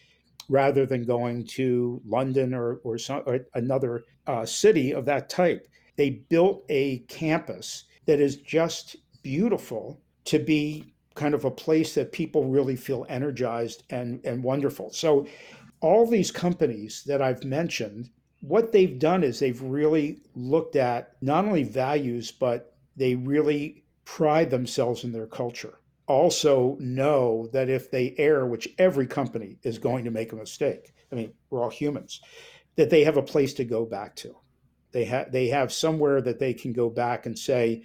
rather 0.49 0.87
than 0.87 1.05
going 1.05 1.47
to 1.47 2.01
London 2.05 2.53
or, 2.55 2.81
or, 2.83 2.99
some, 2.99 3.23
or 3.27 3.47
another 3.55 4.03
uh, 4.27 4.45
city 4.45 4.93
of 4.93 5.05
that 5.05 5.29
type. 5.29 5.69
They 5.97 6.11
built 6.11 6.65
a 6.69 6.99
campus 7.09 7.85
that 8.11 8.21
is 8.21 8.37
just 8.37 8.97
beautiful 9.23 10.01
to 10.25 10.41
be 10.41 10.93
kind 11.15 11.33
of 11.33 11.45
a 11.45 11.51
place 11.51 11.95
that 11.95 12.11
people 12.11 12.49
really 12.49 12.75
feel 12.75 13.07
energized 13.09 13.85
and, 13.91 14.21
and 14.25 14.43
wonderful. 14.43 14.91
So, 14.91 15.29
all 15.81 16.07
these 16.07 16.33
companies 16.33 17.05
that 17.07 17.23
I've 17.23 17.45
mentioned 17.45 18.11
what 18.41 18.73
they've 18.73 18.99
done 18.99 19.23
is 19.23 19.39
they've 19.39 19.63
really 19.63 20.23
looked 20.35 20.75
at 20.75 21.13
not 21.21 21.45
only 21.45 21.63
values, 21.63 22.33
but 22.33 22.75
they 22.97 23.15
really 23.15 23.85
pride 24.05 24.51
themselves 24.51 25.05
in 25.05 25.13
their 25.13 25.27
culture. 25.27 25.79
Also, 26.07 26.77
know 26.81 27.49
that 27.53 27.69
if 27.69 27.91
they 27.91 28.15
err, 28.19 28.47
which 28.47 28.69
every 28.79 29.07
company 29.07 29.59
is 29.63 29.79
going 29.79 30.05
to 30.05 30.11
make 30.11 30.33
a 30.33 30.37
mistake, 30.37 30.95
I 31.13 31.15
mean, 31.15 31.33
we're 31.51 31.63
all 31.63 31.71
humans, 31.71 32.21
that 32.75 32.91
they 32.91 33.05
have 33.05 33.17
a 33.17 33.23
place 33.23 33.55
to 33.55 33.65
go 33.65 33.85
back 33.85 34.17
to. 34.17 34.35
They 34.93 35.05
have 35.05 35.31
they 35.31 35.49
have 35.49 35.73
somewhere 35.73 36.21
that 36.23 36.41
they 36.41 36.53
can 36.53 36.73
go 36.73 36.91
back 36.91 37.27
and 37.27 37.39
say, 37.39 37.85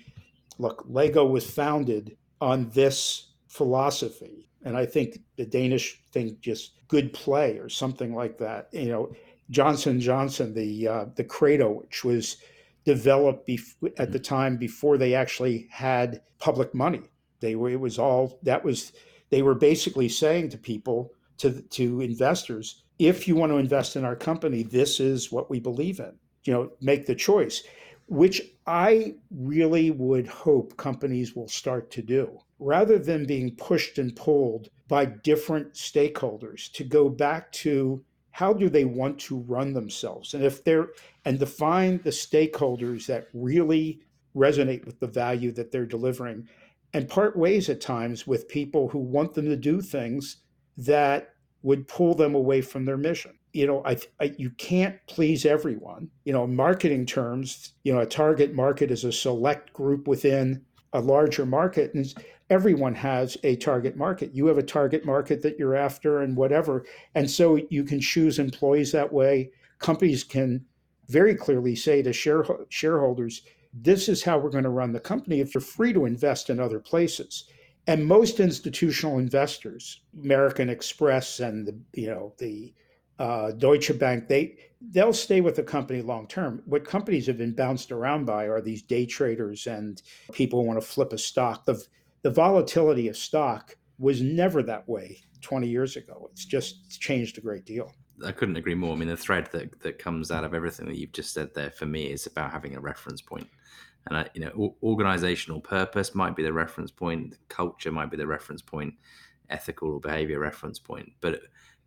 look, 0.57 0.85
Lego 0.87 1.25
was 1.25 1.49
founded 1.49 2.17
on 2.41 2.69
this 2.69 3.31
philosophy. 3.47 4.49
And 4.63 4.75
I 4.75 4.85
think 4.85 5.19
the 5.37 5.45
Danish 5.45 6.01
thing 6.11 6.37
just 6.41 6.87
good 6.87 7.13
play 7.13 7.57
or 7.57 7.69
something 7.69 8.13
like 8.15 8.37
that. 8.39 8.69
You 8.71 8.89
know, 8.89 9.11
Johnson 9.49 9.99
Johnson, 9.99 10.53
the 10.53 10.87
uh, 10.87 11.05
the 11.15 11.23
Credo, 11.23 11.71
which 11.71 12.03
was 12.03 12.37
developed 12.83 13.47
bef- 13.47 13.93
at 13.97 14.11
the 14.11 14.19
time 14.19 14.57
before 14.57 14.97
they 14.97 15.13
actually 15.13 15.67
had 15.69 16.21
public 16.39 16.73
money. 16.73 17.01
They 17.39 17.55
were 17.55 17.69
it 17.69 17.79
was 17.79 17.99
all 17.99 18.39
that 18.43 18.63
was 18.63 18.91
they 19.29 19.41
were 19.41 19.55
basically 19.55 20.09
saying 20.09 20.49
to 20.49 20.57
people 20.57 21.11
to 21.37 21.61
to 21.61 22.01
investors, 22.01 22.83
if 22.97 23.27
you 23.27 23.35
want 23.35 23.51
to 23.51 23.57
invest 23.57 23.95
in 23.95 24.05
our 24.05 24.15
company, 24.15 24.63
this 24.63 24.99
is 24.99 25.31
what 25.31 25.49
we 25.49 25.59
believe 25.59 25.99
in. 25.99 26.13
You 26.43 26.53
know, 26.53 26.71
make 26.81 27.05
the 27.05 27.15
choice, 27.15 27.63
which 28.07 28.41
I 28.67 29.15
really 29.31 29.91
would 29.91 30.27
hope 30.27 30.77
companies 30.77 31.35
will 31.35 31.47
start 31.47 31.91
to 31.91 32.01
do. 32.01 32.39
Rather 32.59 32.97
than 32.97 33.25
being 33.25 33.55
pushed 33.55 33.97
and 33.97 34.15
pulled 34.15 34.69
by 34.87 35.05
different 35.05 35.73
stakeholders 35.73 36.71
to 36.73 36.83
go 36.83 37.09
back 37.09 37.51
to 37.51 38.03
how 38.31 38.53
do 38.53 38.69
they 38.69 38.85
want 38.85 39.17
to 39.17 39.39
run 39.39 39.73
themselves? 39.73 40.33
And 40.33 40.43
if 40.43 40.63
they're 40.63 40.89
and 41.23 41.39
define 41.39 41.99
the 42.03 42.09
stakeholders 42.09 43.07
that 43.07 43.27
really 43.33 44.01
resonate 44.35 44.85
with 44.85 44.99
the 44.99 45.07
value 45.07 45.51
that 45.53 45.71
they're 45.71 45.85
delivering. 45.85 46.47
And 46.93 47.09
part 47.09 47.37
ways 47.37 47.69
at 47.69 47.81
times 47.81 48.27
with 48.27 48.47
people 48.47 48.89
who 48.89 48.99
want 48.99 49.33
them 49.33 49.45
to 49.45 49.55
do 49.55 49.81
things 49.81 50.37
that 50.77 51.29
would 51.63 51.87
pull 51.87 52.13
them 52.13 52.35
away 52.35 52.61
from 52.61 52.85
their 52.85 52.97
mission 52.97 53.37
you 53.55 53.65
know 53.65 53.81
I, 53.85 53.97
I, 54.19 54.35
you 54.37 54.49
can't 54.51 54.97
please 55.07 55.45
everyone 55.45 56.09
you 56.25 56.33
know 56.33 56.45
marketing 56.45 57.05
terms 57.05 57.73
you 57.83 57.93
know 57.93 58.01
a 58.01 58.05
target 58.05 58.53
market 58.53 58.91
is 58.91 59.03
a 59.03 59.11
select 59.11 59.73
group 59.73 60.07
within 60.07 60.63
a 60.93 60.99
larger 60.99 61.45
market 61.45 61.93
and 61.93 62.13
everyone 62.49 62.93
has 62.93 63.37
a 63.43 63.55
target 63.55 63.97
market. 63.97 64.33
You 64.33 64.45
have 64.47 64.57
a 64.57 64.63
target 64.63 65.05
market 65.05 65.41
that 65.41 65.57
you're 65.57 65.75
after 65.75 66.21
and 66.21 66.37
whatever. 66.37 66.85
And 67.15 67.29
so 67.29 67.59
you 67.69 67.83
can 67.83 67.99
choose 67.99 68.39
employees 68.39 68.91
that 68.91 69.11
way. 69.11 69.51
Companies 69.79 70.23
can 70.23 70.63
very 71.07 71.35
clearly 71.35 71.75
say 71.75 72.01
to 72.01 72.13
share, 72.13 72.45
shareholders, 72.69 73.41
this 73.73 74.07
is 74.07 74.23
how 74.23 74.37
we're 74.37 74.49
going 74.49 74.63
to 74.63 74.69
run 74.69 74.93
the 74.93 74.99
company 74.99 75.39
if 75.41 75.53
you're 75.53 75.61
free 75.61 75.91
to 75.93 76.05
invest 76.05 76.49
in 76.49 76.59
other 76.59 76.79
places. 76.79 77.45
And 77.87 78.05
most 78.05 78.39
institutional 78.39 79.19
investors, 79.19 80.01
American 80.23 80.69
Express 80.69 81.39
and 81.39 81.67
the 81.67 81.77
you 81.93 82.07
know 82.07 82.33
the 82.39 82.73
uh, 83.19 83.51
Deutsche 83.51 83.97
Bank, 83.97 84.27
they 84.27 84.57
they'll 84.91 85.13
stay 85.13 85.41
with 85.41 85.55
the 85.55 85.63
company 85.63 86.01
long 86.01 86.27
term. 86.27 86.61
What 86.65 86.85
companies 86.85 87.27
have 87.27 87.37
been 87.37 87.53
bounced 87.53 87.91
around 87.91 88.25
by 88.25 88.45
are 88.45 88.61
these 88.61 88.81
day 88.81 89.05
traders 89.05 89.67
and 89.67 90.01
people 90.33 90.61
who 90.61 90.67
want 90.67 90.79
to 90.79 90.85
flip 90.85 91.13
a 91.13 91.17
stock. 91.17 91.65
The 91.65 91.83
the 92.23 92.31
volatility 92.31 93.07
of 93.07 93.17
stock 93.17 93.77
was 93.97 94.21
never 94.21 94.63
that 94.63 94.87
way 94.89 95.21
20 95.41 95.67
years 95.67 95.95
ago. 95.95 96.29
It's 96.31 96.45
just 96.45 96.99
changed 96.99 97.37
a 97.37 97.41
great 97.41 97.65
deal. 97.65 97.91
I 98.25 98.31
couldn't 98.31 98.55
agree 98.55 98.75
more. 98.75 98.93
I 98.93 98.97
mean, 98.97 99.09
the 99.09 99.17
thread 99.17 99.49
that, 99.51 99.79
that 99.81 99.99
comes 99.99 100.31
out 100.31 100.43
of 100.43 100.53
everything 100.53 100.87
that 100.87 100.97
you've 100.97 101.11
just 101.11 101.33
said 101.33 101.53
there 101.53 101.69
for 101.69 101.85
me 101.85 102.05
is 102.05 102.25
about 102.25 102.51
having 102.51 102.75
a 102.75 102.79
reference 102.79 103.21
point. 103.21 103.47
And 104.07 104.17
I, 104.17 104.29
you 104.33 104.41
know, 104.41 104.75
organizational 104.83 105.61
purpose 105.61 106.15
might 106.15 106.35
be 106.35 106.43
the 106.43 106.53
reference 106.53 106.91
point, 106.91 107.35
culture 107.49 107.91
might 107.91 108.11
be 108.11 108.17
the 108.17 108.27
reference 108.27 108.61
point, 108.61 108.93
ethical 109.49 109.93
or 109.93 109.99
behavior 109.99 110.39
reference 110.39 110.79
point. 110.79 111.11
But 111.21 111.41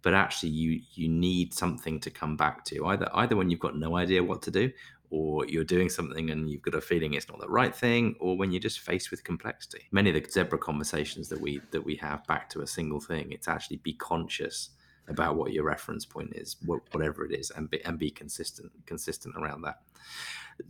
but 0.08 0.14
actually, 0.14 0.48
you 0.48 0.80
you 0.94 1.06
need 1.06 1.52
something 1.52 2.00
to 2.00 2.08
come 2.08 2.34
back 2.34 2.64
to 2.64 2.86
either 2.86 3.10
either 3.12 3.36
when 3.36 3.50
you've 3.50 3.60
got 3.60 3.76
no 3.76 3.94
idea 3.94 4.24
what 4.24 4.40
to 4.40 4.50
do, 4.50 4.72
or 5.10 5.44
you're 5.44 5.64
doing 5.64 5.90
something 5.90 6.30
and 6.30 6.48
you've 6.48 6.62
got 6.62 6.74
a 6.74 6.80
feeling 6.80 7.12
it's 7.12 7.28
not 7.28 7.38
the 7.38 7.46
right 7.46 7.76
thing, 7.76 8.16
or 8.18 8.34
when 8.34 8.50
you're 8.50 8.58
just 8.58 8.80
faced 8.80 9.10
with 9.10 9.22
complexity. 9.22 9.86
Many 9.90 10.08
of 10.08 10.14
the 10.14 10.30
zebra 10.30 10.60
conversations 10.60 11.28
that 11.28 11.38
we 11.38 11.60
that 11.72 11.84
we 11.84 11.94
have 11.96 12.26
back 12.26 12.48
to 12.48 12.62
a 12.62 12.66
single 12.66 13.00
thing, 13.00 13.32
it's 13.32 13.48
actually 13.48 13.76
be 13.76 13.92
conscious 13.92 14.70
about 15.08 15.36
what 15.36 15.52
your 15.52 15.64
reference 15.64 16.06
point 16.06 16.32
is, 16.34 16.56
whatever 16.64 17.26
it 17.26 17.34
is, 17.38 17.50
and 17.50 17.68
be, 17.68 17.84
and 17.84 17.98
be 17.98 18.10
consistent 18.10 18.72
consistent 18.86 19.36
around 19.36 19.60
that. 19.60 19.82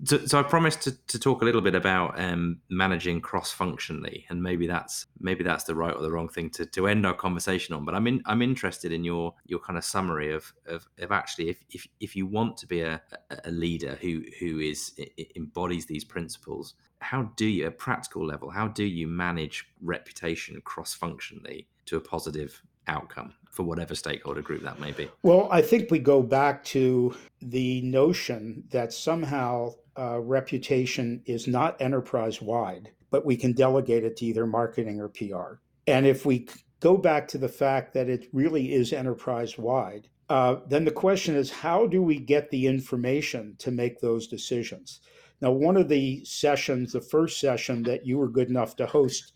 So, 0.05 0.19
so 0.27 0.39
I 0.39 0.43
promised 0.43 0.83
to, 0.83 0.93
to 1.07 1.19
talk 1.19 1.43
a 1.43 1.45
little 1.45 1.61
bit 1.61 1.75
about 1.75 2.19
um, 2.21 2.61
managing 2.69 3.21
cross 3.21 3.51
functionally, 3.51 4.27
and 4.29 4.43
maybe 4.43 4.67
that's 4.67 5.07
maybe 5.19 5.43
that's 5.43 5.65
the 5.65 5.75
right 5.75 5.95
or 5.95 6.03
the 6.03 6.11
wrong 6.11 6.29
thing 6.29 6.51
to, 6.51 6.67
to 6.67 6.87
end 6.87 7.07
our 7.07 7.15
conversation 7.15 7.75
on. 7.75 7.85
But 7.85 7.95
I'm 7.95 8.07
in, 8.07 8.23
I'm 8.27 8.43
interested 8.43 8.93
in 8.93 9.03
your 9.03 9.35
your 9.47 9.61
kind 9.61 9.79
of 9.79 9.85
summary 9.85 10.33
of 10.33 10.53
of, 10.67 10.87
of 10.99 11.11
actually 11.11 11.49
if, 11.49 11.65
if 11.71 11.87
if 12.01 12.17
you 12.17 12.27
want 12.27 12.57
to 12.59 12.67
be 12.67 12.83
a, 12.83 13.01
a 13.45 13.51
leader 13.51 13.99
who 14.01 14.25
who 14.39 14.61
is 14.61 14.93
embodies 15.37 15.87
these 15.87 16.05
principles, 16.05 16.75
how 17.01 17.33
do 17.37 17.47
you 17.47 17.67
at 17.67 17.79
practical 17.79 18.27
level 18.27 18.51
how 18.51 18.69
do 18.69 18.85
you 18.85 19.07
manage 19.07 19.67
reputation 19.81 20.61
cross 20.63 20.95
functionally 20.95 21.67
to 21.87 21.97
a 21.97 22.01
positive 22.01 22.63
outcome 22.87 23.35
for 23.51 23.63
whatever 23.63 23.95
stakeholder 23.95 24.43
group 24.43 24.63
that 24.63 24.81
may 24.81 24.93
be? 24.93 25.09
Well, 25.23 25.49
I 25.51 25.63
think 25.63 25.91
we 25.91 25.99
go 25.99 26.23
back 26.23 26.65
to 26.65 27.15
the 27.41 27.81
notion 27.83 28.65
that 28.71 28.93
somehow 28.93 29.75
uh, 29.99 30.21
reputation 30.21 31.23
is 31.27 31.47
not 31.47 31.81
enterprise 31.81 32.41
wide, 32.41 32.91
but 33.11 33.27
we 33.27 33.37
can 33.37 33.53
delegate 33.53 34.05
it 34.05 34.17
to 34.19 34.27
either 34.27 34.47
marketing 34.47 35.01
or 35.01 35.09
PR. 35.09 35.61
And 35.87 36.07
if 36.07 36.25
we 36.25 36.49
go 36.81 36.97
back 36.97 37.27
to 37.29 37.39
the 37.39 37.49
fact 37.49 37.95
that 37.95 38.09
it 38.09 38.29
really 38.33 38.73
is 38.73 38.93
enterprise 38.93 39.59
wide, 39.59 40.09
uh, 40.29 40.57
then 40.69 40.85
the 40.85 40.91
question 40.91 41.35
is 41.35 41.51
how 41.51 41.87
do 41.87 42.03
we 42.03 42.19
get 42.19 42.51
the 42.51 42.67
information 42.67 43.57
to 43.59 43.71
make 43.71 44.01
those 44.01 44.29
decisions? 44.29 45.01
Now, 45.41 45.53
one 45.53 45.77
of 45.77 45.89
the 45.89 46.25
sessions, 46.25 46.93
the 46.93 47.01
first 47.01 47.41
session 47.41 47.83
that 47.85 48.05
you 48.05 48.19
were 48.19 48.29
good 48.29 48.49
enough 48.49 48.77
to 48.77 48.87
host 48.87 49.33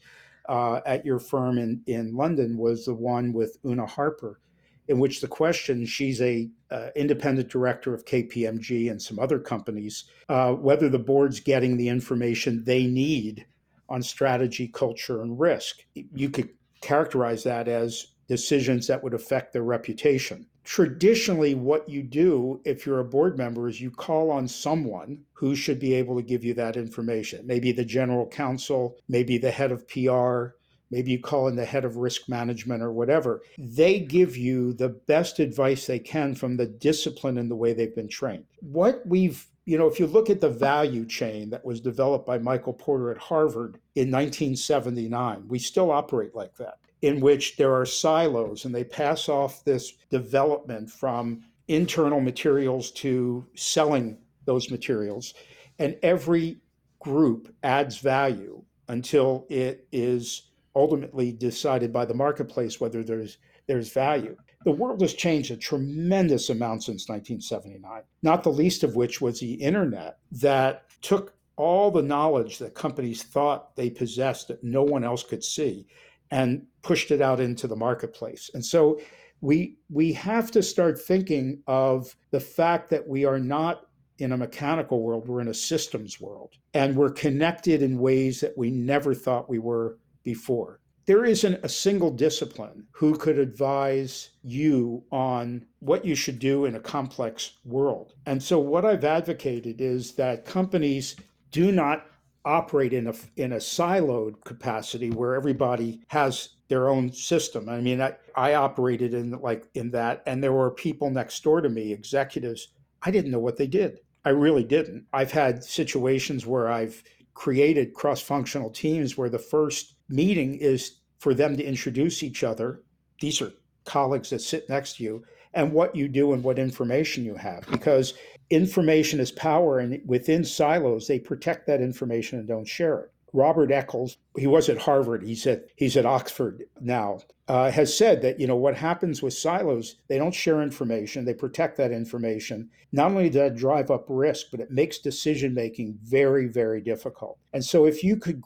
uh, 0.48 0.80
at 0.86 1.04
your 1.04 1.18
firm 1.18 1.58
in, 1.58 1.82
in 1.86 2.14
London 2.14 2.56
was 2.56 2.84
the 2.84 2.94
one 2.94 3.32
with 3.32 3.58
Una 3.64 3.86
Harper, 3.86 4.40
in 4.88 4.98
which 4.98 5.20
the 5.20 5.28
question 5.28 5.86
she's 5.86 6.20
a 6.20 6.50
uh, 6.70 6.88
independent 6.96 7.48
director 7.48 7.94
of 7.94 8.04
KPMG 8.04 8.90
and 8.90 9.00
some 9.00 9.18
other 9.18 9.38
companies, 9.38 10.04
uh, 10.28 10.52
whether 10.52 10.88
the 10.88 10.98
board's 10.98 11.40
getting 11.40 11.76
the 11.76 11.88
information 11.88 12.64
they 12.64 12.86
need 12.86 13.46
on 13.88 14.02
strategy, 14.02 14.68
culture, 14.68 15.22
and 15.22 15.38
risk. 15.38 15.84
You 15.94 16.30
could 16.30 16.50
characterize 16.80 17.44
that 17.44 17.68
as 17.68 18.08
decisions 18.26 18.86
that 18.86 19.02
would 19.02 19.14
affect 19.14 19.52
their 19.52 19.62
reputation 19.62 20.46
traditionally 20.64 21.54
what 21.54 21.88
you 21.88 22.02
do 22.02 22.60
if 22.64 22.86
you're 22.86 23.00
a 23.00 23.04
board 23.04 23.36
member 23.36 23.68
is 23.68 23.80
you 23.80 23.90
call 23.90 24.30
on 24.30 24.46
someone 24.46 25.18
who 25.42 25.56
should 25.56 25.80
be 25.80 25.92
able 25.92 26.14
to 26.14 26.22
give 26.22 26.44
you 26.44 26.54
that 26.54 26.76
information. 26.76 27.44
Maybe 27.44 27.72
the 27.72 27.84
general 27.84 28.28
counsel 28.28 28.96
maybe 29.08 29.38
the 29.38 29.50
head 29.50 29.72
of 29.72 29.88
pr 29.88 30.54
maybe 30.92 31.10
you 31.10 31.18
call 31.18 31.48
in 31.48 31.56
the 31.56 31.64
head 31.64 31.84
of 31.84 31.96
risk 31.96 32.28
management 32.28 32.80
or 32.80 32.92
whatever. 32.92 33.42
They 33.58 33.98
give 33.98 34.36
you 34.36 34.72
the 34.72 34.90
best 34.90 35.40
advice 35.40 35.84
they 35.84 35.98
can 35.98 36.36
from 36.36 36.56
the 36.56 36.66
discipline 36.66 37.38
and 37.38 37.50
the 37.50 37.56
way 37.56 37.72
they've 37.72 37.92
been 37.92 38.06
trained. 38.06 38.44
What 38.60 39.02
we've 39.04 39.44
you 39.64 39.76
know 39.76 39.88
if 39.88 39.98
you 39.98 40.06
look 40.06 40.30
at 40.30 40.40
the 40.40 40.48
value 40.48 41.04
chain 41.04 41.50
that 41.50 41.64
was 41.64 41.80
developed 41.80 42.26
by 42.26 42.36
michael 42.38 42.72
porter 42.72 43.12
at 43.12 43.18
harvard 43.18 43.78
in 43.94 44.10
1979 44.10 45.44
we 45.46 45.58
still 45.58 45.92
operate 45.92 46.34
like 46.34 46.56
that 46.56 46.78
in 47.02 47.20
which 47.20 47.56
there 47.56 47.72
are 47.72 47.86
silos 47.86 48.64
and 48.64 48.74
they 48.74 48.82
pass 48.82 49.28
off 49.28 49.64
this 49.64 49.92
development 50.10 50.90
from 50.90 51.44
internal 51.68 52.20
materials 52.20 52.90
to 52.90 53.46
selling 53.54 54.18
those 54.44 54.70
materials. 54.70 55.34
And 55.78 55.96
every 56.02 56.60
group 57.00 57.54
adds 57.62 57.98
value 57.98 58.62
until 58.88 59.46
it 59.48 59.86
is 59.92 60.50
ultimately 60.74 61.32
decided 61.32 61.92
by 61.92 62.04
the 62.04 62.14
marketplace 62.14 62.80
whether 62.80 63.02
there's 63.02 63.38
there's 63.66 63.92
value. 63.92 64.36
The 64.64 64.72
world 64.72 65.00
has 65.02 65.14
changed 65.14 65.50
a 65.50 65.56
tremendous 65.56 66.50
amount 66.50 66.84
since 66.84 67.08
1979, 67.08 68.02
not 68.22 68.42
the 68.42 68.50
least 68.50 68.82
of 68.82 68.96
which 68.96 69.20
was 69.20 69.40
the 69.40 69.54
internet 69.54 70.18
that 70.32 70.84
took 71.00 71.34
all 71.56 71.90
the 71.90 72.02
knowledge 72.02 72.58
that 72.58 72.74
companies 72.74 73.22
thought 73.22 73.76
they 73.76 73.90
possessed 73.90 74.48
that 74.48 74.64
no 74.64 74.82
one 74.82 75.04
else 75.04 75.22
could 75.22 75.44
see 75.44 75.86
and 76.30 76.66
pushed 76.82 77.10
it 77.10 77.20
out 77.20 77.40
into 77.40 77.68
the 77.68 77.76
marketplace. 77.76 78.50
And 78.54 78.64
so 78.64 79.00
we 79.40 79.76
we 79.90 80.12
have 80.12 80.50
to 80.52 80.62
start 80.62 81.00
thinking 81.00 81.62
of 81.66 82.16
the 82.30 82.40
fact 82.40 82.90
that 82.90 83.06
we 83.06 83.24
are 83.24 83.38
not 83.38 83.86
in 84.22 84.32
a 84.32 84.36
mechanical 84.36 85.02
world, 85.02 85.26
we're 85.26 85.40
in 85.40 85.48
a 85.48 85.54
systems 85.54 86.20
world. 86.20 86.54
And 86.74 86.96
we're 86.96 87.10
connected 87.10 87.82
in 87.82 87.98
ways 87.98 88.40
that 88.40 88.56
we 88.56 88.70
never 88.70 89.14
thought 89.14 89.50
we 89.50 89.58
were 89.58 89.98
before. 90.22 90.78
There 91.06 91.24
isn't 91.24 91.64
a 91.64 91.68
single 91.68 92.12
discipline 92.12 92.86
who 92.92 93.16
could 93.16 93.36
advise 93.36 94.30
you 94.44 95.02
on 95.10 95.66
what 95.80 96.04
you 96.04 96.14
should 96.14 96.38
do 96.38 96.64
in 96.64 96.76
a 96.76 96.80
complex 96.80 97.54
world. 97.64 98.14
And 98.24 98.40
so, 98.40 98.60
what 98.60 98.84
I've 98.84 99.04
advocated 99.04 99.80
is 99.80 100.12
that 100.12 100.44
companies 100.44 101.16
do 101.50 101.72
not 101.72 102.06
operate 102.44 102.92
in 102.92 103.08
a 103.08 103.14
in 103.36 103.52
a 103.52 103.56
siloed 103.56 104.44
capacity 104.44 105.10
where 105.10 105.34
everybody 105.34 106.00
has 106.08 106.50
their 106.68 106.88
own 106.88 107.12
system. 107.12 107.68
I 107.68 107.80
mean, 107.80 108.00
I, 108.00 108.14
I 108.36 108.54
operated 108.54 109.12
in 109.12 109.32
like 109.32 109.68
in 109.74 109.90
that, 109.90 110.22
and 110.26 110.42
there 110.42 110.52
were 110.52 110.70
people 110.70 111.10
next 111.10 111.42
door 111.42 111.60
to 111.60 111.68
me, 111.68 111.92
executives. 111.92 112.68
I 113.02 113.10
didn't 113.10 113.32
know 113.32 113.40
what 113.40 113.56
they 113.56 113.66
did. 113.66 113.98
I 114.24 114.30
really 114.30 114.64
didn't. 114.64 115.06
I've 115.12 115.32
had 115.32 115.64
situations 115.64 116.46
where 116.46 116.68
I've 116.68 117.02
created 117.34 117.94
cross-functional 117.94 118.70
teams 118.70 119.16
where 119.16 119.30
the 119.30 119.38
first 119.38 119.94
meeting 120.08 120.54
is 120.56 120.98
for 121.18 121.34
them 121.34 121.56
to 121.56 121.64
introduce 121.64 122.22
each 122.22 122.44
other. 122.44 122.82
These 123.20 123.40
are 123.40 123.52
colleagues 123.84 124.30
that 124.30 124.40
sit 124.40 124.68
next 124.68 124.96
to 124.96 125.04
you 125.04 125.24
and 125.54 125.72
what 125.72 125.94
you 125.94 126.08
do 126.08 126.32
and 126.32 126.42
what 126.42 126.58
information 126.58 127.24
you 127.24 127.34
have 127.34 127.66
because 127.70 128.14
information 128.50 129.20
is 129.20 129.32
power 129.32 129.78
and 129.78 130.00
within 130.06 130.44
silos 130.44 131.06
they 131.06 131.18
protect 131.18 131.66
that 131.66 131.80
information 131.80 132.38
and 132.38 132.48
don't 132.48 132.66
share 132.66 133.00
it 133.00 133.11
robert 133.32 133.70
eccles 133.70 134.16
he 134.36 134.46
was 134.46 134.68
at 134.68 134.78
harvard 134.78 135.22
he's 135.22 135.46
at 135.46 135.64
he's 135.76 135.96
at 135.96 136.06
oxford 136.06 136.64
now 136.80 137.18
uh, 137.48 137.70
has 137.70 137.96
said 137.96 138.22
that 138.22 138.38
you 138.40 138.46
know 138.46 138.56
what 138.56 138.76
happens 138.76 139.20
with 139.22 139.34
silos 139.34 139.96
they 140.08 140.16
don't 140.16 140.34
share 140.34 140.62
information 140.62 141.24
they 141.24 141.34
protect 141.34 141.76
that 141.76 141.92
information. 141.92 142.70
Not 142.92 143.10
only 143.10 143.28
does 143.28 143.50
that 143.50 143.56
drive 143.56 143.90
up 143.90 144.06
risk 144.08 144.46
but 144.50 144.60
it 144.60 144.70
makes 144.70 144.98
decision 144.98 145.52
making 145.54 145.98
very 146.02 146.46
very 146.46 146.80
difficult. 146.80 147.38
And 147.52 147.64
so 147.64 147.84
if 147.84 148.02
you 148.04 148.16
could 148.16 148.42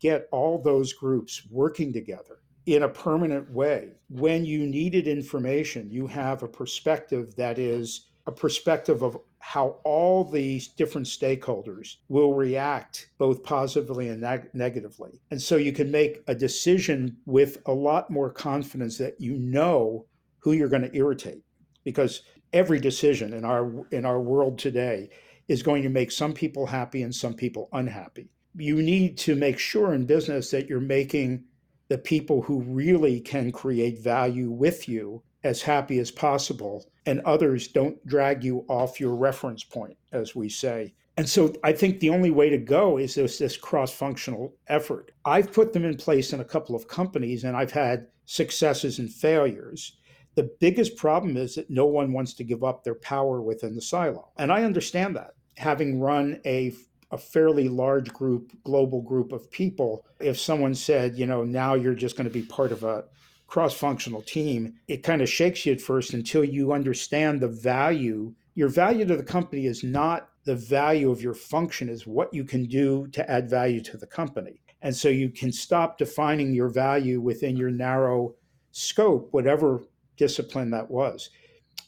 get 0.00 0.28
all 0.30 0.60
those 0.60 0.92
groups 0.92 1.42
working 1.50 1.92
together 1.92 2.38
in 2.66 2.84
a 2.84 2.88
permanent 2.88 3.50
way 3.50 3.88
when 4.08 4.44
you 4.44 4.66
needed 4.66 5.08
information 5.08 5.90
you 5.90 6.06
have 6.06 6.42
a 6.42 6.48
perspective 6.48 7.34
that 7.36 7.58
is 7.58 8.10
a 8.26 8.32
perspective 8.32 9.02
of 9.02 9.18
how 9.40 9.78
all 9.84 10.22
these 10.22 10.68
different 10.68 11.06
stakeholders 11.06 11.96
will 12.08 12.34
react 12.34 13.08
both 13.18 13.42
positively 13.42 14.08
and 14.08 14.20
neg- 14.20 14.50
negatively. 14.52 15.20
And 15.30 15.40
so 15.40 15.56
you 15.56 15.72
can 15.72 15.90
make 15.90 16.22
a 16.28 16.34
decision 16.34 17.16
with 17.26 17.58
a 17.66 17.72
lot 17.72 18.10
more 18.10 18.30
confidence 18.30 18.98
that 18.98 19.20
you 19.20 19.36
know 19.36 20.06
who 20.38 20.52
you're 20.52 20.68
going 20.68 20.88
to 20.88 20.96
irritate 20.96 21.42
because 21.84 22.22
every 22.52 22.78
decision 22.78 23.32
in 23.32 23.44
our 23.44 23.86
in 23.90 24.04
our 24.04 24.20
world 24.20 24.58
today 24.58 25.08
is 25.48 25.62
going 25.62 25.82
to 25.82 25.88
make 25.88 26.12
some 26.12 26.32
people 26.32 26.66
happy 26.66 27.02
and 27.02 27.14
some 27.14 27.34
people 27.34 27.68
unhappy. 27.72 28.28
You 28.56 28.82
need 28.82 29.16
to 29.18 29.34
make 29.34 29.58
sure 29.58 29.94
in 29.94 30.06
business 30.06 30.50
that 30.50 30.68
you're 30.68 30.80
making 30.80 31.44
the 31.88 31.98
people 31.98 32.42
who 32.42 32.62
really 32.62 33.20
can 33.20 33.50
create 33.50 33.98
value 33.98 34.50
with 34.50 34.88
you 34.88 35.22
as 35.42 35.62
happy 35.62 35.98
as 35.98 36.10
possible, 36.10 36.89
and 37.06 37.20
others 37.20 37.68
don't 37.68 38.04
drag 38.06 38.44
you 38.44 38.64
off 38.68 39.00
your 39.00 39.14
reference 39.14 39.64
point, 39.64 39.96
as 40.12 40.34
we 40.34 40.48
say. 40.48 40.94
And 41.16 41.28
so 41.28 41.52
I 41.64 41.72
think 41.72 42.00
the 42.00 42.10
only 42.10 42.30
way 42.30 42.48
to 42.50 42.58
go 42.58 42.98
is 42.98 43.14
this, 43.14 43.38
this 43.38 43.56
cross 43.56 43.92
functional 43.92 44.54
effort. 44.68 45.12
I've 45.24 45.52
put 45.52 45.72
them 45.72 45.84
in 45.84 45.96
place 45.96 46.32
in 46.32 46.40
a 46.40 46.44
couple 46.44 46.74
of 46.74 46.88
companies 46.88 47.44
and 47.44 47.56
I've 47.56 47.72
had 47.72 48.06
successes 48.26 48.98
and 48.98 49.12
failures. 49.12 49.98
The 50.36 50.50
biggest 50.60 50.96
problem 50.96 51.36
is 51.36 51.56
that 51.56 51.68
no 51.68 51.86
one 51.86 52.12
wants 52.12 52.34
to 52.34 52.44
give 52.44 52.64
up 52.64 52.84
their 52.84 52.94
power 52.94 53.42
within 53.42 53.74
the 53.74 53.82
silo. 53.82 54.30
And 54.38 54.52
I 54.52 54.62
understand 54.62 55.16
that. 55.16 55.34
Having 55.56 56.00
run 56.00 56.40
a 56.46 56.72
a 57.12 57.18
fairly 57.18 57.68
large 57.68 58.12
group, 58.12 58.52
global 58.62 59.02
group 59.02 59.32
of 59.32 59.50
people, 59.50 60.06
if 60.20 60.38
someone 60.38 60.74
said, 60.74 61.18
you 61.18 61.26
know, 61.26 61.42
now 61.42 61.74
you're 61.74 61.94
just 61.94 62.16
going 62.16 62.28
to 62.28 62.32
be 62.32 62.42
part 62.42 62.72
of 62.72 62.84
a 62.84 63.04
cross 63.50 63.74
functional 63.74 64.22
team, 64.22 64.74
it 64.86 65.02
kind 65.02 65.20
of 65.20 65.28
shakes 65.28 65.66
you 65.66 65.72
at 65.72 65.80
first 65.80 66.14
until 66.14 66.44
you 66.44 66.72
understand 66.72 67.40
the 67.40 67.48
value. 67.48 68.32
Your 68.54 68.68
value 68.68 69.04
to 69.04 69.16
the 69.16 69.24
company 69.24 69.66
is 69.66 69.82
not 69.82 70.28
the 70.44 70.54
value 70.54 71.10
of 71.10 71.20
your 71.20 71.34
function, 71.34 71.88
is 71.88 72.06
what 72.06 72.32
you 72.32 72.44
can 72.44 72.66
do 72.66 73.08
to 73.08 73.28
add 73.28 73.50
value 73.50 73.80
to 73.82 73.96
the 73.96 74.06
company. 74.06 74.62
And 74.82 74.94
so 74.94 75.08
you 75.08 75.30
can 75.30 75.50
stop 75.50 75.98
defining 75.98 76.54
your 76.54 76.68
value 76.68 77.20
within 77.20 77.56
your 77.56 77.70
narrow 77.70 78.36
scope, 78.70 79.28
whatever 79.32 79.82
discipline 80.16 80.70
that 80.70 80.88
was. 80.88 81.30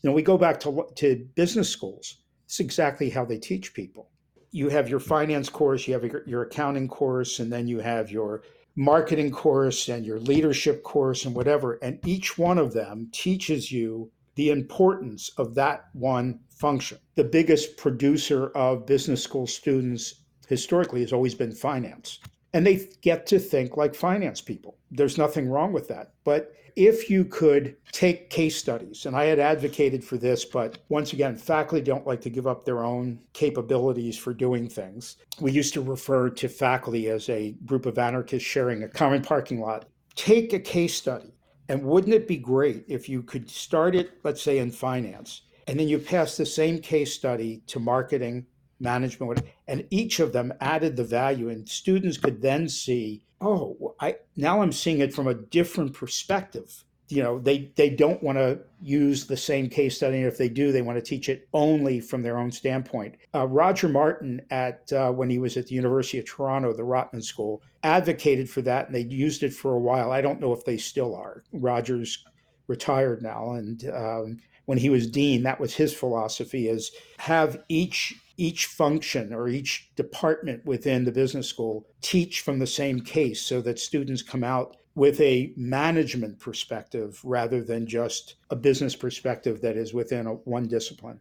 Know, 0.02 0.10
we 0.10 0.22
go 0.22 0.36
back 0.36 0.58
to, 0.60 0.84
to 0.96 1.28
business 1.36 1.70
schools. 1.70 2.18
It's 2.44 2.58
exactly 2.58 3.08
how 3.08 3.24
they 3.24 3.38
teach 3.38 3.72
people 3.72 4.10
you 4.52 4.68
have 4.68 4.88
your 4.88 5.00
finance 5.00 5.48
course, 5.48 5.88
you 5.88 5.94
have 5.94 6.04
your 6.26 6.42
accounting 6.42 6.86
course, 6.86 7.40
and 7.40 7.50
then 7.50 7.66
you 7.66 7.80
have 7.80 8.10
your 8.10 8.42
marketing 8.76 9.30
course 9.30 9.88
and 9.88 10.04
your 10.04 10.18
leadership 10.20 10.82
course 10.82 11.24
and 11.24 11.34
whatever. 11.34 11.74
And 11.82 11.98
each 12.06 12.38
one 12.38 12.58
of 12.58 12.72
them 12.72 13.08
teaches 13.12 13.70
you 13.70 14.10
the 14.34 14.50
importance 14.50 15.30
of 15.36 15.54
that 15.54 15.86
one 15.92 16.40
function. 16.48 16.98
The 17.14 17.24
biggest 17.24 17.76
producer 17.76 18.48
of 18.48 18.86
business 18.86 19.22
school 19.22 19.46
students 19.46 20.22
historically 20.48 21.00
has 21.00 21.12
always 21.12 21.34
been 21.34 21.52
finance. 21.52 22.18
And 22.52 22.66
they 22.66 22.88
get 23.00 23.26
to 23.26 23.38
think 23.38 23.76
like 23.76 23.94
finance 23.94 24.40
people. 24.40 24.76
There's 24.90 25.18
nothing 25.18 25.48
wrong 25.48 25.72
with 25.72 25.88
that. 25.88 26.12
But 26.24 26.54
if 26.76 27.10
you 27.10 27.24
could 27.24 27.76
take 27.92 28.30
case 28.30 28.56
studies, 28.56 29.06
and 29.06 29.14
I 29.16 29.24
had 29.24 29.38
advocated 29.38 30.02
for 30.04 30.16
this, 30.16 30.44
but 30.44 30.78
once 30.88 31.12
again, 31.12 31.36
faculty 31.36 31.84
don't 31.84 32.06
like 32.06 32.20
to 32.22 32.30
give 32.30 32.46
up 32.46 32.64
their 32.64 32.82
own 32.82 33.20
capabilities 33.32 34.16
for 34.16 34.32
doing 34.32 34.68
things. 34.68 35.16
We 35.40 35.52
used 35.52 35.74
to 35.74 35.82
refer 35.82 36.30
to 36.30 36.48
faculty 36.48 37.08
as 37.08 37.28
a 37.28 37.52
group 37.66 37.86
of 37.86 37.98
anarchists 37.98 38.48
sharing 38.48 38.82
a 38.82 38.88
common 38.88 39.22
parking 39.22 39.60
lot. 39.60 39.86
Take 40.14 40.52
a 40.52 40.58
case 40.58 40.94
study, 40.94 41.34
and 41.68 41.82
wouldn't 41.82 42.14
it 42.14 42.28
be 42.28 42.36
great 42.36 42.84
if 42.88 43.08
you 43.08 43.22
could 43.22 43.50
start 43.50 43.94
it, 43.94 44.12
let's 44.24 44.42
say, 44.42 44.58
in 44.58 44.70
finance, 44.70 45.42
and 45.66 45.78
then 45.78 45.88
you 45.88 45.98
pass 45.98 46.36
the 46.36 46.46
same 46.46 46.78
case 46.78 47.14
study 47.14 47.62
to 47.66 47.80
marketing, 47.80 48.46
management, 48.82 49.42
and 49.66 49.86
each 49.90 50.20
of 50.20 50.32
them 50.32 50.52
added 50.60 50.96
the 50.96 51.04
value, 51.04 51.48
and 51.48 51.68
students 51.68 52.18
could 52.18 52.42
then 52.42 52.68
see 52.68 53.24
oh, 53.42 53.94
I 54.00 54.16
now 54.36 54.62
I'm 54.62 54.72
seeing 54.72 55.00
it 55.00 55.12
from 55.12 55.26
a 55.26 55.34
different 55.34 55.92
perspective. 55.94 56.84
You 57.08 57.22
know, 57.22 57.38
they 57.38 57.72
they 57.76 57.90
don't 57.90 58.22
want 58.22 58.38
to 58.38 58.60
use 58.80 59.26
the 59.26 59.36
same 59.36 59.68
case 59.68 59.96
study. 59.96 60.18
And 60.18 60.26
if 60.26 60.38
they 60.38 60.48
do, 60.48 60.72
they 60.72 60.80
want 60.80 60.96
to 60.96 61.04
teach 61.04 61.28
it 61.28 61.46
only 61.52 62.00
from 62.00 62.22
their 62.22 62.38
own 62.38 62.50
standpoint. 62.50 63.16
Uh, 63.34 63.46
Roger 63.46 63.88
Martin, 63.88 64.40
at 64.50 64.90
uh, 64.92 65.10
when 65.10 65.28
he 65.28 65.38
was 65.38 65.56
at 65.56 65.66
the 65.66 65.74
University 65.74 66.18
of 66.18 66.24
Toronto, 66.24 66.72
the 66.72 66.82
Rotman 66.82 67.22
School, 67.22 67.62
advocated 67.82 68.48
for 68.48 68.62
that, 68.62 68.86
and 68.86 68.94
they 68.94 69.02
used 69.02 69.42
it 69.42 69.52
for 69.52 69.74
a 69.74 69.80
while. 69.80 70.10
I 70.10 70.22
don't 70.22 70.40
know 70.40 70.54
if 70.54 70.64
they 70.64 70.78
still 70.78 71.14
are. 71.14 71.42
Roger's 71.52 72.24
retired 72.66 73.20
now, 73.20 73.52
and 73.52 73.84
um, 73.92 74.38
when 74.64 74.78
he 74.78 74.88
was 74.88 75.06
dean, 75.06 75.42
that 75.42 75.60
was 75.60 75.74
his 75.74 75.92
philosophy: 75.92 76.68
is 76.68 76.92
have 77.18 77.62
each 77.68 78.14
each 78.36 78.66
function 78.66 79.32
or 79.32 79.48
each 79.48 79.90
department 79.96 80.64
within 80.64 81.04
the 81.04 81.12
business 81.12 81.48
school 81.48 81.86
teach 82.00 82.40
from 82.40 82.58
the 82.58 82.66
same 82.66 83.00
case 83.00 83.40
so 83.42 83.60
that 83.60 83.78
students 83.78 84.22
come 84.22 84.44
out 84.44 84.76
with 84.94 85.20
a 85.20 85.52
management 85.56 86.38
perspective 86.38 87.20
rather 87.24 87.62
than 87.62 87.86
just 87.86 88.34
a 88.50 88.56
business 88.56 88.94
perspective 88.94 89.60
that 89.62 89.76
is 89.76 89.94
within 89.94 90.26
a, 90.26 90.32
one 90.32 90.68
discipline. 90.68 91.18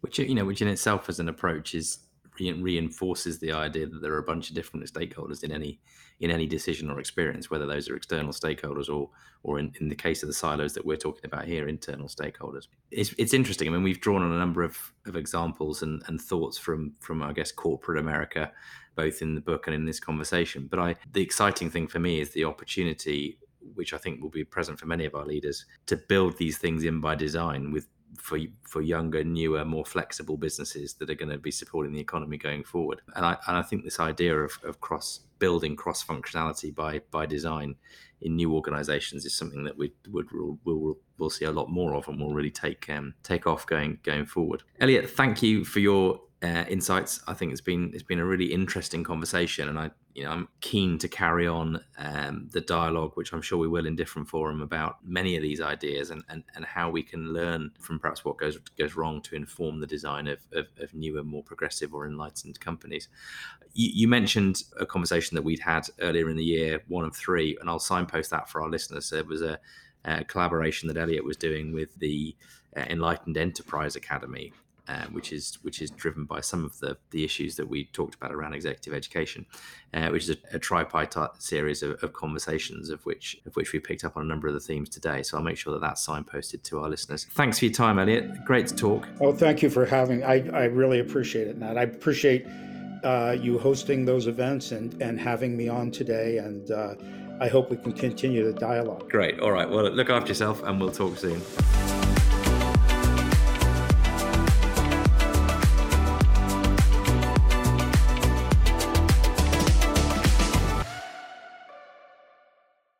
Which 0.00 0.18
you 0.18 0.34
know 0.34 0.44
which 0.44 0.62
in 0.62 0.68
itself 0.68 1.08
as 1.08 1.18
an 1.18 1.28
approach 1.28 1.74
is 1.74 1.98
reinforces 2.38 3.38
the 3.38 3.52
idea 3.52 3.86
that 3.86 4.00
there 4.00 4.12
are 4.12 4.18
a 4.18 4.22
bunch 4.22 4.48
of 4.48 4.54
different 4.54 4.86
stakeholders 4.92 5.42
in 5.42 5.52
any 5.52 5.80
in 6.20 6.30
any 6.30 6.46
decision 6.46 6.90
or 6.90 6.98
experience, 6.98 7.50
whether 7.50 7.66
those 7.66 7.90
are 7.90 7.96
external 7.96 8.32
stakeholders 8.32 8.88
or 8.88 9.10
or 9.42 9.58
in, 9.58 9.72
in 9.80 9.88
the 9.88 9.94
case 9.94 10.22
of 10.22 10.28
the 10.28 10.34
silos 10.34 10.72
that 10.72 10.84
we're 10.84 10.96
talking 10.96 11.24
about 11.24 11.44
here, 11.44 11.68
internal 11.68 12.08
stakeholders. 12.08 12.66
It's, 12.90 13.14
it's 13.18 13.34
interesting. 13.34 13.68
I 13.68 13.70
mean, 13.70 13.82
we've 13.82 14.00
drawn 14.00 14.22
on 14.22 14.32
a 14.32 14.38
number 14.38 14.64
of, 14.64 14.76
of 15.06 15.14
examples 15.14 15.82
and, 15.82 16.02
and 16.08 16.20
thoughts 16.20 16.58
from 16.58 16.94
from 17.00 17.22
I 17.22 17.32
guess 17.32 17.52
corporate 17.52 17.98
America, 17.98 18.52
both 18.94 19.22
in 19.22 19.34
the 19.34 19.40
book 19.40 19.66
and 19.66 19.74
in 19.74 19.84
this 19.84 20.00
conversation. 20.00 20.66
But 20.70 20.78
I 20.78 20.96
the 21.12 21.22
exciting 21.22 21.70
thing 21.70 21.86
for 21.86 21.98
me 21.98 22.20
is 22.20 22.30
the 22.30 22.44
opportunity 22.44 23.38
which 23.74 23.92
I 23.92 23.98
think 23.98 24.22
will 24.22 24.30
be 24.30 24.44
present 24.44 24.78
for 24.78 24.86
many 24.86 25.04
of 25.04 25.14
our 25.14 25.26
leaders 25.26 25.66
to 25.86 25.96
build 25.96 26.38
these 26.38 26.58
things 26.58 26.84
in 26.84 27.00
by 27.00 27.14
design 27.14 27.72
with 27.72 27.88
for 28.20 28.38
for 28.62 28.82
younger, 28.82 29.24
newer, 29.24 29.64
more 29.64 29.84
flexible 29.84 30.36
businesses 30.36 30.94
that 30.94 31.10
are 31.10 31.14
going 31.14 31.30
to 31.30 31.38
be 31.38 31.50
supporting 31.50 31.92
the 31.92 32.00
economy 32.00 32.36
going 32.36 32.64
forward. 32.64 33.00
And 33.14 33.24
I 33.24 33.36
and 33.46 33.56
I 33.56 33.62
think 33.62 33.84
this 33.84 34.00
idea 34.00 34.36
of, 34.36 34.58
of 34.64 34.80
cross 34.80 35.20
building 35.38 35.76
cross 35.76 36.04
functionality 36.04 36.74
by 36.74 37.00
by 37.10 37.26
design 37.26 37.76
in 38.22 38.36
new 38.36 38.54
organizations 38.54 39.24
is 39.24 39.36
something 39.36 39.64
that 39.64 39.76
we 39.76 39.92
would 40.08 40.30
will 40.32 40.58
will 40.64 40.98
we'll 41.18 41.30
see 41.30 41.44
a 41.44 41.52
lot 41.52 41.70
more 41.70 41.94
of 41.94 42.08
and 42.08 42.20
will 42.20 42.34
really 42.34 42.50
take 42.50 42.88
um, 42.90 43.14
take 43.22 43.46
off 43.46 43.66
going 43.66 43.98
going 44.02 44.26
forward. 44.26 44.62
Elliot, 44.80 45.10
thank 45.10 45.42
you 45.42 45.64
for 45.64 45.80
your 45.80 46.20
uh, 46.42 46.64
insights. 46.68 47.20
I 47.26 47.34
think 47.34 47.52
it's 47.52 47.60
been 47.60 47.90
it's 47.94 48.02
been 48.02 48.18
a 48.18 48.24
really 48.24 48.46
interesting 48.46 49.04
conversation, 49.04 49.68
and 49.68 49.78
I 49.78 49.90
you 50.16 50.24
know 50.24 50.30
I'm 50.30 50.48
keen 50.62 50.96
to 50.98 51.08
carry 51.08 51.46
on 51.46 51.78
um, 51.98 52.48
the 52.50 52.62
dialogue, 52.62 53.12
which 53.14 53.34
I'm 53.34 53.42
sure 53.42 53.58
we 53.58 53.68
will 53.68 53.86
in 53.86 53.96
different 53.96 54.28
forum 54.28 54.62
about 54.62 54.96
many 55.04 55.36
of 55.36 55.42
these 55.42 55.60
ideas 55.60 56.08
and, 56.08 56.24
and, 56.30 56.42
and 56.54 56.64
how 56.64 56.88
we 56.88 57.02
can 57.02 57.34
learn 57.34 57.72
from 57.78 57.98
perhaps 57.98 58.24
what 58.24 58.38
goes 58.38 58.56
goes 58.78 58.96
wrong 58.96 59.20
to 59.22 59.36
inform 59.36 59.78
the 59.78 59.86
design 59.86 60.26
of, 60.26 60.38
of, 60.54 60.68
of 60.80 60.94
newer, 60.94 61.22
more 61.22 61.42
progressive 61.42 61.92
or 61.92 62.06
enlightened 62.06 62.58
companies. 62.60 63.08
You, 63.74 63.90
you, 63.92 64.08
mentioned 64.08 64.62
a 64.80 64.86
conversation 64.86 65.34
that 65.34 65.42
we'd 65.42 65.60
had 65.60 65.86
earlier 66.00 66.30
in 66.30 66.36
the 66.36 66.44
year, 66.44 66.82
one 66.88 67.04
of 67.04 67.14
three, 67.14 67.58
and 67.60 67.68
I'll 67.68 67.78
signpost 67.78 68.30
that 68.30 68.48
for 68.48 68.62
our 68.62 68.70
listeners. 68.70 69.12
It 69.12 69.26
was 69.26 69.42
a, 69.42 69.58
a 70.06 70.24
collaboration 70.24 70.88
that 70.88 70.96
Elliot 70.96 71.26
was 71.26 71.36
doing 71.36 71.74
with 71.74 71.94
the 71.98 72.34
uh, 72.74 72.84
Enlightened 72.88 73.36
Enterprise 73.36 73.96
Academy, 73.96 74.54
uh, 74.88 75.06
which 75.06 75.32
is 75.32 75.58
which 75.62 75.82
is 75.82 75.90
driven 75.90 76.24
by 76.24 76.40
some 76.40 76.64
of 76.64 76.78
the 76.78 76.96
the 77.10 77.24
issues 77.24 77.56
that 77.56 77.68
we 77.68 77.86
talked 77.86 78.14
about 78.14 78.32
around 78.32 78.54
executive 78.54 78.94
education, 78.94 79.46
uh, 79.94 80.08
which 80.08 80.24
is 80.24 80.30
a, 80.30 80.56
a 80.56 80.58
tripartite 80.58 81.42
series 81.42 81.82
of, 81.82 82.02
of, 82.02 82.12
conversations 82.12 82.90
of 82.90 83.04
which 83.04 83.36
of 83.46 83.56
which 83.56 83.72
we 83.72 83.78
picked 83.78 84.04
up 84.04 84.16
on 84.16 84.22
a 84.22 84.26
number 84.26 84.48
of 84.48 84.54
the 84.54 84.60
themes 84.60 84.88
today. 84.88 85.22
So 85.22 85.36
I'll 85.36 85.42
make 85.42 85.58
sure 85.58 85.72
that 85.72 85.80
that's 85.80 86.06
signposted 86.06 86.62
to 86.64 86.80
our 86.80 86.88
listeners. 86.88 87.26
Thanks 87.32 87.58
for 87.58 87.66
your 87.66 87.74
time, 87.74 87.98
Elliot. 87.98 88.44
Great 88.44 88.68
to 88.68 88.76
talk. 88.76 89.08
Oh, 89.20 89.32
thank 89.32 89.62
you 89.62 89.70
for 89.70 89.84
having. 89.84 90.22
I 90.22 90.48
I 90.50 90.64
really 90.64 91.00
appreciate 91.00 91.48
it, 91.48 91.58
Matt. 91.58 91.76
I 91.76 91.82
appreciate 91.82 92.46
uh, 93.02 93.36
you 93.38 93.58
hosting 93.58 94.04
those 94.04 94.26
events 94.26 94.72
and 94.72 95.00
and 95.02 95.18
having 95.18 95.56
me 95.56 95.68
on 95.68 95.90
today 95.90 96.38
and. 96.38 96.70
Uh, 96.70 96.94
I 97.38 97.48
hope 97.48 97.70
we 97.70 97.76
can 97.76 97.92
continue 97.92 98.50
the 98.50 98.58
dialogue. 98.58 99.10
Great. 99.10 99.40
All 99.40 99.52
right. 99.52 99.68
Well, 99.68 99.90
look 99.90 100.08
after 100.08 100.28
yourself 100.28 100.62
and 100.62 100.80
we'll 100.80 100.90
talk 100.90 101.18
soon. 101.18 101.42